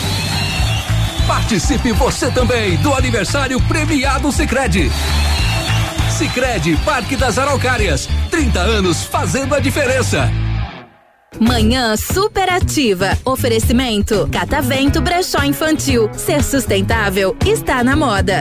[1.27, 4.91] Participe você também do aniversário premiado Sicredi.
[6.19, 10.29] Sicredi Parque das Araucárias, 30 anos fazendo a diferença.
[11.39, 13.17] Manhã superativa.
[13.25, 16.11] Oferecimento Catavento Brechó Infantil.
[16.15, 18.41] Ser sustentável está na moda.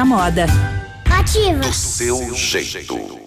[0.05, 0.45] moda.
[1.09, 1.71] Ativa.
[1.71, 3.21] Seu jeito.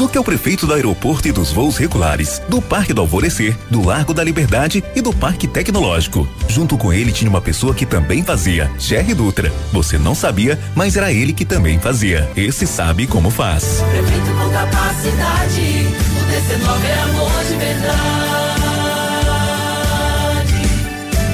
[0.00, 3.84] Zuc é o prefeito do aeroporto e dos voos regulares, do Parque do Alvorecer, do
[3.84, 6.26] Largo da Liberdade e do Parque Tecnológico.
[6.48, 9.52] Junto com ele tinha uma pessoa que também fazia, Jerry Dutra.
[9.72, 12.30] Você não sabia, mas era ele que também fazia.
[12.34, 13.84] Esse sabe como faz.
[13.90, 15.86] Prefeito com capacidade.
[16.18, 18.00] O 19 é amor de verdade.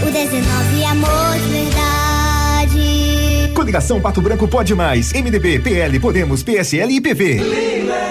[0.02, 1.75] O 19 é amor de verdade.
[3.66, 5.12] Coligação Pato Branco pode mais.
[5.12, 8.06] MDB, PL, Podemos, PSL e PV.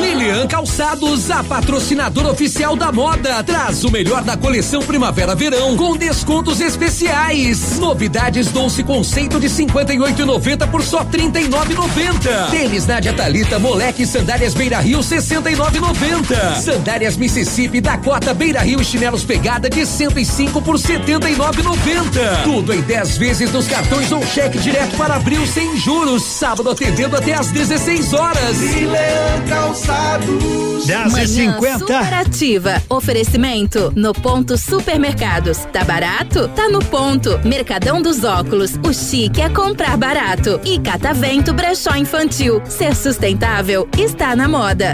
[0.00, 6.60] Lilian Calçados, a patrocinadora oficial da moda, traz o melhor da coleção Primavera-Verão com descontos
[6.60, 7.78] especiais.
[7.78, 12.50] Novidades Doce Conceito de 58,90 por só 39,90.
[12.50, 16.54] Tênis Nádia Talita, Moleque Sandálias Beira Rio 69,90.
[16.60, 22.42] Sandálias Mississippi Dakota Beira Rio e chinelos Pegada de 105 por 79,90.
[22.44, 26.22] Tudo em 10 vezes nos cartões ou cheque direto para abril sem juros.
[26.22, 28.60] Sábado atendendo até às 16 horas.
[28.60, 30.84] Lilian Calçados.
[30.84, 32.82] 10 e 50 superativa.
[32.86, 35.58] Oferecimento no ponto supermercados.
[35.72, 36.48] Tá barato?
[36.48, 37.40] Tá no ponto.
[37.46, 38.72] Mercadão dos óculos.
[38.86, 40.60] O chique é comprar barato.
[40.64, 42.60] E Catavento Brechó Infantil.
[42.66, 44.92] Ser sustentável está na moda.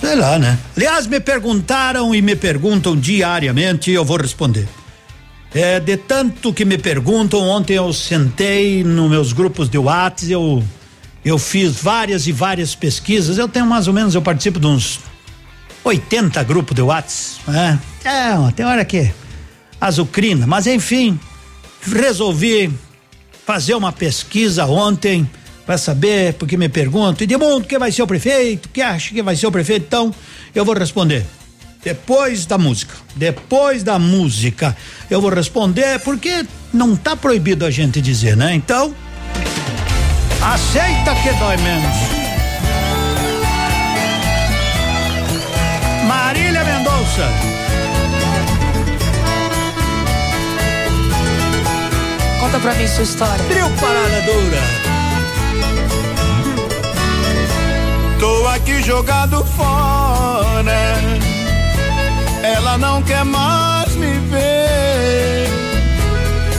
[0.00, 0.58] Sei lá, né?
[0.76, 4.66] Aliás, me perguntaram e me perguntam diariamente e eu vou responder.
[5.52, 10.62] É, de tanto que me perguntam, ontem eu sentei nos meus grupos de WhatsApp, eu
[11.24, 13.36] eu fiz várias e várias pesquisas.
[13.36, 15.00] Eu tenho mais ou menos, eu participo de uns
[15.84, 17.50] 80 grupos de WhatsApp.
[17.50, 17.78] Né?
[18.04, 19.12] É, tem hora que
[19.80, 21.18] azucrina, mas enfim,
[21.82, 22.72] resolvi
[23.44, 25.28] fazer uma pesquisa ontem
[25.66, 28.68] para saber, porque me perguntam, e mundo quem vai ser o prefeito?
[28.68, 29.84] Que acha que vai ser o prefeito?
[29.86, 30.14] Então,
[30.54, 31.26] eu vou responder.
[31.82, 32.94] Depois da música.
[33.16, 34.76] Depois da música.
[35.08, 38.54] Eu vou responder porque não tá proibido a gente dizer, né?
[38.54, 38.94] Então,
[40.42, 41.96] aceita que dói menos.
[46.06, 47.28] Marília Mendonça.
[52.40, 53.44] Conta pra mim sua história.
[53.44, 54.90] Trio Parada Dura.
[58.18, 61.29] Tô aqui jogado fora.
[62.56, 65.48] Ela não quer mais me ver.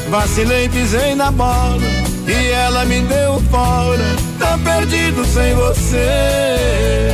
[0.10, 1.82] Vacilei, pisei na bola
[2.28, 4.16] e ela me deu fora.
[4.40, 7.10] Tá perdido sem você.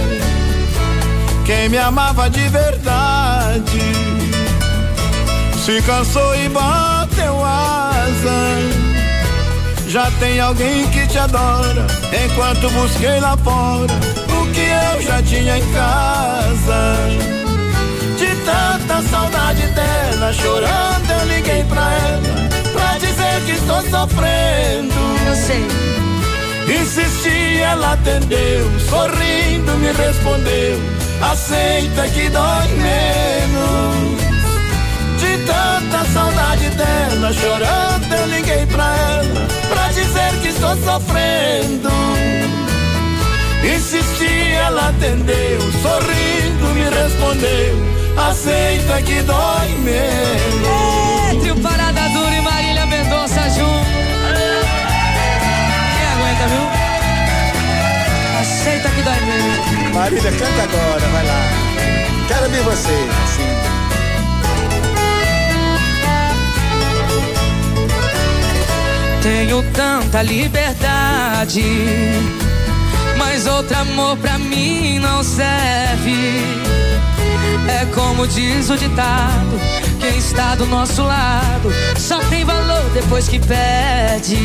[1.45, 3.81] Quem me amava de verdade
[5.63, 8.87] se cansou e bateu asa.
[9.87, 11.85] Já tem alguém que te adora.
[12.25, 13.93] Enquanto busquei lá fora
[14.41, 17.36] o que eu já tinha em casa.
[19.03, 24.95] Saudade dela, chorando eu liguei pra ela Pra dizer que estou sofrendo.
[25.28, 25.68] Eu sei.
[26.82, 30.80] Insisti, ela atendeu Sorrindo me respondeu
[31.22, 34.22] Aceita que dói menos.
[35.19, 41.90] De tanta saudade dela Chorando eu liguei pra ela Pra dizer que estou sofrendo.
[43.64, 50.68] Insisti, ela atendeu Sorrindo me respondeu aceita que dói menos.
[51.31, 53.88] É, trio Parada Dura e Marília Mendonça junto.
[55.94, 56.68] Quem aguenta, viu?
[58.41, 59.94] Aceita que dói menos.
[59.94, 61.68] Marília, canta agora, vai lá.
[62.27, 63.77] Quero ver você, assim.
[69.22, 71.61] Tenho tanta liberdade,
[73.18, 76.41] mas outro amor pra mim não serve.
[77.68, 79.60] É como diz o ditado:
[79.99, 84.35] quem está do nosso lado só tem valor depois que perde.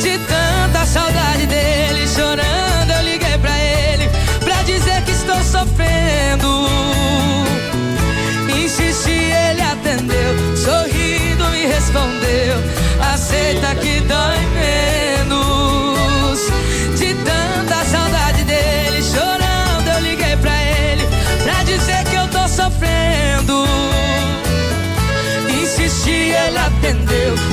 [0.00, 4.08] De tanta saudade dele, chorando, eu liguei pra ele
[4.44, 6.68] pra dizer que estou sofrendo.
[8.48, 12.56] Insisti, ele atendeu, sorrindo me respondeu:
[13.12, 15.09] aceita que dói menos.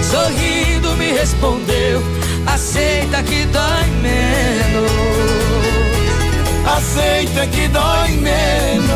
[0.04, 2.02] Sorrindo me respondeu:
[2.46, 4.92] aceita que dói menos.
[6.66, 8.88] Aceita que dói menos.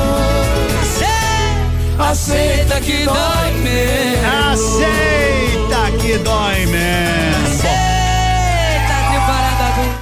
[1.98, 4.26] Aceita que dói menos.
[4.52, 7.22] Aceita que dói menos.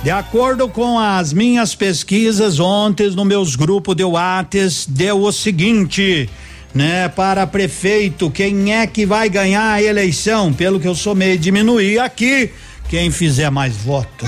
[0.02, 6.30] De acordo com as minhas pesquisas ontem no meus grupos de Whats, deu o seguinte,
[6.74, 7.10] né?
[7.10, 10.54] Para prefeito, quem é que vai ganhar a eleição?
[10.54, 12.52] Pelo que eu somei diminuir aqui,
[12.88, 14.26] quem fizer mais voto.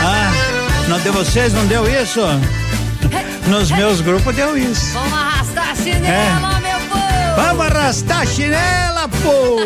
[0.00, 0.32] Ah,
[0.88, 2.20] não deu vocês, não deu isso?
[3.46, 4.92] Nos meus grupos deu isso.
[4.92, 7.36] Vamos arrastar a chinela, meu povo!
[7.36, 9.56] Vamos arrastar a chinela, pô!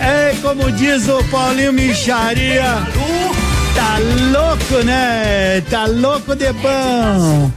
[0.00, 2.82] É como diz o Paulinho Micharia.
[3.74, 3.98] Tá
[4.32, 5.62] louco, né?
[5.70, 7.50] Tá louco de bom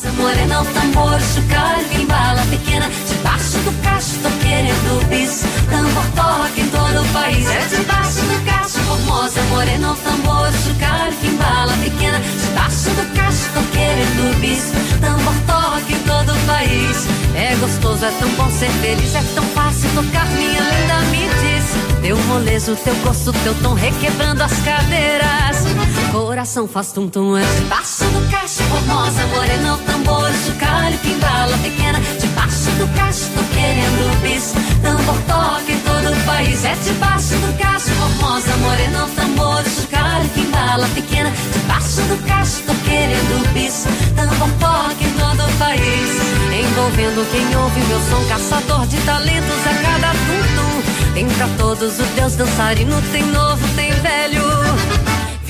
[0.00, 5.42] rosa, morena, o tambor, chocalho, bala pequena, debaixo do cacho, tô querendo bis.
[5.68, 11.36] Tambor toca em todo o país, é debaixo do cacho, formosa, morena, o tambor, chocalho,
[11.38, 14.72] bala pequena, debaixo do cacho, tô querendo bis.
[15.00, 19.44] Tambor toca em todo o país, é gostoso, é tão bom ser feliz, é tão
[19.54, 22.00] fácil tocar, minha linda, me diz.
[22.02, 25.79] Teu molejo, teu gosto, teu tom requebrando as cadeiras.
[26.12, 32.00] Coração faz tum-tum, é debaixo do cacho, formosa, morena, o tambor, chocalho que embala pequena.
[32.20, 34.52] Debaixo do cacho, tô querendo bis.
[34.82, 40.28] Tambor toca em todo o país, é debaixo do cacho, formosa, morena, o tambor, chocalho
[40.30, 41.30] que embala pequena.
[41.52, 43.86] Debaixo do cacho, tô querendo bis.
[44.16, 46.10] Tambor toca em todo o país,
[46.52, 51.14] envolvendo quem ouve meu som, caçador de talentos a cada tum-tum.
[51.14, 54.69] Tem pra todos o Deus dançarino, tem novo, tem velho.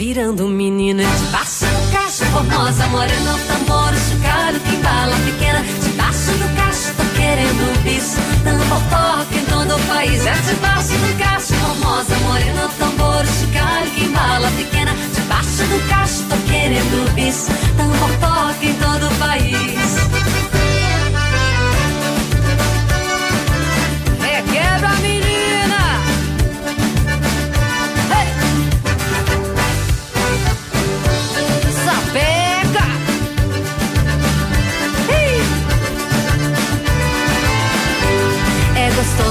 [0.00, 5.62] Virando menina debaixo do cacho, formosa, morena, tambor, chocalho, que embala pequena.
[5.82, 8.16] Debaixo do cacho, tô querendo bis.
[8.42, 14.04] Tambor toca em todo o país, é debaixo do cacho, formosa, morena, tambor, chocalho, que
[14.04, 14.94] embala pequena.
[15.14, 17.48] Debaixo do cacho, tô querendo bis.
[17.76, 20.19] Tambor toca em todo o país.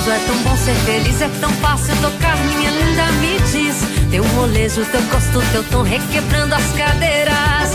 [0.10, 3.77] Gostoso, é tão bom ser feliz, é tão fácil tocar, minha linda, me diz.
[4.10, 7.69] Teu molejo, teu gosto, teu tom requebrando as cadeiras.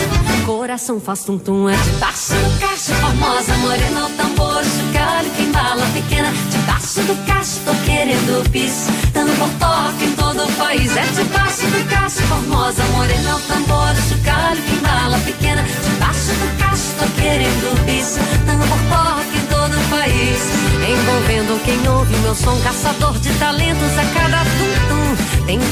[0.44, 6.32] Coração faz tum-tum, é debaixo do cacho, formosa, morena, o tambor, chocalho, que embala pequena.
[6.51, 8.86] Debaixo do cacho, tô querendo bis.
[9.12, 14.62] Tambor toca em todo o país, é debaixo do cacho, formosa, morena, o tambor, chocalho,
[14.62, 15.62] que embala pequena.
[15.62, 18.19] Debaixo do cacho, tô querendo bis.
[18.47, 19.34] Tambor toca em
[19.75, 20.41] todo o país,
[20.89, 25.15] envolvendo quem ouve meu som, caçador de talentos a cada tum-tum.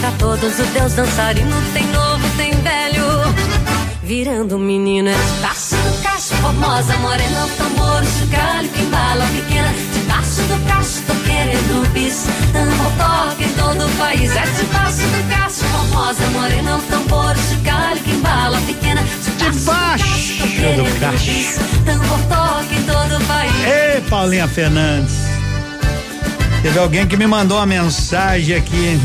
[0.01, 3.05] Pra todos o Deus dançarino, tem novo, tem velho.
[4.03, 9.73] Virando menina, debaixo do cacho, formosa, morena, tambor, chocalho, que embala pequena.
[9.95, 12.27] Debaixo do cacho, tô querendo bis.
[12.53, 18.11] Tambor toca em todo o país, é debaixo do cacho, formosa, morena, tambor, chocalho, que
[18.11, 19.03] embala pequena.
[19.39, 20.35] Debaixo
[20.77, 21.61] do cacho.
[21.85, 23.53] Tambor toca em todo o país.
[23.65, 25.15] Ei, Paulinha Fernandes.
[26.63, 29.01] Teve alguém que me mandou uma mensagem aqui.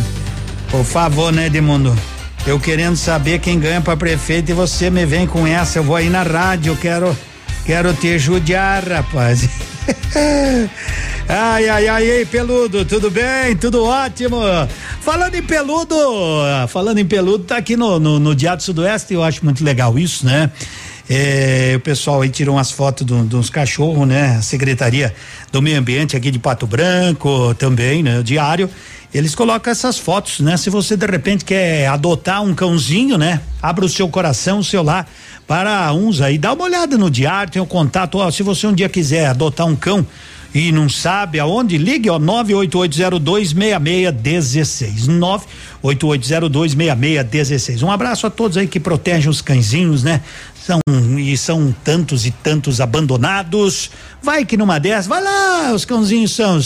[0.69, 1.97] Por favor, né, Edmundo?
[2.45, 5.79] Eu querendo saber quem ganha para prefeito e você me vem com essa.
[5.79, 7.17] Eu vou aí na rádio, quero
[7.65, 9.49] quero te judiar, rapaz.
[11.27, 13.55] ai, ai, ai, ei, peludo, tudo bem?
[13.55, 14.37] Tudo ótimo.
[15.01, 15.95] Falando em peludo,
[16.67, 20.25] falando em peludo, tá aqui no, no, no Diário Sudoeste, eu acho muito legal isso,
[20.25, 20.51] né?
[21.09, 24.37] É, o pessoal aí tirou umas fotos de uns cachorros, né?
[24.37, 25.15] A Secretaria
[25.51, 28.19] do Meio Ambiente aqui de Pato Branco também, né?
[28.19, 28.69] O diário.
[29.13, 30.57] Eles colocam essas fotos, né?
[30.57, 33.41] Se você de repente quer adotar um cãozinho, né?
[33.61, 35.07] Abra o seu coração, o seu lar
[35.47, 36.37] para uns aí.
[36.37, 38.17] Dá uma olhada no diário, tem o contato.
[38.17, 40.05] Ó, se você um dia quiser adotar um cão
[40.53, 45.07] e não sabe aonde, ligue, ó, 988026616.
[45.83, 47.83] 988026616.
[47.83, 50.21] Um abraço a todos aí que protegem os cãezinhos, né?
[50.67, 50.81] São,
[51.17, 53.89] e são tantos e tantos abandonados.
[54.21, 56.59] Vai que numa dessas, vai lá, os cãozinhos são.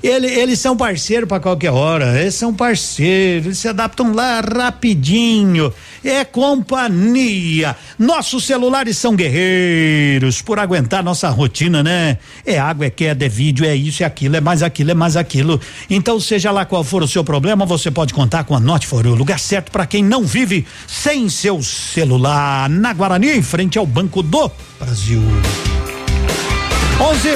[0.00, 2.20] Ele, eles são parceiros para qualquer hora.
[2.20, 5.74] Eles são parceiros, eles se adaptam lá rapidinho.
[6.08, 7.76] É companhia.
[7.98, 12.16] Nossos celulares são guerreiros por aguentar nossa rotina, né?
[12.46, 15.18] É água, é queda, é vídeo, é isso, é aquilo, é mais aquilo, é mais
[15.18, 15.60] aquilo.
[15.90, 19.04] Então, seja lá qual for o seu problema, você pode contar com a Note For
[19.04, 22.70] You, lugar certo para quem não vive sem seu celular.
[22.70, 25.20] Na Guarani, em frente ao Banco do Brasil.
[26.98, 27.28] 11,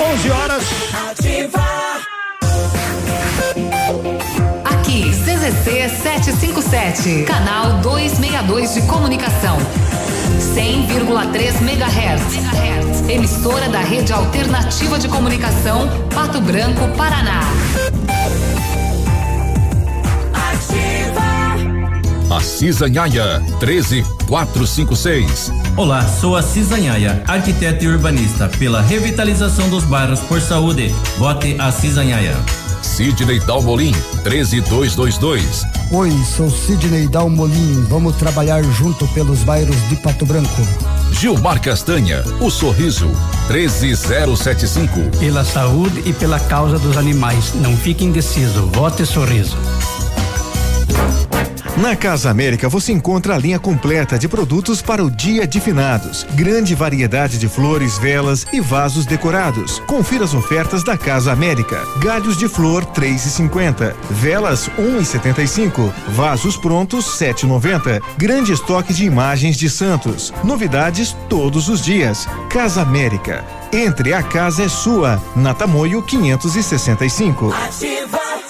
[0.00, 0.62] 11 horas.
[1.10, 1.48] Aqui,
[5.46, 9.56] CZC 757, canal 262 de comunicação.
[10.56, 13.08] 100,3 MHz.
[13.08, 17.42] Emissora da Rede Alternativa de Comunicação, Pato Branco, Paraná.
[22.28, 25.52] A Cisanhaia 13456.
[25.76, 30.92] Olá, sou a Cisanhaia, arquiteta e urbanista, pela revitalização dos bairros por saúde.
[31.18, 32.34] Vote a Cisanhaia.
[32.82, 33.94] Sidney Dalmolin
[34.24, 35.62] 13222.
[35.92, 37.84] Oi, sou Sidney Dalmolin.
[37.88, 40.62] Vamos trabalhar junto pelos bairros de Pato Branco.
[41.12, 43.10] Gilmar Castanha, o sorriso
[43.48, 45.18] 13075.
[45.18, 47.52] Pela saúde e pela causa dos animais.
[47.54, 48.66] Não fique indeciso.
[48.66, 49.56] Vote sorriso.
[51.76, 56.26] Na Casa América você encontra a linha completa de produtos para o dia de finados.
[56.32, 59.78] Grande variedade de flores, velas e vasos decorados.
[59.80, 61.84] Confira as ofertas da Casa América.
[62.00, 68.00] Galhos de flor 3,50, velas 1,75, vasos prontos 7,90.
[68.16, 70.32] Grande estoque de imagens de santos.
[70.42, 72.26] Novidades todos os dias.
[72.48, 73.44] Casa América.
[73.70, 75.22] Entre a casa é sua.
[75.34, 77.52] Na Tamoio 565.
[77.52, 78.45] Ativa.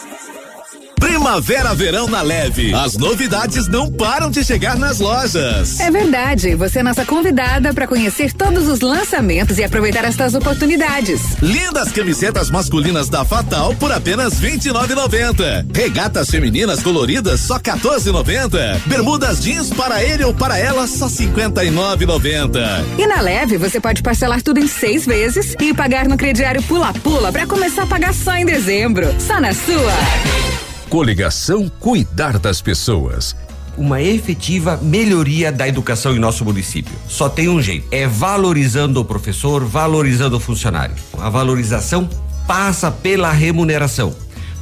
[1.27, 2.73] Primavera, verão na leve.
[2.73, 5.81] As novidades não param de chegar nas lojas.
[5.81, 6.55] É verdade.
[6.55, 11.21] Você é nossa convidada para conhecer todos os lançamentos e aproveitar estas oportunidades.
[11.43, 15.77] Lindas camisetas masculinas da Fatal por apenas R$ 29,90.
[15.77, 18.83] Regatas femininas coloridas só R$ 14,90.
[18.87, 22.85] Bermudas jeans para ele ou para ela só R$ 59,90.
[22.99, 26.95] E na leve você pode parcelar tudo em seis vezes e pagar no crediário Pula
[27.03, 29.13] Pula para começar a pagar só em dezembro.
[29.19, 30.66] Só na sua.
[30.89, 33.35] Coligação Cuidar das Pessoas.
[33.77, 36.93] Uma efetiva melhoria da educação em nosso município.
[37.09, 40.95] Só tem um jeito: é valorizando o professor, valorizando o funcionário.
[41.19, 42.09] A valorização
[42.47, 44.15] passa pela remuneração,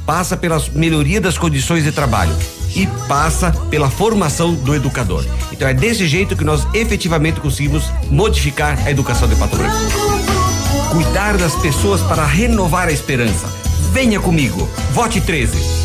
[0.05, 2.35] passa pela melhoria das condições de trabalho
[2.75, 5.23] e passa pela formação do educador.
[5.51, 9.77] Então é desse jeito que nós efetivamente conseguimos modificar a educação de Pato Branco.
[10.91, 13.47] Cuidar das pessoas para renovar a esperança.
[13.93, 14.67] Venha comigo.
[14.91, 15.84] Vote 13.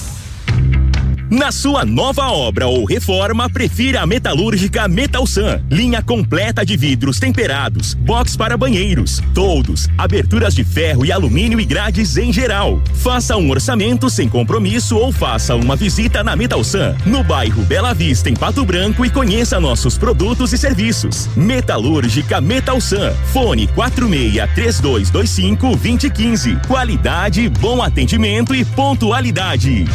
[1.31, 5.63] Na sua nova obra ou reforma, prefira a metalúrgica Metalsan.
[5.71, 11.63] Linha completa de vidros temperados, box para banheiros, toldos, aberturas de ferro e alumínio e
[11.63, 12.81] grades em geral.
[12.95, 18.29] Faça um orçamento sem compromisso ou faça uma visita na Metalsan, no bairro Bela Vista,
[18.29, 21.29] em Pato Branco e conheça nossos produtos e serviços.
[21.37, 23.13] Metalúrgica Metalsan.
[23.31, 26.57] Fone 46 3225 2015.
[26.67, 29.85] Qualidade, bom atendimento e pontualidade.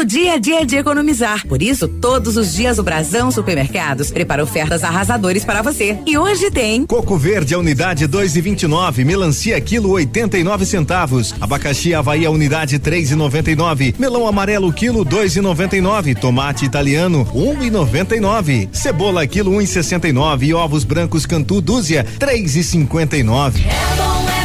[0.00, 1.46] Todo dia é dia de economizar.
[1.46, 5.98] Por isso, todos os dias o Brasão Supermercados prepara ofertas arrasadores para você.
[6.06, 12.30] E hoje tem Coco verde a unidade 2,29, melancia quilo 89 centavos, abacaxi Havaí a
[12.30, 21.26] unidade 3,99, melão amarelo quilo 2,99, tomate italiano 1,99, cebola quilo 1,69 e ovos brancos
[21.26, 23.52] Cantu dúzia 3,59.
[23.66, 24.39] É bom, é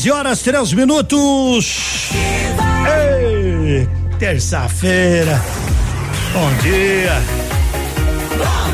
[0.00, 2.08] 11 horas, 3 minutos.
[2.88, 3.86] Ei,
[4.18, 5.38] terça-feira.
[6.32, 7.22] Bom dia.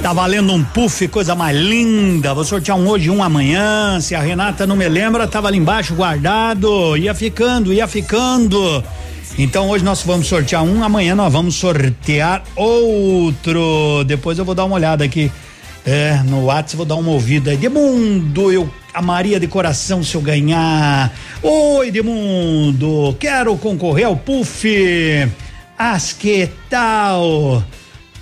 [0.01, 2.32] Tá valendo um puff, coisa mais linda.
[2.32, 4.01] Vou sortear um hoje, um amanhã.
[4.01, 6.97] Se a Renata não me lembra, tava ali embaixo guardado.
[6.97, 8.85] Ia ficando, ia ficando.
[9.36, 14.05] Então hoje nós vamos sortear um, amanhã nós vamos sortear outro.
[14.07, 15.32] Depois eu vou dar uma olhada aqui.
[15.85, 17.57] É, no WhatsApp vou dar uma ouvida aí.
[17.57, 18.53] Demundo,
[18.97, 21.12] eu amaria de coração se eu ganhar.
[21.43, 24.66] Oi, Demundo, quero concorrer ao Puff.
[25.78, 27.62] As que tal?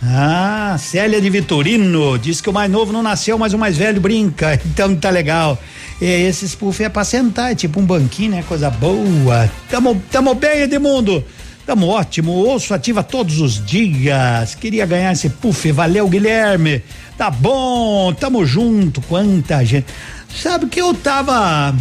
[0.03, 4.01] Ah, Célia de Vitorino diz que o mais novo não nasceu, mas o mais velho
[4.01, 4.61] brinca.
[4.67, 5.57] Então tá legal.
[6.03, 8.45] É, esses puff é pra sentar, é tipo um banquinho, né?
[8.47, 9.49] Coisa boa.
[9.71, 11.25] Tamo, tamo bem, Edmundo.
[11.65, 12.33] Tamo ótimo.
[12.33, 14.55] Ouço ativa todos os dias.
[14.57, 15.71] Queria ganhar esse puff.
[15.73, 16.83] Valeu, Guilherme.
[17.17, 19.01] Tá bom, tamo junto.
[19.03, 19.87] Quanta gente.
[20.35, 21.75] Sabe que eu tava.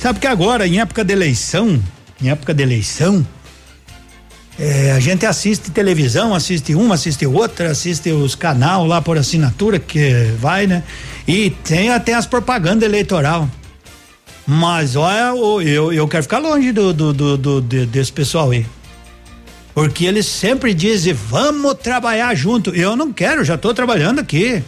[0.00, 1.80] Sabe que agora, em época de eleição,
[2.22, 3.26] em época de eleição,
[4.58, 9.78] é, a gente assiste televisão, assiste uma, assiste outra, assiste os canal lá por assinatura
[9.78, 10.82] que vai, né?
[11.26, 13.48] E tem até as propagandas eleitoral.
[14.46, 15.36] Mas olha,
[15.68, 18.64] eu, eu quero ficar longe do, do, do, do- de- desse pessoal aí.
[19.74, 22.70] Porque eles sempre dizem, vamos trabalhar junto.
[22.74, 24.62] Eu não quero, já estou trabalhando aqui.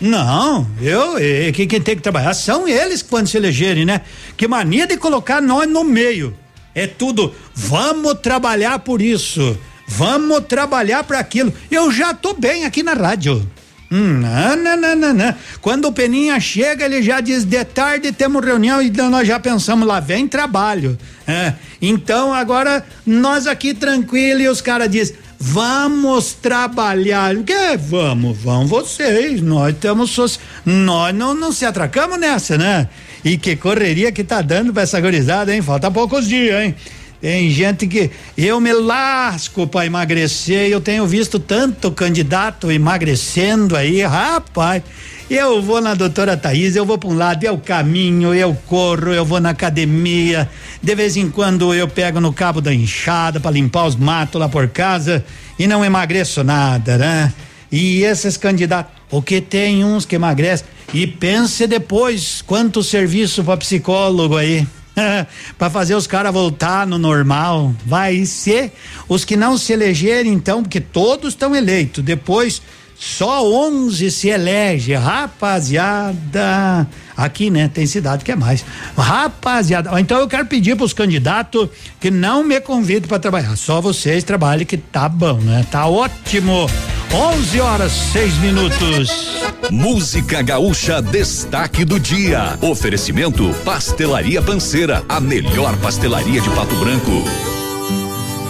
[0.00, 4.02] Não, eu, eh, quem, tem que trabalhar são eles quando se elegerem, né?
[4.36, 6.36] Que mania de colocar nós no meio.
[6.74, 9.58] É tudo, vamos trabalhar por isso,
[9.88, 11.52] vamos trabalhar para aquilo.
[11.70, 13.50] Eu já tô bem aqui na rádio.
[13.90, 15.34] Hum, não, não, não, não.
[15.60, 19.86] Quando o Peninha chega, ele já diz de tarde temos reunião e nós já pensamos
[19.86, 20.98] lá vem trabalho.
[21.26, 27.34] É, então agora nós aqui tranquilo e os caras dizem vamos trabalhar.
[27.36, 29.40] Que vamos, vão vocês.
[29.40, 32.88] Nós estamos nós não não se atracamos nessa, né?
[33.24, 35.62] E que correria que tá dando pra essa gorizada, hein?
[35.62, 36.74] Falta poucos dias, hein?
[37.20, 44.02] Tem gente que eu me lasco para emagrecer, eu tenho visto tanto candidato emagrecendo aí,
[44.02, 44.82] rapaz.
[45.28, 49.24] Eu vou na doutora Thaís, eu vou para um lado, eu caminho, eu corro, eu
[49.24, 50.48] vou na academia.
[50.80, 54.48] De vez em quando eu pego no cabo da enxada para limpar os matos lá
[54.48, 55.24] por casa
[55.58, 57.32] e não emagreço nada, né?
[57.72, 60.64] E esses candidatos O que tem uns que emagrece.
[60.92, 64.66] E pense depois quanto serviço para psicólogo aí.
[65.58, 67.74] para fazer os caras voltar no normal.
[67.84, 68.72] Vai ser
[69.08, 72.02] os que não se elegerem, então, porque todos estão eleitos.
[72.02, 72.62] Depois,
[72.98, 74.94] só 11 se elege.
[74.94, 76.88] Rapaziada.
[77.16, 77.70] Aqui, né?
[77.72, 78.64] Tem cidade que é mais.
[78.96, 79.98] Rapaziada.
[80.00, 81.68] Então eu quero pedir para os candidatos
[81.98, 83.56] que não me convidem para trabalhar.
[83.56, 85.64] Só vocês trabalhem que tá bom, né?
[85.70, 86.68] Tá ótimo.
[87.12, 89.38] 11 horas 6 minutos.
[89.70, 92.58] Música Gaúcha destaque do dia.
[92.60, 97.24] Oferecimento Pastelaria Panceira, a melhor pastelaria de Pato Branco.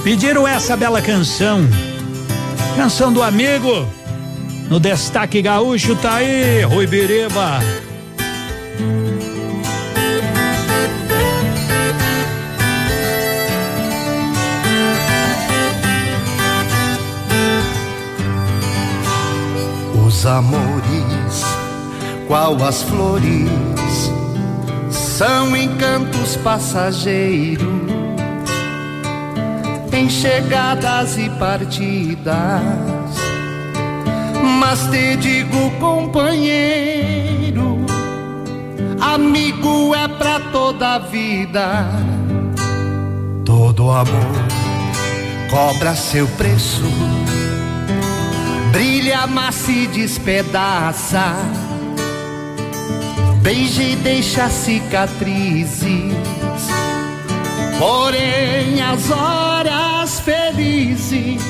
[0.02, 1.60] Pediram essa bela canção.
[2.76, 3.86] Canção do amigo.
[4.68, 7.60] No destaque gaúcho tá aí, Rui Biriba.
[20.16, 21.44] Os amores,
[22.26, 23.50] qual as flores,
[24.88, 27.66] são encantos passageiros,
[29.92, 32.32] em chegadas e partidas.
[34.58, 37.76] Mas te digo, companheiro,
[38.98, 41.90] amigo é pra toda a vida.
[43.44, 44.46] Todo amor
[45.50, 46.90] cobra seu preço
[48.76, 51.34] brilha, mas se despedaça.
[53.40, 56.12] Beija e deixa cicatrizes.
[57.78, 61.40] Porém, as horas felizes,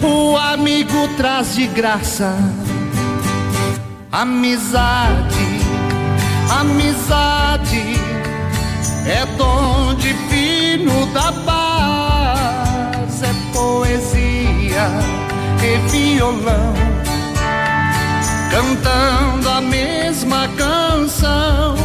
[0.00, 2.36] o amigo traz de graça.
[4.12, 5.60] Amizade,
[6.50, 7.96] amizade,
[9.06, 15.19] é dom divino da paz, é poesia
[15.62, 16.74] e violão,
[18.50, 21.76] cantando a mesma canção,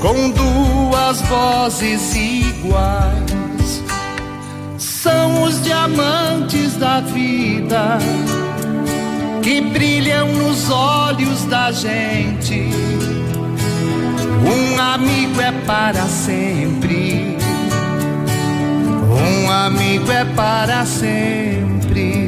[0.00, 3.82] com duas vozes iguais.
[4.76, 7.98] São os diamantes da vida
[9.42, 12.70] que brilham nos olhos da gente.
[14.44, 17.36] Um amigo é para sempre.
[19.10, 22.21] Um amigo é para sempre.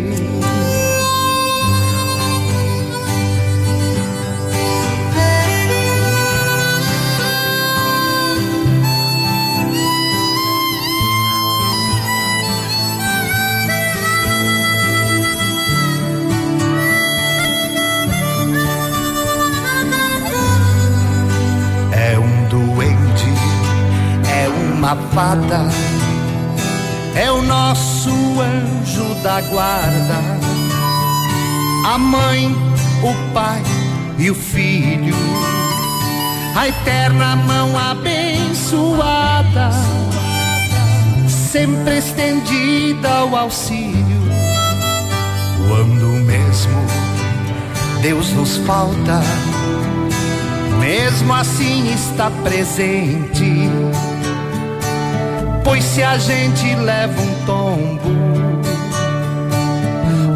[24.84, 25.60] Uma fada,
[27.14, 30.18] é o nosso anjo da guarda,
[31.86, 32.54] a mãe,
[33.02, 33.62] o pai
[34.18, 35.16] e o filho,
[36.54, 39.70] a eterna mão abençoada,
[41.28, 44.22] sempre estendida ao auxílio,
[45.66, 46.84] quando mesmo
[48.02, 49.22] Deus nos falta.
[50.78, 53.70] Mesmo assim está presente
[55.64, 58.10] Pois se a gente leva um tombo,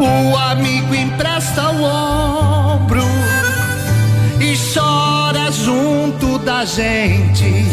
[0.00, 3.04] o amigo empresta o ombro
[4.40, 7.66] e chora junto da gente.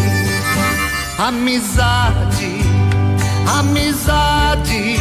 [1.17, 2.59] Amizade,
[3.57, 4.97] amizade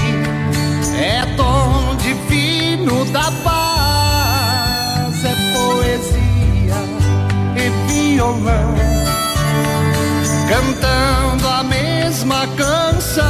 [0.97, 6.77] é dom divino da paz, é poesia
[7.57, 9.04] e violão
[10.55, 13.23] cantando a mesma canção,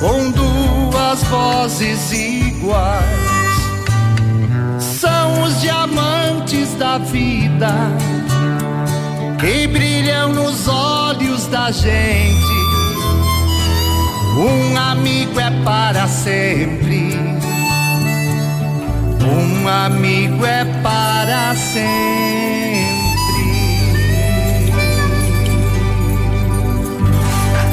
[0.00, 3.04] com duas vozes iguais.
[4.78, 7.68] São os diamantes da vida
[9.38, 12.56] que brilham nos olhos da gente.
[14.38, 17.14] Um amigo é para sempre.
[19.20, 22.65] Um amigo é para sempre.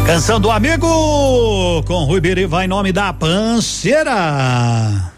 [0.05, 0.85] Canção do amigo
[1.88, 5.12] com Rui Biriva em nome da Panceira.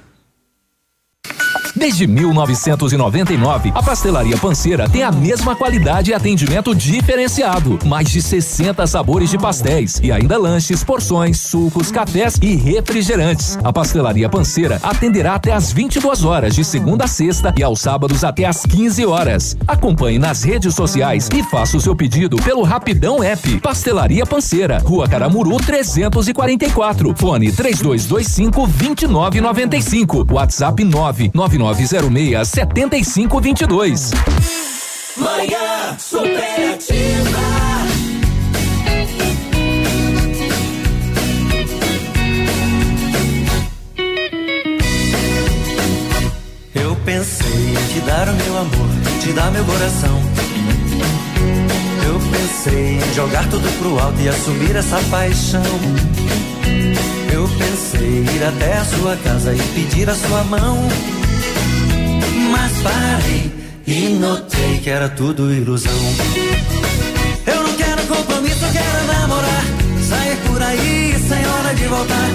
[1.76, 7.78] Desde 1999, a Pastelaria Panceira tem a mesma qualidade e atendimento diferenciado.
[7.86, 13.60] Mais de 60 sabores de pastéis e ainda lanches, porções, sucos, cafés e refrigerantes.
[13.62, 18.24] A Pastelaria Panceira atenderá até às 22 horas de segunda a sexta e aos sábados
[18.24, 19.58] até às 15 horas.
[19.68, 23.60] Acompanhe nas redes sociais e faça o seu pedido pelo Rapidão App.
[23.60, 27.14] Pastelaria Panceira, Rua Caramuru 344.
[27.18, 30.26] Fone 3225 2995.
[30.32, 30.86] WhatsApp
[31.76, 34.12] 99906 7522.
[35.18, 37.40] Manhã superativa.
[46.74, 48.90] Eu pensei em te dar o meu amor,
[49.22, 50.22] te dar meu coração.
[52.08, 55.62] Eu pensei em jogar tudo pro alto e assumir essa paixão.
[57.34, 60.88] Eu pensei em ir até a sua casa e pedir a sua mão.
[62.86, 63.52] Parei
[63.88, 65.92] e notei que era tudo ilusão.
[67.48, 69.64] Eu não quero compromisso, quero namorar.
[70.08, 72.30] Sair por aí sem hora de voltar.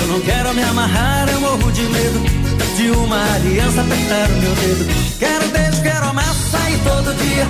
[0.00, 2.20] Eu não quero me amarrar, eu morro de medo
[2.76, 4.86] de uma aliança apertar o meu dedo.
[5.18, 7.48] Quero beijo, quero amar, sair todo dia.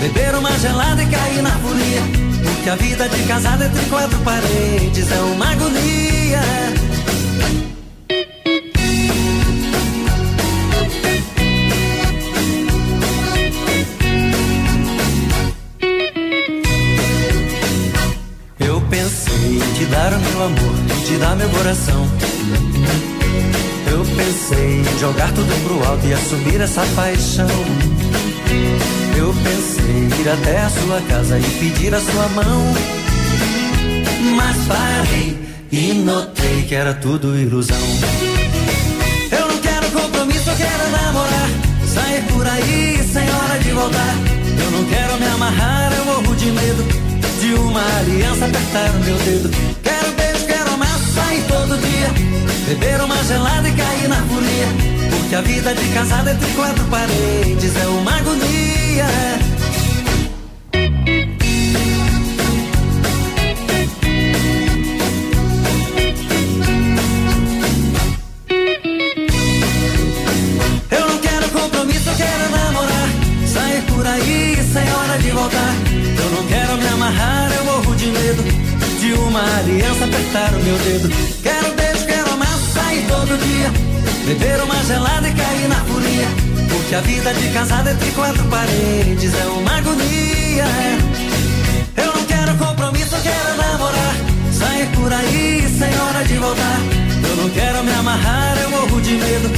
[0.00, 2.02] Beber uma gelada e cair na folia.
[2.44, 6.40] Porque a vida de casado entre quatro paredes é uma agonia.
[21.18, 22.08] Te meu coração.
[23.90, 27.46] Eu pensei em jogar tudo pro alto e assumir essa paixão.
[29.16, 32.74] Eu pensei ir até a sua casa e pedir a sua mão.
[34.34, 35.38] Mas parei
[35.70, 37.76] e notei que era tudo ilusão.
[39.30, 41.48] Eu não quero compromisso, eu quero namorar.
[41.86, 44.14] Sair por aí sem hora de voltar.
[44.64, 46.84] Eu não quero me amarrar, eu morro de medo
[47.40, 49.50] de uma aliança apertar o meu dedo.
[49.82, 50.03] Quero
[51.78, 52.10] dia.
[52.66, 54.68] Beber uma gelada e cair na folia.
[55.10, 59.53] Porque a vida de casado entre quatro paredes é uma agonia.
[79.44, 81.08] Uma aliança apertar o meu dedo.
[81.42, 83.70] Quero beijo, quero amar, sair todo dia.
[84.26, 86.28] Beber uma gelada e cair na folia.
[86.70, 90.64] Porque a vida de casado entre quatro paredes é uma agonia.
[91.96, 94.14] Eu não quero compromisso, eu quero namorar.
[94.52, 96.80] Sair por aí sem hora de voltar.
[97.28, 99.48] Eu não quero me amarrar, eu morro de medo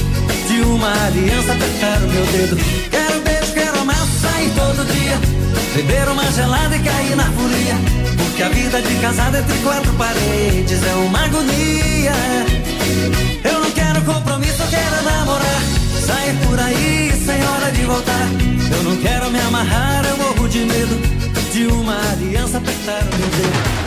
[0.48, 2.56] de uma aliança apertar o meu dedo.
[2.90, 5.35] Quero beijo, quero amar, sair todo dia.
[5.76, 7.74] Beber uma gelada e cair na folia.
[8.16, 12.14] Porque a vida de casado entre quatro paredes é uma agonia.
[13.44, 15.60] Eu não quero compromisso, eu quero namorar.
[16.06, 18.26] Sair por aí sem hora de voltar.
[18.74, 20.96] Eu não quero me amarrar, eu morro de medo
[21.52, 23.85] de uma aliança apertar o meu dedo.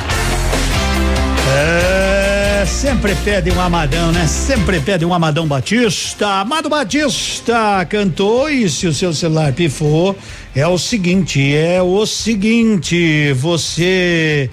[1.52, 4.28] É, sempre pede um Amadão, né?
[4.28, 6.28] Sempre pede um Amadão Batista.
[6.42, 10.16] Amado Batista cantou e se o seu celular pifou,
[10.56, 14.50] é o seguinte, é o seguinte, você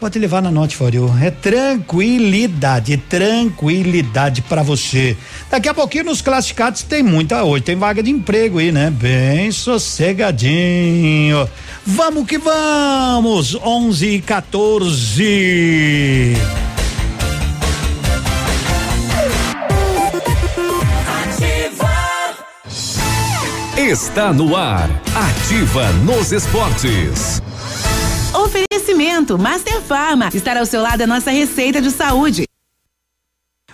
[0.00, 1.12] pode levar na Note for you.
[1.20, 5.16] É tranquilidade, tranquilidade para você.
[5.50, 8.90] Daqui a pouquinho nos classificados tem muita hoje, tem vaga de emprego aí, né?
[8.90, 11.46] Bem sossegadinho.
[11.86, 13.54] Vamos que vamos!
[13.54, 16.34] 11 e 14.
[23.76, 24.88] Está no ar.
[25.14, 27.43] Ativa nos esportes.
[28.94, 30.30] Oferecimento Master Farma.
[30.32, 32.44] Estar ao seu lado é nossa receita de saúde.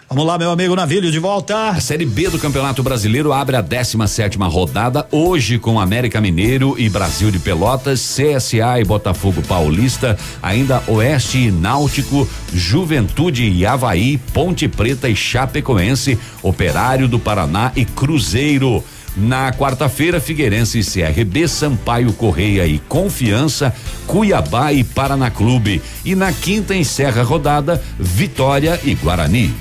[0.08, 1.68] Vamos lá, meu amigo Navilho, de volta.
[1.68, 6.88] A Série B do Campeonato Brasileiro abre a 17 rodada hoje com América Mineiro e
[6.88, 14.66] Brasil de Pelotas, CSA e Botafogo Paulista, ainda Oeste e Náutico, Juventude e Havaí, Ponte
[14.68, 18.82] Preta e Chapecoense, Operário do Paraná e Cruzeiro.
[19.16, 23.74] Na quarta-feira, Figueirense e CRB, Sampaio Correia e Confiança,
[24.06, 25.82] Cuiabá e Paraná Clube.
[26.04, 29.52] E na quinta encerra a rodada, Vitória e Guarani.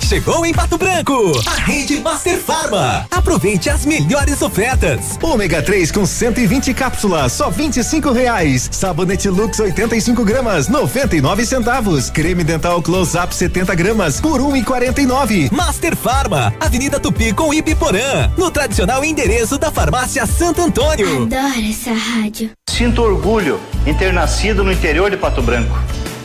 [0.00, 3.06] Chegou em Pato Branco, a rede Master Farma.
[3.10, 5.18] Aproveite as melhores ofertas.
[5.20, 8.68] Ômega 3 com 120 cápsulas, só 25 reais.
[8.70, 12.08] Sabonete Lux 85 gramas, 99 centavos.
[12.08, 15.50] Creme dental Close Up 70 gramas por 1,49.
[15.50, 21.24] Master Farma, Avenida Tupi com Ibiporã, no tradicional endereço da Farmácia Santo Antônio.
[21.24, 22.50] Adoro essa rádio.
[22.70, 25.76] Sinto orgulho em ter nascido no interior de Pato Branco.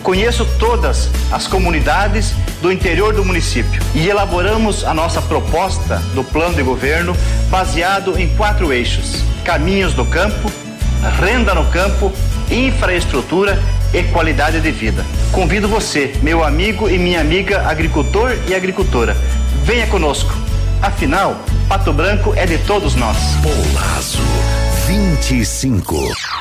[0.03, 6.56] Conheço todas as comunidades do interior do município e elaboramos a nossa proposta do plano
[6.56, 7.15] de governo
[7.49, 10.52] baseado em quatro eixos: caminhos do campo,
[11.19, 12.11] renda no campo,
[12.49, 13.61] infraestrutura
[13.94, 15.06] e qualidade de vida.
[15.32, 19.15] Convido você, meu amigo e minha amiga agricultor e agricultora,
[19.64, 20.34] venha conosco.
[20.82, 21.36] Afinal,
[21.69, 23.18] Pato Branco é de todos nós.
[23.44, 24.23] Polazo
[24.88, 26.40] 25.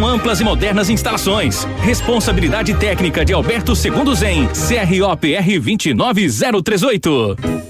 [0.05, 1.67] amplas e modernas instalações.
[1.81, 7.61] Responsabilidade técnica de Alberto Segundo Zen, CROPR 29038.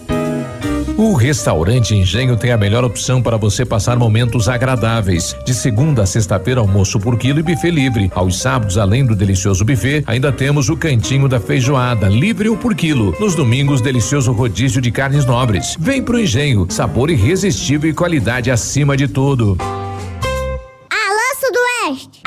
[1.01, 5.35] O restaurante Engenho tem a melhor opção para você passar momentos agradáveis.
[5.43, 8.11] De segunda a sexta-feira, almoço por quilo e buffet livre.
[8.13, 12.75] Aos sábados, além do delicioso buffet, ainda temos o cantinho da feijoada, livre ou por
[12.75, 13.15] quilo.
[13.19, 15.75] Nos domingos, delicioso rodízio de carnes nobres.
[15.79, 19.57] Vem pro Engenho, sabor irresistível e qualidade acima de tudo.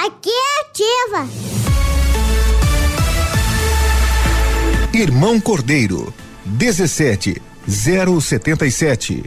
[0.07, 1.27] Aqui é ativa.
[4.93, 6.13] Irmão Cordeiro,
[6.45, 9.25] 17 077.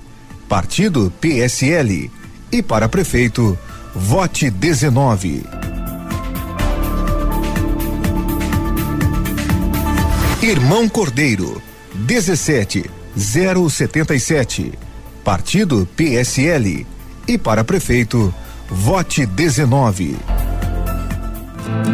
[0.48, 2.12] Partido PSL.
[2.52, 3.58] E para prefeito,
[3.96, 5.44] vote 19.
[10.44, 11.60] Irmão Cordeiro,
[11.96, 12.86] 17
[13.18, 14.74] 077.
[15.24, 16.86] Partido PSL.
[17.28, 18.32] E para prefeito,
[18.70, 20.37] vote 19.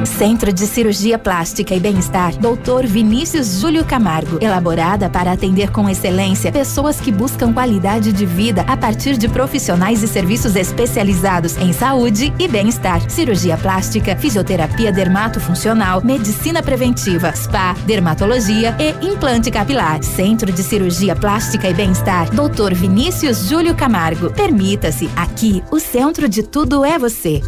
[0.06, 2.86] Centro de Cirurgia Plástica e Bem-Estar, Dr.
[2.86, 4.40] Vinícius Júlio Camargo.
[4.41, 10.02] Elaborada para atender com excelência pessoas que buscam qualidade de vida a partir de profissionais
[10.02, 13.10] e serviços especializados em saúde e bem-estar.
[13.10, 20.03] Cirurgia plástica, fisioterapia dermatofuncional, medicina preventiva, spa, dermatologia e implante capilar.
[20.03, 22.74] Centro de Cirurgia Plástica e Bem-Estar, Dr.
[22.74, 24.32] Vinícius Júlio Camargo.
[24.32, 27.41] Permita-se, aqui o centro de tudo é você.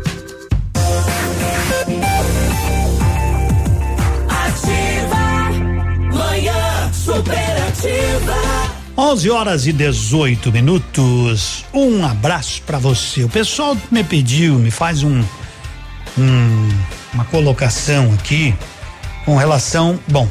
[7.16, 8.34] Manhã superativa.
[8.98, 11.66] 11 horas e 18 minutos.
[11.74, 13.24] Um abraço para você.
[13.24, 15.24] O pessoal me pediu, me faz um,
[16.18, 16.70] um
[17.14, 18.54] uma colocação aqui
[19.24, 20.28] com relação, bom,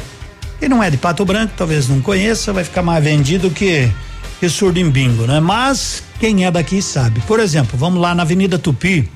[0.61, 3.90] quem não é de Pato Branco, talvez não conheça, vai ficar mais vendido que
[4.39, 5.40] que surdo em bingo, né?
[5.40, 7.20] Mas quem é daqui sabe.
[7.20, 9.09] Por exemplo, vamos lá na Avenida Tupi,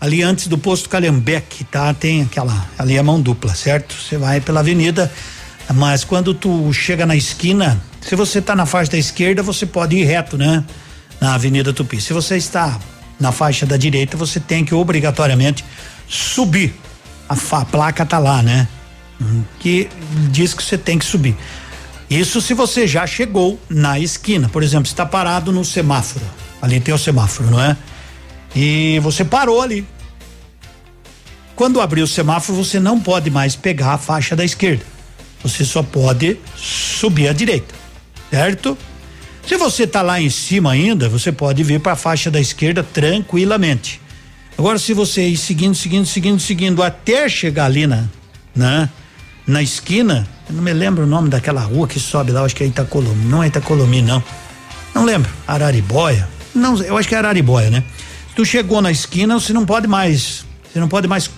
[0.00, 1.94] ali antes do posto Calhambeque, tá?
[1.94, 3.94] Tem aquela, ali é mão dupla, certo?
[3.94, 5.10] Você vai pela avenida,
[5.74, 9.96] mas quando tu chega na esquina, se você tá na faixa da esquerda, você pode
[9.96, 10.64] ir reto, né?
[11.20, 12.00] Na Avenida Tupi.
[12.00, 12.78] Se você está
[13.18, 15.64] na faixa da direita, você tem que obrigatoriamente
[16.08, 16.74] subir.
[17.28, 18.68] A, a placa tá lá, né?
[19.20, 19.88] Hum, Que
[20.30, 21.36] diz que você tem que subir.
[22.08, 24.48] Isso se você já chegou na esquina.
[24.48, 26.24] Por exemplo, está parado no semáforo.
[26.62, 27.76] Ali tem o semáforo, não é?
[28.54, 29.86] E você parou ali.
[31.56, 34.84] Quando abrir o semáforo, você não pode mais pegar a faixa da esquerda.
[35.48, 37.74] Você só pode subir à direita,
[38.30, 38.76] certo?
[39.46, 42.82] Se você está lá em cima ainda, você pode vir para a faixa da esquerda
[42.82, 44.00] tranquilamente.
[44.58, 48.04] Agora, se você ir seguindo, seguindo, seguindo, seguindo até chegar ali na,
[48.54, 48.90] né,
[49.46, 52.66] na esquina, não me lembro o nome daquela rua que sobe lá, acho que é
[52.66, 54.22] Itacolomi, não é Itacolomi, não.
[54.92, 56.28] Não lembro, Araribóia.
[56.54, 57.84] Não, eu acho que é Araribóia, né?
[58.34, 61.30] Tu chegou na esquina, você não pode mais, você não pode mais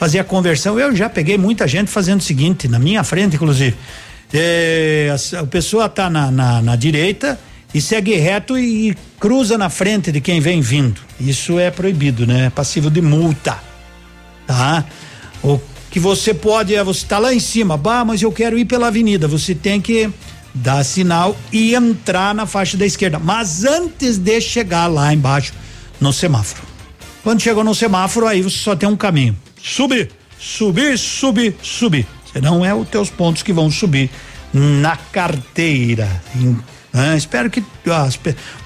[0.00, 0.80] fazer a conversão.
[0.80, 3.76] Eu já peguei muita gente fazendo o seguinte, na minha frente, inclusive.
[4.32, 7.38] É, a, a pessoa tá na, na, na direita
[7.74, 11.02] e segue reto e, cruza na frente de quem vem vindo.
[11.20, 12.46] Isso é proibido, né?
[12.46, 13.58] É passivo de multa.
[14.46, 14.86] Tá?
[15.44, 15.60] O
[15.90, 18.86] que você pode é, você tá lá em cima, bah, mas eu quero ir pela
[18.86, 19.28] avenida.
[19.28, 20.08] Você tem que
[20.54, 23.18] dar sinal e entrar na faixa da esquerda.
[23.18, 25.52] Mas antes de chegar lá embaixo
[26.00, 26.62] no semáforo.
[27.22, 32.06] Quando chegou no semáforo, aí você só tem um caminho: subir, subir, subir, subir.
[32.32, 34.10] Senão é os teus pontos que vão subir
[34.52, 36.22] na carteira.
[36.92, 37.16] Né?
[37.16, 37.62] Espero que.
[37.86, 38.08] ah,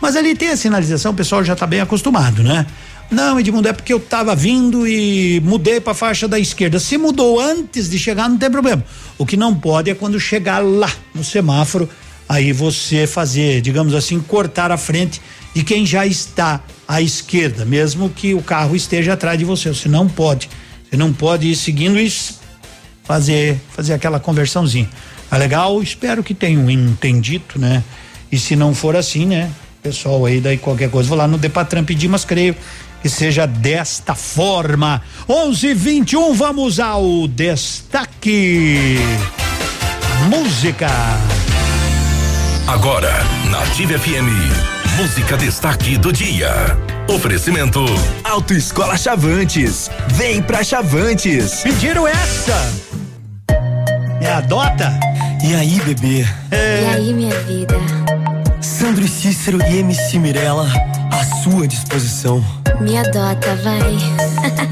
[0.01, 2.67] mas ali tem a sinalização, o pessoal já está bem acostumado, né?
[3.11, 6.81] Não, Edmundo, é porque eu estava vindo e mudei para a faixa da esquerda.
[6.81, 8.83] Se mudou antes de chegar, não tem problema.
[9.19, 11.89] O que não pode é quando chegar lá no semáforo,
[12.29, 15.21] aí você fazer, digamos assim, cortar a frente
[15.55, 19.69] de quem já está à esquerda, mesmo que o carro esteja atrás de você.
[19.69, 20.49] Você não pode.
[20.95, 22.09] Você não pode ir seguindo e
[23.03, 24.89] fazer fazer aquela conversãozinha.
[25.29, 25.83] Tá legal?
[25.83, 27.83] Espero que tenham entendido, né?
[28.31, 29.51] E se não for assim, né?
[29.83, 32.55] Pessoal aí, daí qualquer coisa, vou lá no Depatran pedir, mas creio
[33.03, 35.03] que seja desta forma.
[35.29, 38.97] 11:21 vamos ao destaque.
[40.31, 40.89] Música.
[42.69, 43.13] Agora,
[43.51, 44.31] na Ativa FM,
[44.97, 46.94] música destaque do dia.
[47.09, 47.85] Oferecimento
[48.25, 49.91] Autoescola Chavantes.
[50.09, 51.61] Vem pra Chavantes.
[51.63, 52.73] Pediram essa.
[54.21, 54.93] É adota?
[55.43, 56.27] E aí, bebê?
[56.51, 57.77] E aí, minha vida?
[58.61, 60.67] Sandro e Cícero e MC Mirella,
[61.13, 62.43] à sua disposição.
[62.81, 63.81] Me adota, vai.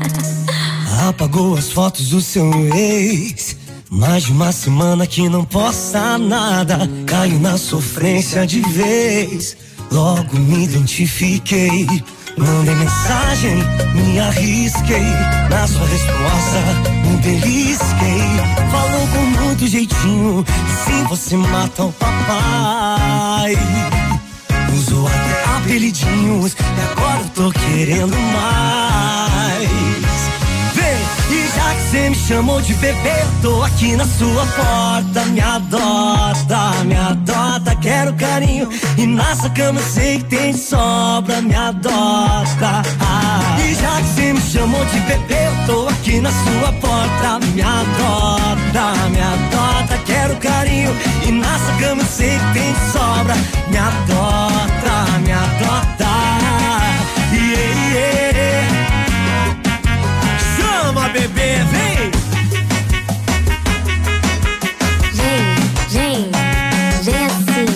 [1.07, 3.57] Apagou as fotos do seu ex.
[3.91, 6.89] Mais de uma semana que não posta nada.
[7.07, 9.55] Caiu na sofrência de vez.
[9.93, 11.87] Logo me identifiquei.
[12.39, 13.57] Mandei mensagem,
[13.95, 15.05] me arrisquei.
[15.51, 16.61] Na sua resposta,
[17.05, 18.23] me belisquei.
[18.71, 20.45] Falou com muito jeitinho.
[20.87, 23.55] Sim, você mata o papai.
[24.75, 26.55] Usou até apelidinhos.
[26.55, 30.12] E agora eu tô querendo mais.
[31.55, 35.25] Já que você me chamou de bebê, eu tô aqui na sua porta.
[35.27, 38.69] Me adota, me adota, quero carinho.
[38.97, 42.83] E na sua cama eu sei que tem sobra, me adota.
[43.01, 47.47] Ah, e já que você me chamou de bebê, eu tô aqui na sua porta.
[47.55, 50.97] Me adota, me adota, quero carinho.
[51.27, 53.35] E na sua cama eu sei que tem sobra,
[53.69, 56.13] me adota, me adota.
[57.33, 58.32] Yeah, yeah.
[61.13, 62.11] Bebê, vem!
[65.13, 65.45] Vem,
[65.91, 66.31] vem,
[67.03, 67.67] vem assim.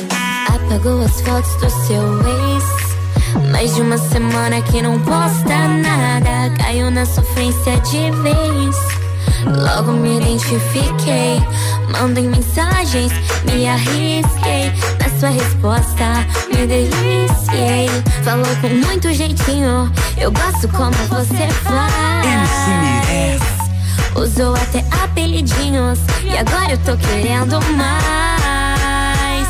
[0.48, 2.64] Apagou as fotos do seu ex.
[3.52, 6.50] Mais de uma semana que não posta nada.
[6.56, 8.76] Caiu na sofrência de vez.
[9.44, 11.42] Logo me identifiquei.
[11.90, 13.12] Mandei mensagens,
[13.44, 14.72] me arrisquei.
[15.18, 17.88] Sua resposta, me deliciei.
[18.22, 19.90] Falou com muito jeitinho.
[20.18, 23.40] Eu gosto como você faz.
[24.14, 29.48] Usou até apelidinhos e agora eu tô querendo mais.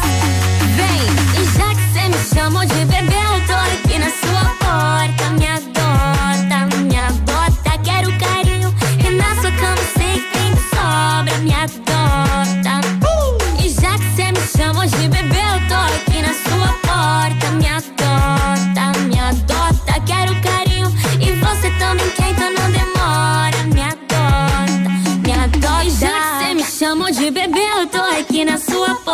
[0.77, 1.03] Vem,
[1.41, 3.26] e já que cê me chamou de bebê,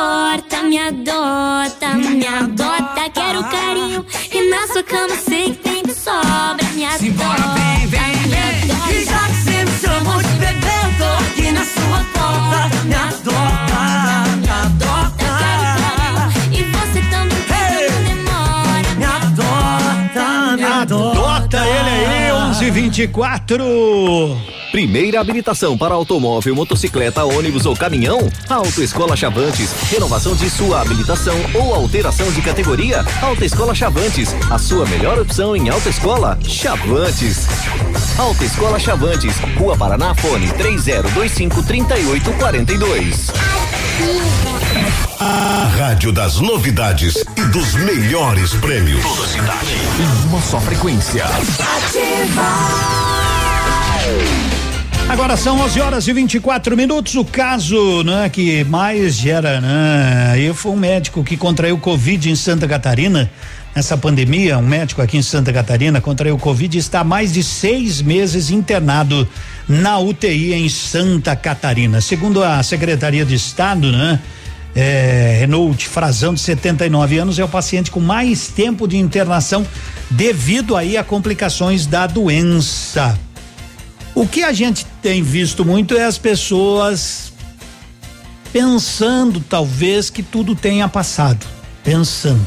[0.03, 4.05] Me adota, me adota, quero carinho.
[4.33, 6.65] E na sua cama sei que tem de sobra.
[6.75, 8.93] Me adota, vem, vem, me adota.
[8.93, 12.69] E já que você me chamou de bebê, eu tô aqui na sua porta.
[12.85, 15.33] Me adota, me adota.
[16.73, 18.91] Você também quer, não demora.
[18.97, 21.19] Me adota, me adota.
[21.19, 24.37] Adota ele aí, 11:24.
[24.73, 28.33] Primeira habilitação para automóvel, motocicleta, ônibus ou caminhão?
[28.49, 29.71] Autoescola Chavantes.
[29.91, 33.05] Renovação de sua habilitação ou alteração de categoria?
[33.21, 34.35] Autoescola Chavantes.
[34.51, 37.47] A sua melhor opção em autoescola Chavantes.
[38.19, 39.37] Autoescola Chavantes.
[39.59, 43.31] Rua Paraná, fone 3025 3842.
[45.21, 49.05] A rádio das novidades e dos melhores prêmios.
[49.05, 49.75] Toda cidade.
[50.01, 51.27] Em uma só frequência.
[55.13, 57.17] Agora são 11 horas e 24 minutos.
[57.17, 60.31] O caso, né, que mais gera, né?
[60.33, 63.31] Aí foi um médico que contraiu Covid em Santa Catarina.
[63.77, 67.43] Nessa pandemia, um médico aqui em Santa Catarina contraiu Covid e está há mais de
[67.43, 69.29] seis meses internado
[69.69, 72.01] na UTI em Santa Catarina.
[72.01, 74.19] Segundo a Secretaria de Estado, né?
[74.75, 79.67] É, Renault Frazão, de 79 anos, é o paciente com mais tempo de internação
[80.11, 83.19] devido aí a complicações da doença.
[84.15, 87.33] O que a gente tem visto muito é as pessoas
[88.53, 91.47] pensando, talvez, que tudo tenha passado.
[91.83, 92.47] Pensando.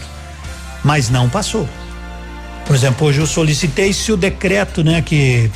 [0.84, 1.68] Mas não passou.
[2.66, 5.50] Por exemplo, hoje eu solicitei se o decreto, né, que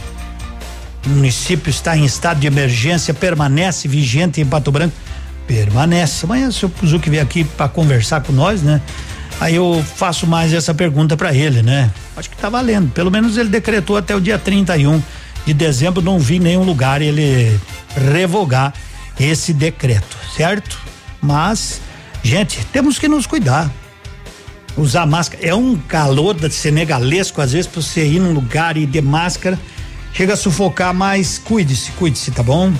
[1.05, 4.95] o município está em estado de emergência permanece vigente em Pato Branco.
[5.47, 6.25] Permanece.
[6.25, 6.51] Amanhã o
[6.87, 8.81] Zuc vier aqui para conversar com nós, né?
[9.39, 11.89] Aí eu faço mais essa pergunta para ele, né?
[12.15, 12.91] Acho que tá valendo.
[12.91, 15.01] Pelo menos ele decretou até o dia 31
[15.49, 17.59] de dezembro, não vi nenhum lugar ele
[18.11, 18.71] revogar
[19.19, 20.79] esse decreto, certo?
[21.19, 21.81] Mas,
[22.21, 23.71] gente, temos que nos cuidar.
[24.77, 29.01] Usar máscara é um calor senegalesco, às vezes, para você ir num lugar e de
[29.01, 29.59] máscara,
[30.13, 32.71] chega a sufocar, mas cuide-se, cuide-se, tá bom?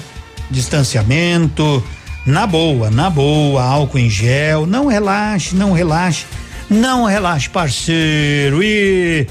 [0.52, 1.84] Distanciamento,
[2.24, 6.26] na boa, na boa, álcool em gel, não relaxe, não relaxe,
[6.70, 8.62] não relaxe, parceiro.
[8.62, 9.28] E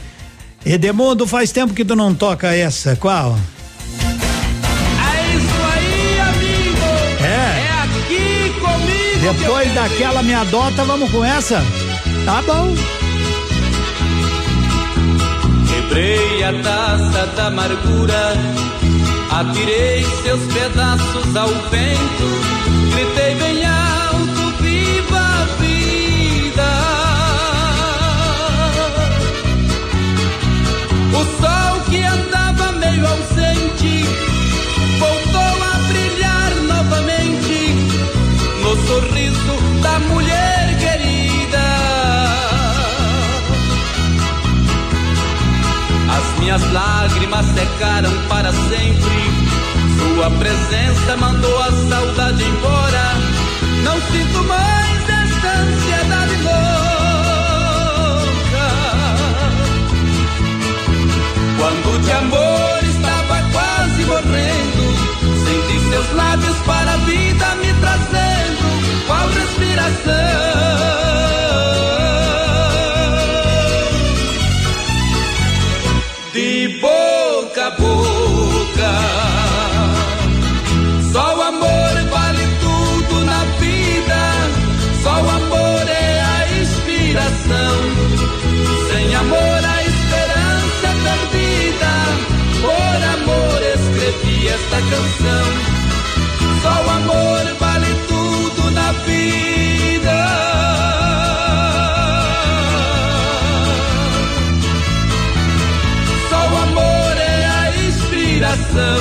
[0.68, 3.38] Edemundo, faz tempo que tu não toca essa, qual?
[5.00, 7.24] É isso aí, amigo.
[7.24, 7.64] É.
[7.64, 9.32] É aqui comigo.
[9.32, 11.64] Depois daquela me adota, vamos com essa?
[12.26, 12.74] Tá bom.
[15.68, 18.34] Quebrei a taça da amargura,
[19.30, 22.77] atirei seus pedaços ao vento,
[31.18, 34.04] O sol que andava meio ausente,
[35.00, 37.74] voltou a brilhar novamente,
[38.62, 41.64] no sorriso da mulher querida.
[46.16, 49.18] As minhas lágrimas secaram para sempre.
[49.98, 53.14] Sua presença mandou a saudade embora.
[53.82, 54.77] Não sinto mais
[61.58, 64.84] Quando de amor estava quase morrendo,
[65.44, 70.57] senti seus lábios para a vida me trazendo qual respiração
[95.18, 95.46] canção.
[96.62, 100.18] Só o amor vale tudo na vida.
[106.30, 108.98] Só o amor é a inspiração.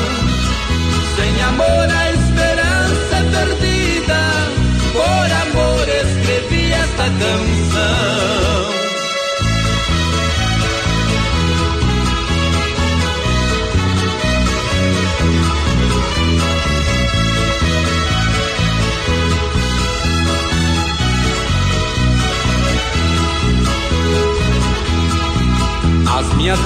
[1.16, 4.22] Sem amor a esperança é perdida.
[4.94, 8.47] Por amor escrevi esta canção.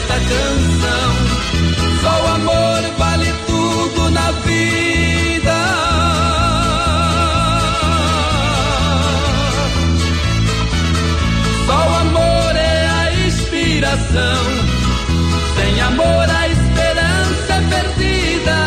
[0.00, 1.10] esta canção.
[2.00, 5.60] Só o amor vale tudo na vida.
[11.66, 14.44] Só o amor é a inspiração.
[15.56, 18.58] Sem amor a esperança é perdida.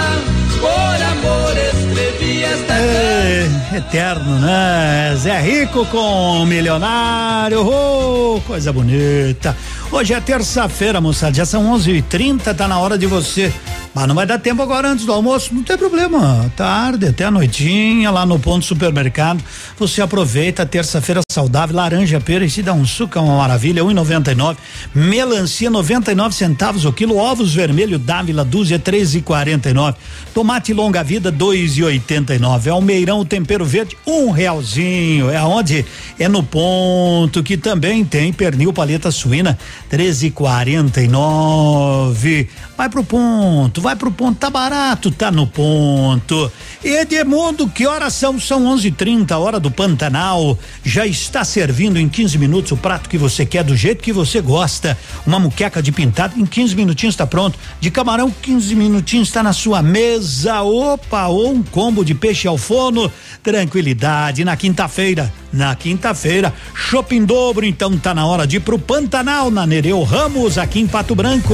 [0.59, 5.15] Por amor escrevi esta É, eterno, né?
[5.17, 9.55] Zé Rico com milionário, oh, coisa bonita.
[9.93, 13.53] Hoje é terça-feira, moçada, já são onze e trinta, tá na hora de você.
[13.93, 16.51] Mas não vai dar tempo agora antes do almoço, não tem problema.
[16.57, 19.43] Tarde, até a noitinha, lá no ponto supermercado.
[19.77, 23.91] Você aproveita, terça-feira saudável, laranja pera e se dá um suco, é uma maravilha, um
[23.91, 24.57] e noventa e nove.
[24.95, 27.17] Melancia, noventa e nove centavos o quilo.
[27.17, 29.97] Ovos vermelho Dávila, dúzia, três e quarenta e nove.
[30.33, 32.71] Tomate longa vida, dois e oitenta e nove.
[32.71, 35.29] Almeirão, o tempero verde, um realzinho.
[35.29, 35.85] É onde?
[36.17, 39.57] É no ponto que também tem pernil paleta suína,
[39.87, 42.49] treze e quarenta e nove.
[42.75, 46.51] Vai pro ponto, vai pro ponto, tá barato, tá no ponto.
[46.83, 48.37] Edmundo, que horas são?
[48.39, 50.57] São 11:30, hora do Pantanal.
[50.83, 54.41] Já está servindo em 15 minutos o prato que você quer do jeito que você
[54.41, 54.97] gosta.
[55.25, 57.57] Uma muqueca de pintado em 15 minutinhos está pronto.
[57.79, 60.61] De camarão 15 minutinhos está na sua mesa.
[60.61, 63.11] Opa, ou um combo de peixe ao forno.
[63.41, 65.31] Tranquilidade na quinta-feira.
[65.53, 70.57] Na quinta-feira, shopping dobro, então tá na hora de ir pro Pantanal na Nereu Ramos
[70.57, 71.53] aqui em Pato Branco.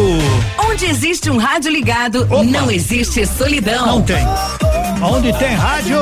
[0.70, 2.44] Onde existe um rádio ligado, Opa.
[2.46, 3.86] não existe solidão.
[3.86, 4.26] Não tem.
[5.02, 5.98] Onde tem rádio,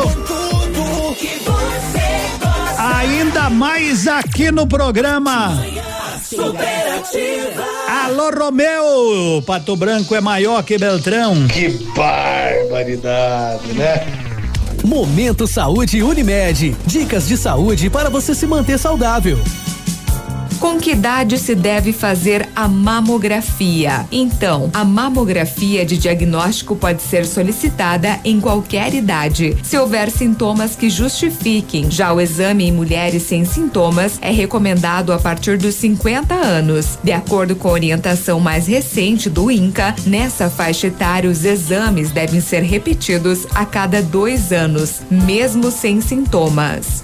[2.78, 5.60] ainda mais aqui no programa.
[7.90, 9.42] Alô, Romeu!
[9.46, 11.48] Pato Branco é maior que Beltrão.
[11.48, 14.06] Que barbaridade, né?
[14.84, 16.78] Momento Saúde Unimed.
[16.86, 19.40] Dicas de saúde para você se manter saudável.
[20.60, 24.08] Com que idade se deve fazer a mamografia?
[24.12, 30.90] Então, a mamografia de diagnóstico pode ser solicitada em qualquer idade, se houver sintomas que
[30.90, 31.92] justifiquem.
[31.92, 36.98] Já o exame em mulheres sem sintomas é recomendado a partir dos 50 anos.
[37.04, 42.42] De acordo com a orientação mais recente do INCA, nessa faixa etária os exames devem
[42.42, 47.04] ser repetidos a cada dois anos, mesmo sem sintomas.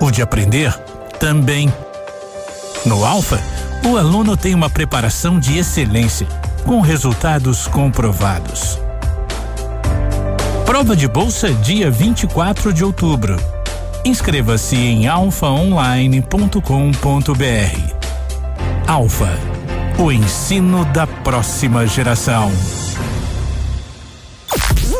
[0.00, 0.72] O de aprender
[1.18, 1.72] também.
[2.84, 3.40] No Alfa,
[3.84, 6.26] o aluno tem uma preparação de excelência,
[6.64, 8.78] com resultados comprovados.
[10.64, 13.36] Prova de bolsa dia 24 de outubro.
[14.04, 17.96] Inscreva-se em alfaonline.com.br.
[18.86, 19.38] Alfa,
[19.98, 22.52] o ensino da próxima geração.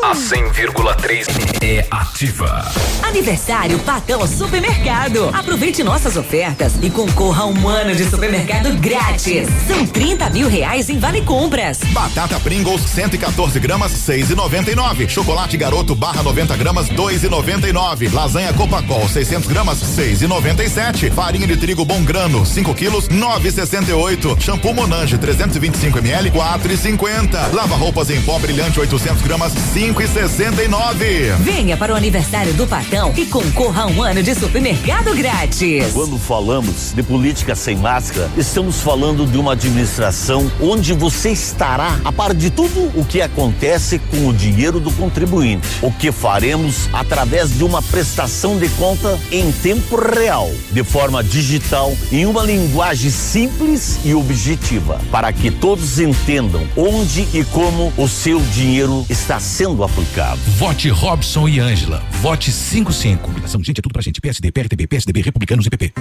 [0.07, 1.27] A 100,3
[1.61, 2.65] é ativa.
[3.03, 5.31] Aniversário Patão Supermercado.
[5.35, 9.49] Aproveite nossas ofertas e concorra a um ano de supermercado grátis.
[9.67, 11.81] São 30 mil reais em vale compras.
[11.87, 15.09] Batata Pringles 114 gramas 6,99.
[15.09, 18.13] Chocolate Garoto barra 90 gramas 2,99.
[18.13, 21.11] Lasanha Copacol 600 gramas 6,97.
[21.11, 24.41] Farinha de trigo Bom Grano 5 quilos 9,68.
[24.41, 27.53] Shampoo Monange 325 ml 4,50.
[27.53, 29.53] Lava roupas em pó brilhante 800 gramas
[29.97, 31.39] 5,69.
[31.39, 35.91] Venha para o aniversário do Patão e concorra a um ano de supermercado grátis.
[35.95, 42.13] Quando falamos de política sem máscara, estamos falando de uma administração onde você estará a
[42.13, 45.67] par de tudo o que acontece com o dinheiro do contribuinte.
[45.81, 51.97] O que faremos através de uma prestação de conta em tempo real, de forma digital,
[52.13, 58.41] em uma linguagem simples e objetiva, para que todos entendam onde e como o seu
[58.53, 60.41] dinheiro está sendo aplicado.
[60.59, 62.03] Vote Robson e Ângela.
[62.21, 63.23] Vote 55.
[63.23, 64.21] Combinação, gente, é tudo pra gente.
[64.21, 65.93] PSD, PRTB, PSDB, Republicanos e PP.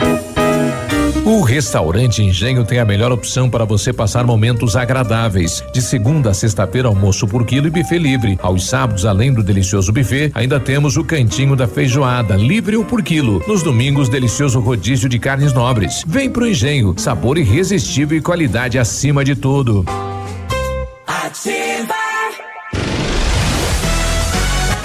[1.26, 5.64] O restaurante Engenho tem a melhor opção para você passar momentos agradáveis.
[5.74, 8.38] De segunda a sexta-feira, almoço por quilo e buffet livre.
[8.44, 13.02] Aos sábados, além do delicioso buffet, ainda temos o cantinho da feijoada, livre ou por
[13.02, 13.44] quilo.
[13.48, 16.04] Nos domingos, delicioso rodízio de carnes nobres.
[16.06, 19.84] Vem pro Engenho, sabor irresistível e qualidade acima de tudo.
[21.08, 22.05] Ativa.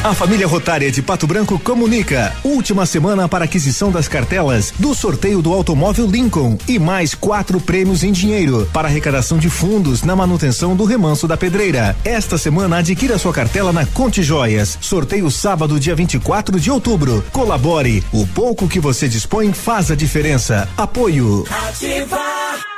[0.03, 2.35] A família Rotária de Pato Branco comunica.
[2.43, 8.03] Última semana para aquisição das cartelas do sorteio do automóvel Lincoln e mais quatro prêmios
[8.03, 11.95] em dinheiro para arrecadação de fundos na manutenção do remanso da pedreira.
[12.03, 14.79] Esta semana adquira sua cartela na Conte Joias.
[14.81, 17.23] Sorteio sábado, dia 24 de outubro.
[17.31, 18.03] Colabore.
[18.11, 20.67] O pouco que você dispõe faz a diferença.
[20.79, 21.45] Apoio.
[21.69, 22.70] Ativa.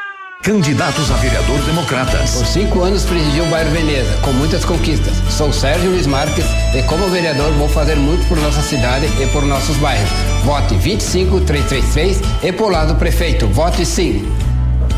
[0.43, 2.33] Candidatos a vereador democratas.
[2.33, 5.15] Por cinco anos presidi o bairro Veneza, com muitas conquistas.
[5.31, 6.45] Sou Sérgio Luiz Marques
[6.75, 10.11] e como vereador vou fazer muito por nossa cidade e por nossos bairros.
[10.43, 13.47] Vote 25333 e por lado prefeito.
[13.47, 14.29] Vote sim.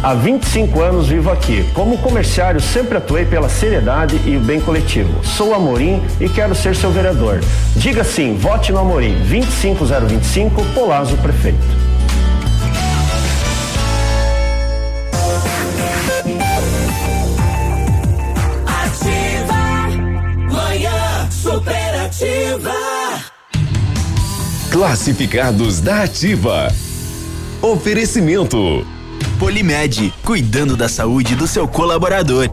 [0.03, 1.63] Há 25 anos vivo aqui.
[1.75, 5.23] Como comerciário, sempre atuei pela seriedade e o bem coletivo.
[5.23, 7.41] Sou Amorim e quero ser seu vereador.
[7.77, 9.15] Diga sim, vote no Amorim.
[9.29, 11.94] 25025, Polazo Prefeito.
[22.15, 22.73] Ativa.
[24.71, 26.73] Classificados da Ativa.
[27.61, 28.87] Oferecimento.
[29.37, 32.49] Polimed, cuidando da saúde do seu colaborador.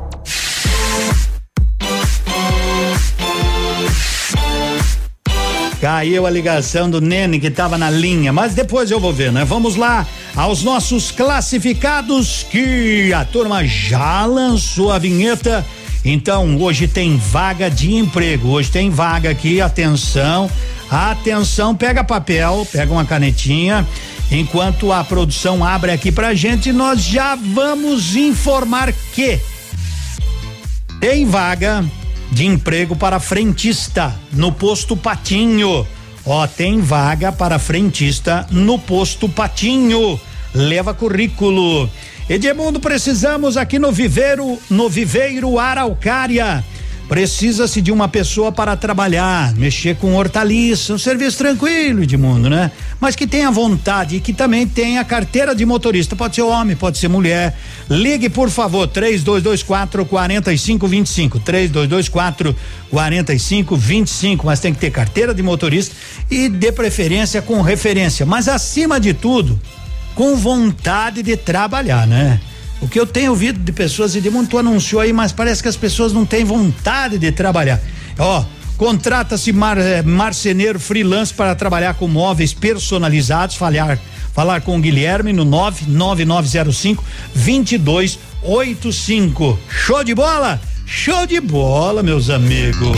[5.79, 9.45] Caiu a ligação do Nene que estava na linha, mas depois eu vou ver, né?
[9.45, 15.63] Vamos lá aos nossos classificados que a turma já lançou a vinheta
[16.03, 18.49] então, hoje tem vaga de emprego.
[18.49, 20.49] Hoje tem vaga aqui, atenção.
[20.89, 23.87] Atenção, pega papel, pega uma canetinha.
[24.31, 29.39] Enquanto a produção abre aqui pra gente, nós já vamos informar que
[30.99, 31.85] tem vaga
[32.31, 35.85] de emprego para frentista no posto Patinho.
[36.25, 40.19] Ó, tem vaga para frentista no posto Patinho.
[40.53, 41.89] Leva currículo.
[42.29, 46.63] Edmundo, precisamos aqui no Viveiro, no Viveiro Araucária
[47.11, 52.71] Precisa-se de uma pessoa para trabalhar, mexer com hortaliça, um serviço tranquilo, Edmundo, né?
[53.01, 56.15] Mas que tenha vontade e que também tenha carteira de motorista.
[56.15, 57.53] Pode ser homem, pode ser mulher.
[57.89, 61.39] Ligue, por favor, 3224 4525.
[61.41, 62.55] 3224
[62.89, 64.45] 4525.
[64.45, 65.93] Mas tem que ter carteira de motorista
[66.29, 68.25] e, de preferência, com referência.
[68.25, 69.59] Mas, acima de tudo,
[70.15, 72.39] com vontade de trabalhar, né?
[72.81, 75.77] O que eu tenho ouvido de pessoas, Edmundo, tu anunciou aí, mas parece que as
[75.77, 77.79] pessoas não têm vontade de trabalhar.
[78.17, 78.43] Ó,
[78.75, 83.99] contrata-se mar, eh, marceneiro freelance para trabalhar com móveis personalizados, falhar,
[84.33, 87.03] falar com o Guilherme no 99905
[87.35, 89.59] 2285.
[89.69, 90.59] Show de bola?
[90.87, 92.97] Show de bola, meus amigos.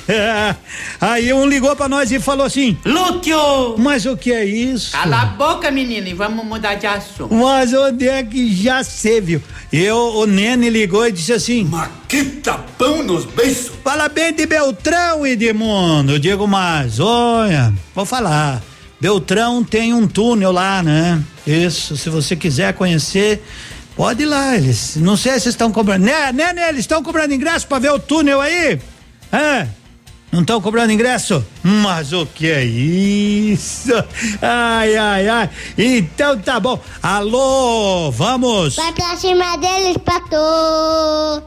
[0.99, 3.75] Aí um ligou pra nós e falou assim: Lúcio!
[3.77, 4.91] Mas o que é isso?
[4.91, 7.33] Cala a boca, menino, e vamos mudar de assunto.
[7.33, 9.41] Mas onde é que já se viu?
[9.71, 13.71] Eu, o Nene ligou e disse assim: Mas que tapão nos beiços!
[13.83, 16.13] Fala bem de Beltrão, Edmundo.
[16.13, 18.61] Eu digo, mas olha, vou falar.
[18.99, 21.21] Beltrão tem um túnel lá, né?
[21.47, 23.41] Isso, se você quiser conhecer.
[23.95, 24.95] Pode ir lá, eles.
[24.97, 26.05] Não sei se estão cobrando.
[26.05, 26.69] Né, né, né?
[26.69, 28.79] Eles estão cobrando ingresso pra ver o túnel aí?
[29.31, 29.67] É.
[30.31, 31.45] Não estão cobrando ingresso?
[31.61, 33.91] Mas o que é isso?
[34.41, 35.49] Ai, ai, ai.
[35.77, 36.79] Então tá bom.
[37.03, 38.77] Alô, vamos.
[38.77, 41.43] Vai pra cima deles, pato.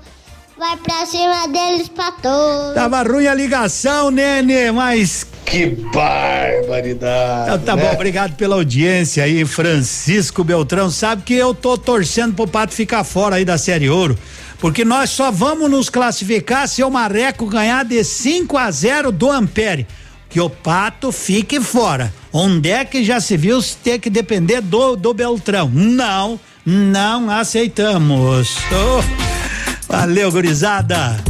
[0.59, 2.29] Vai pra cima deles, pato.
[2.75, 5.27] Tava ruim a ligação, Nene, mas.
[5.47, 7.55] Que barbaridade.
[7.55, 7.87] Então, tá né?
[7.87, 10.91] bom, obrigado pela audiência aí, Francisco Beltrão.
[10.91, 14.19] Sabe que eu tô torcendo pro Pato ficar fora aí da Série Ouro.
[14.65, 19.31] Porque nós só vamos nos classificar se o Marreco ganhar de 5 a 0 do
[19.31, 19.87] Ampere.
[20.31, 22.11] Que o Pato fique fora.
[22.33, 25.71] Onde é que já se viu se ter que depender do, do Beltrão?
[25.71, 28.57] Não, não aceitamos.
[28.73, 31.23] Oh, valeu, gurizada.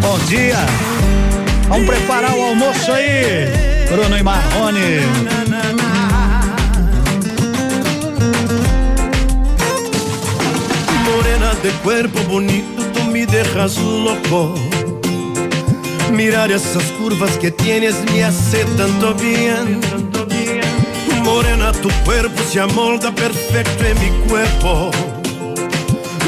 [0.00, 0.58] Bom dia.
[1.66, 3.48] Vamos preparar o almoço aí.
[3.90, 5.41] Bruno e Marrone.
[11.62, 14.54] De cuerpo bonito, tú me dejas loco.
[16.12, 19.80] Mirar esas curvas que tienes me hace tanto bien.
[21.22, 24.90] Morena, tu cuerpo se amolda perfecto en mi cuerpo.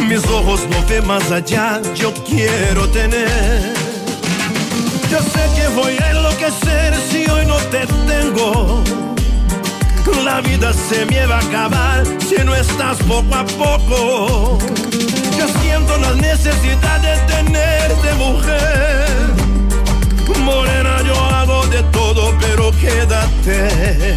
[0.08, 3.74] Mis ojos no ven más allá, yo quiero tener.
[5.10, 8.82] Yo sé que voy a enloquecer si hoy no te tengo.
[10.24, 14.58] La vida se me va a acabar si no estás poco a poco.
[15.60, 19.06] Siento la necesidad de tenerte mujer.
[20.42, 24.16] Morena, yo hago de todo, pero quédate.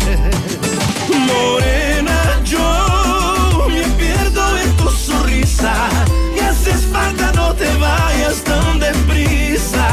[1.27, 5.73] Morena, yo me pierdo en tu sonrisa.
[6.35, 9.87] Y haces falta, no te vayas tan deprisa.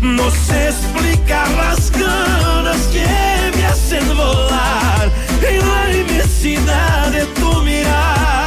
[0.00, 3.06] No sé explicar las ganas que
[3.56, 5.10] me hacen volar
[5.42, 8.45] en la inmensidad de tu mirar.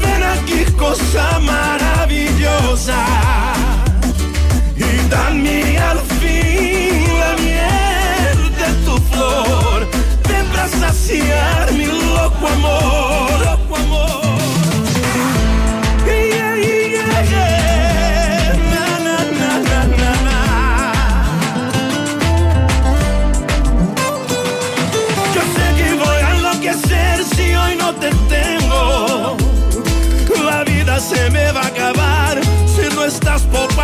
[0.00, 3.04] ven aquí cosa maravillosa.
[4.76, 9.86] Y dame al fin la miel de tu flor,
[10.28, 13.67] vendrás a saciar mi loco amor.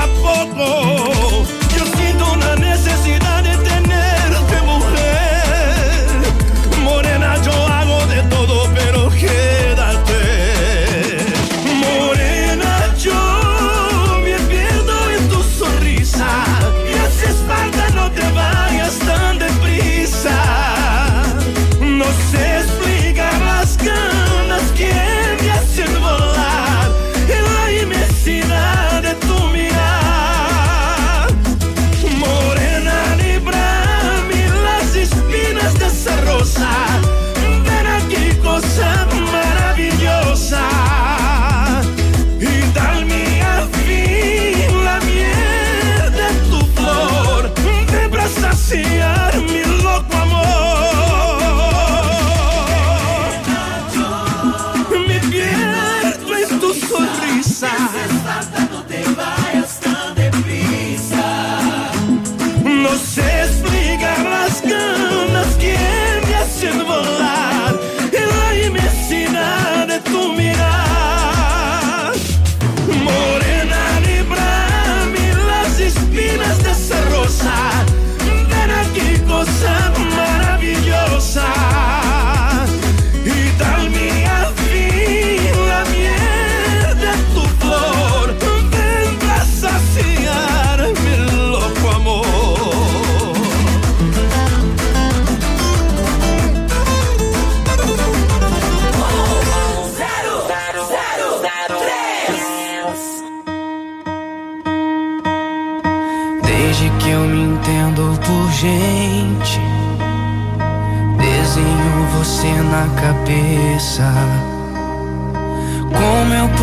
[0.05, 1.64] a poco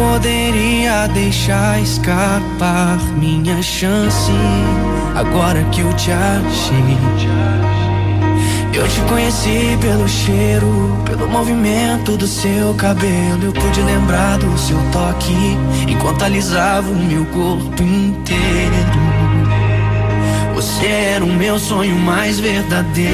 [0.02, 4.32] poderia deixar escapar minha chance
[5.16, 6.98] agora que eu te achei?
[8.74, 13.44] Eu te conheci pelo cheiro, pelo movimento do seu cabelo.
[13.44, 15.58] Eu pude lembrar do seu toque
[15.88, 19.02] enquanto alisava o meu corpo inteiro.
[20.56, 23.12] Você era o meu sonho mais verdadeiro.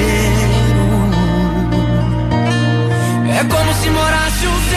[3.38, 4.67] É como se morasse o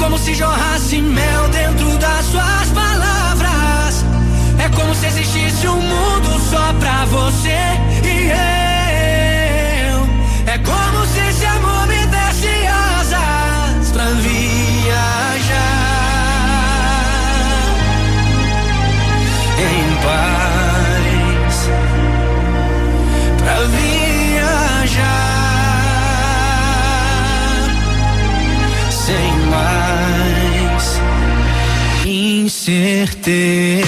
[0.00, 4.04] como se jorrasse mel dentro das suas palavras.
[4.58, 7.58] É como se existisse um mundo só pra você
[8.02, 8.59] e eu.
[32.50, 33.86] Incerteza.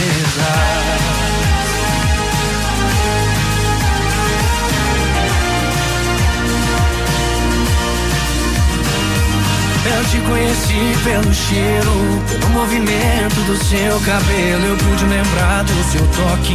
[9.84, 14.64] Eu te conheci pelo cheiro, pelo movimento do seu cabelo.
[14.64, 16.55] Eu pude lembrar do seu toque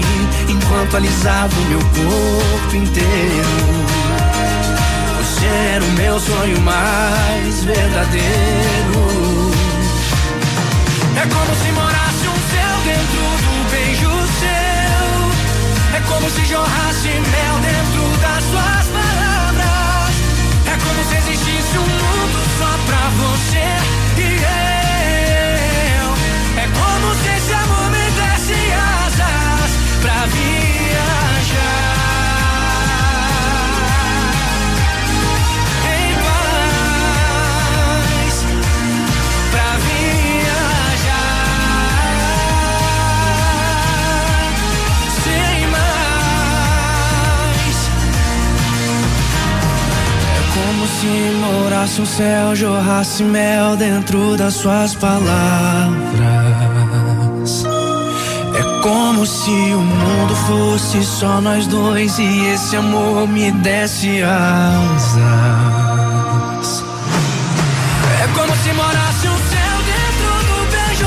[0.50, 3.86] enquanto alisava o meu corpo inteiro.
[5.20, 9.27] Você era o meu sonho mais verdadeiro.
[11.18, 15.98] É como se morasse um céu dentro do beijo seu.
[15.98, 20.14] É como se jorrasse mel dentro das suas palavras.
[20.68, 23.57] É como se existisse um mundo só pra você
[50.78, 51.08] como se
[51.40, 55.98] morasse um céu, jorrasse mel dentro das suas palavras.
[58.54, 65.57] É como se o mundo fosse só nós dois e esse amor me desse asas.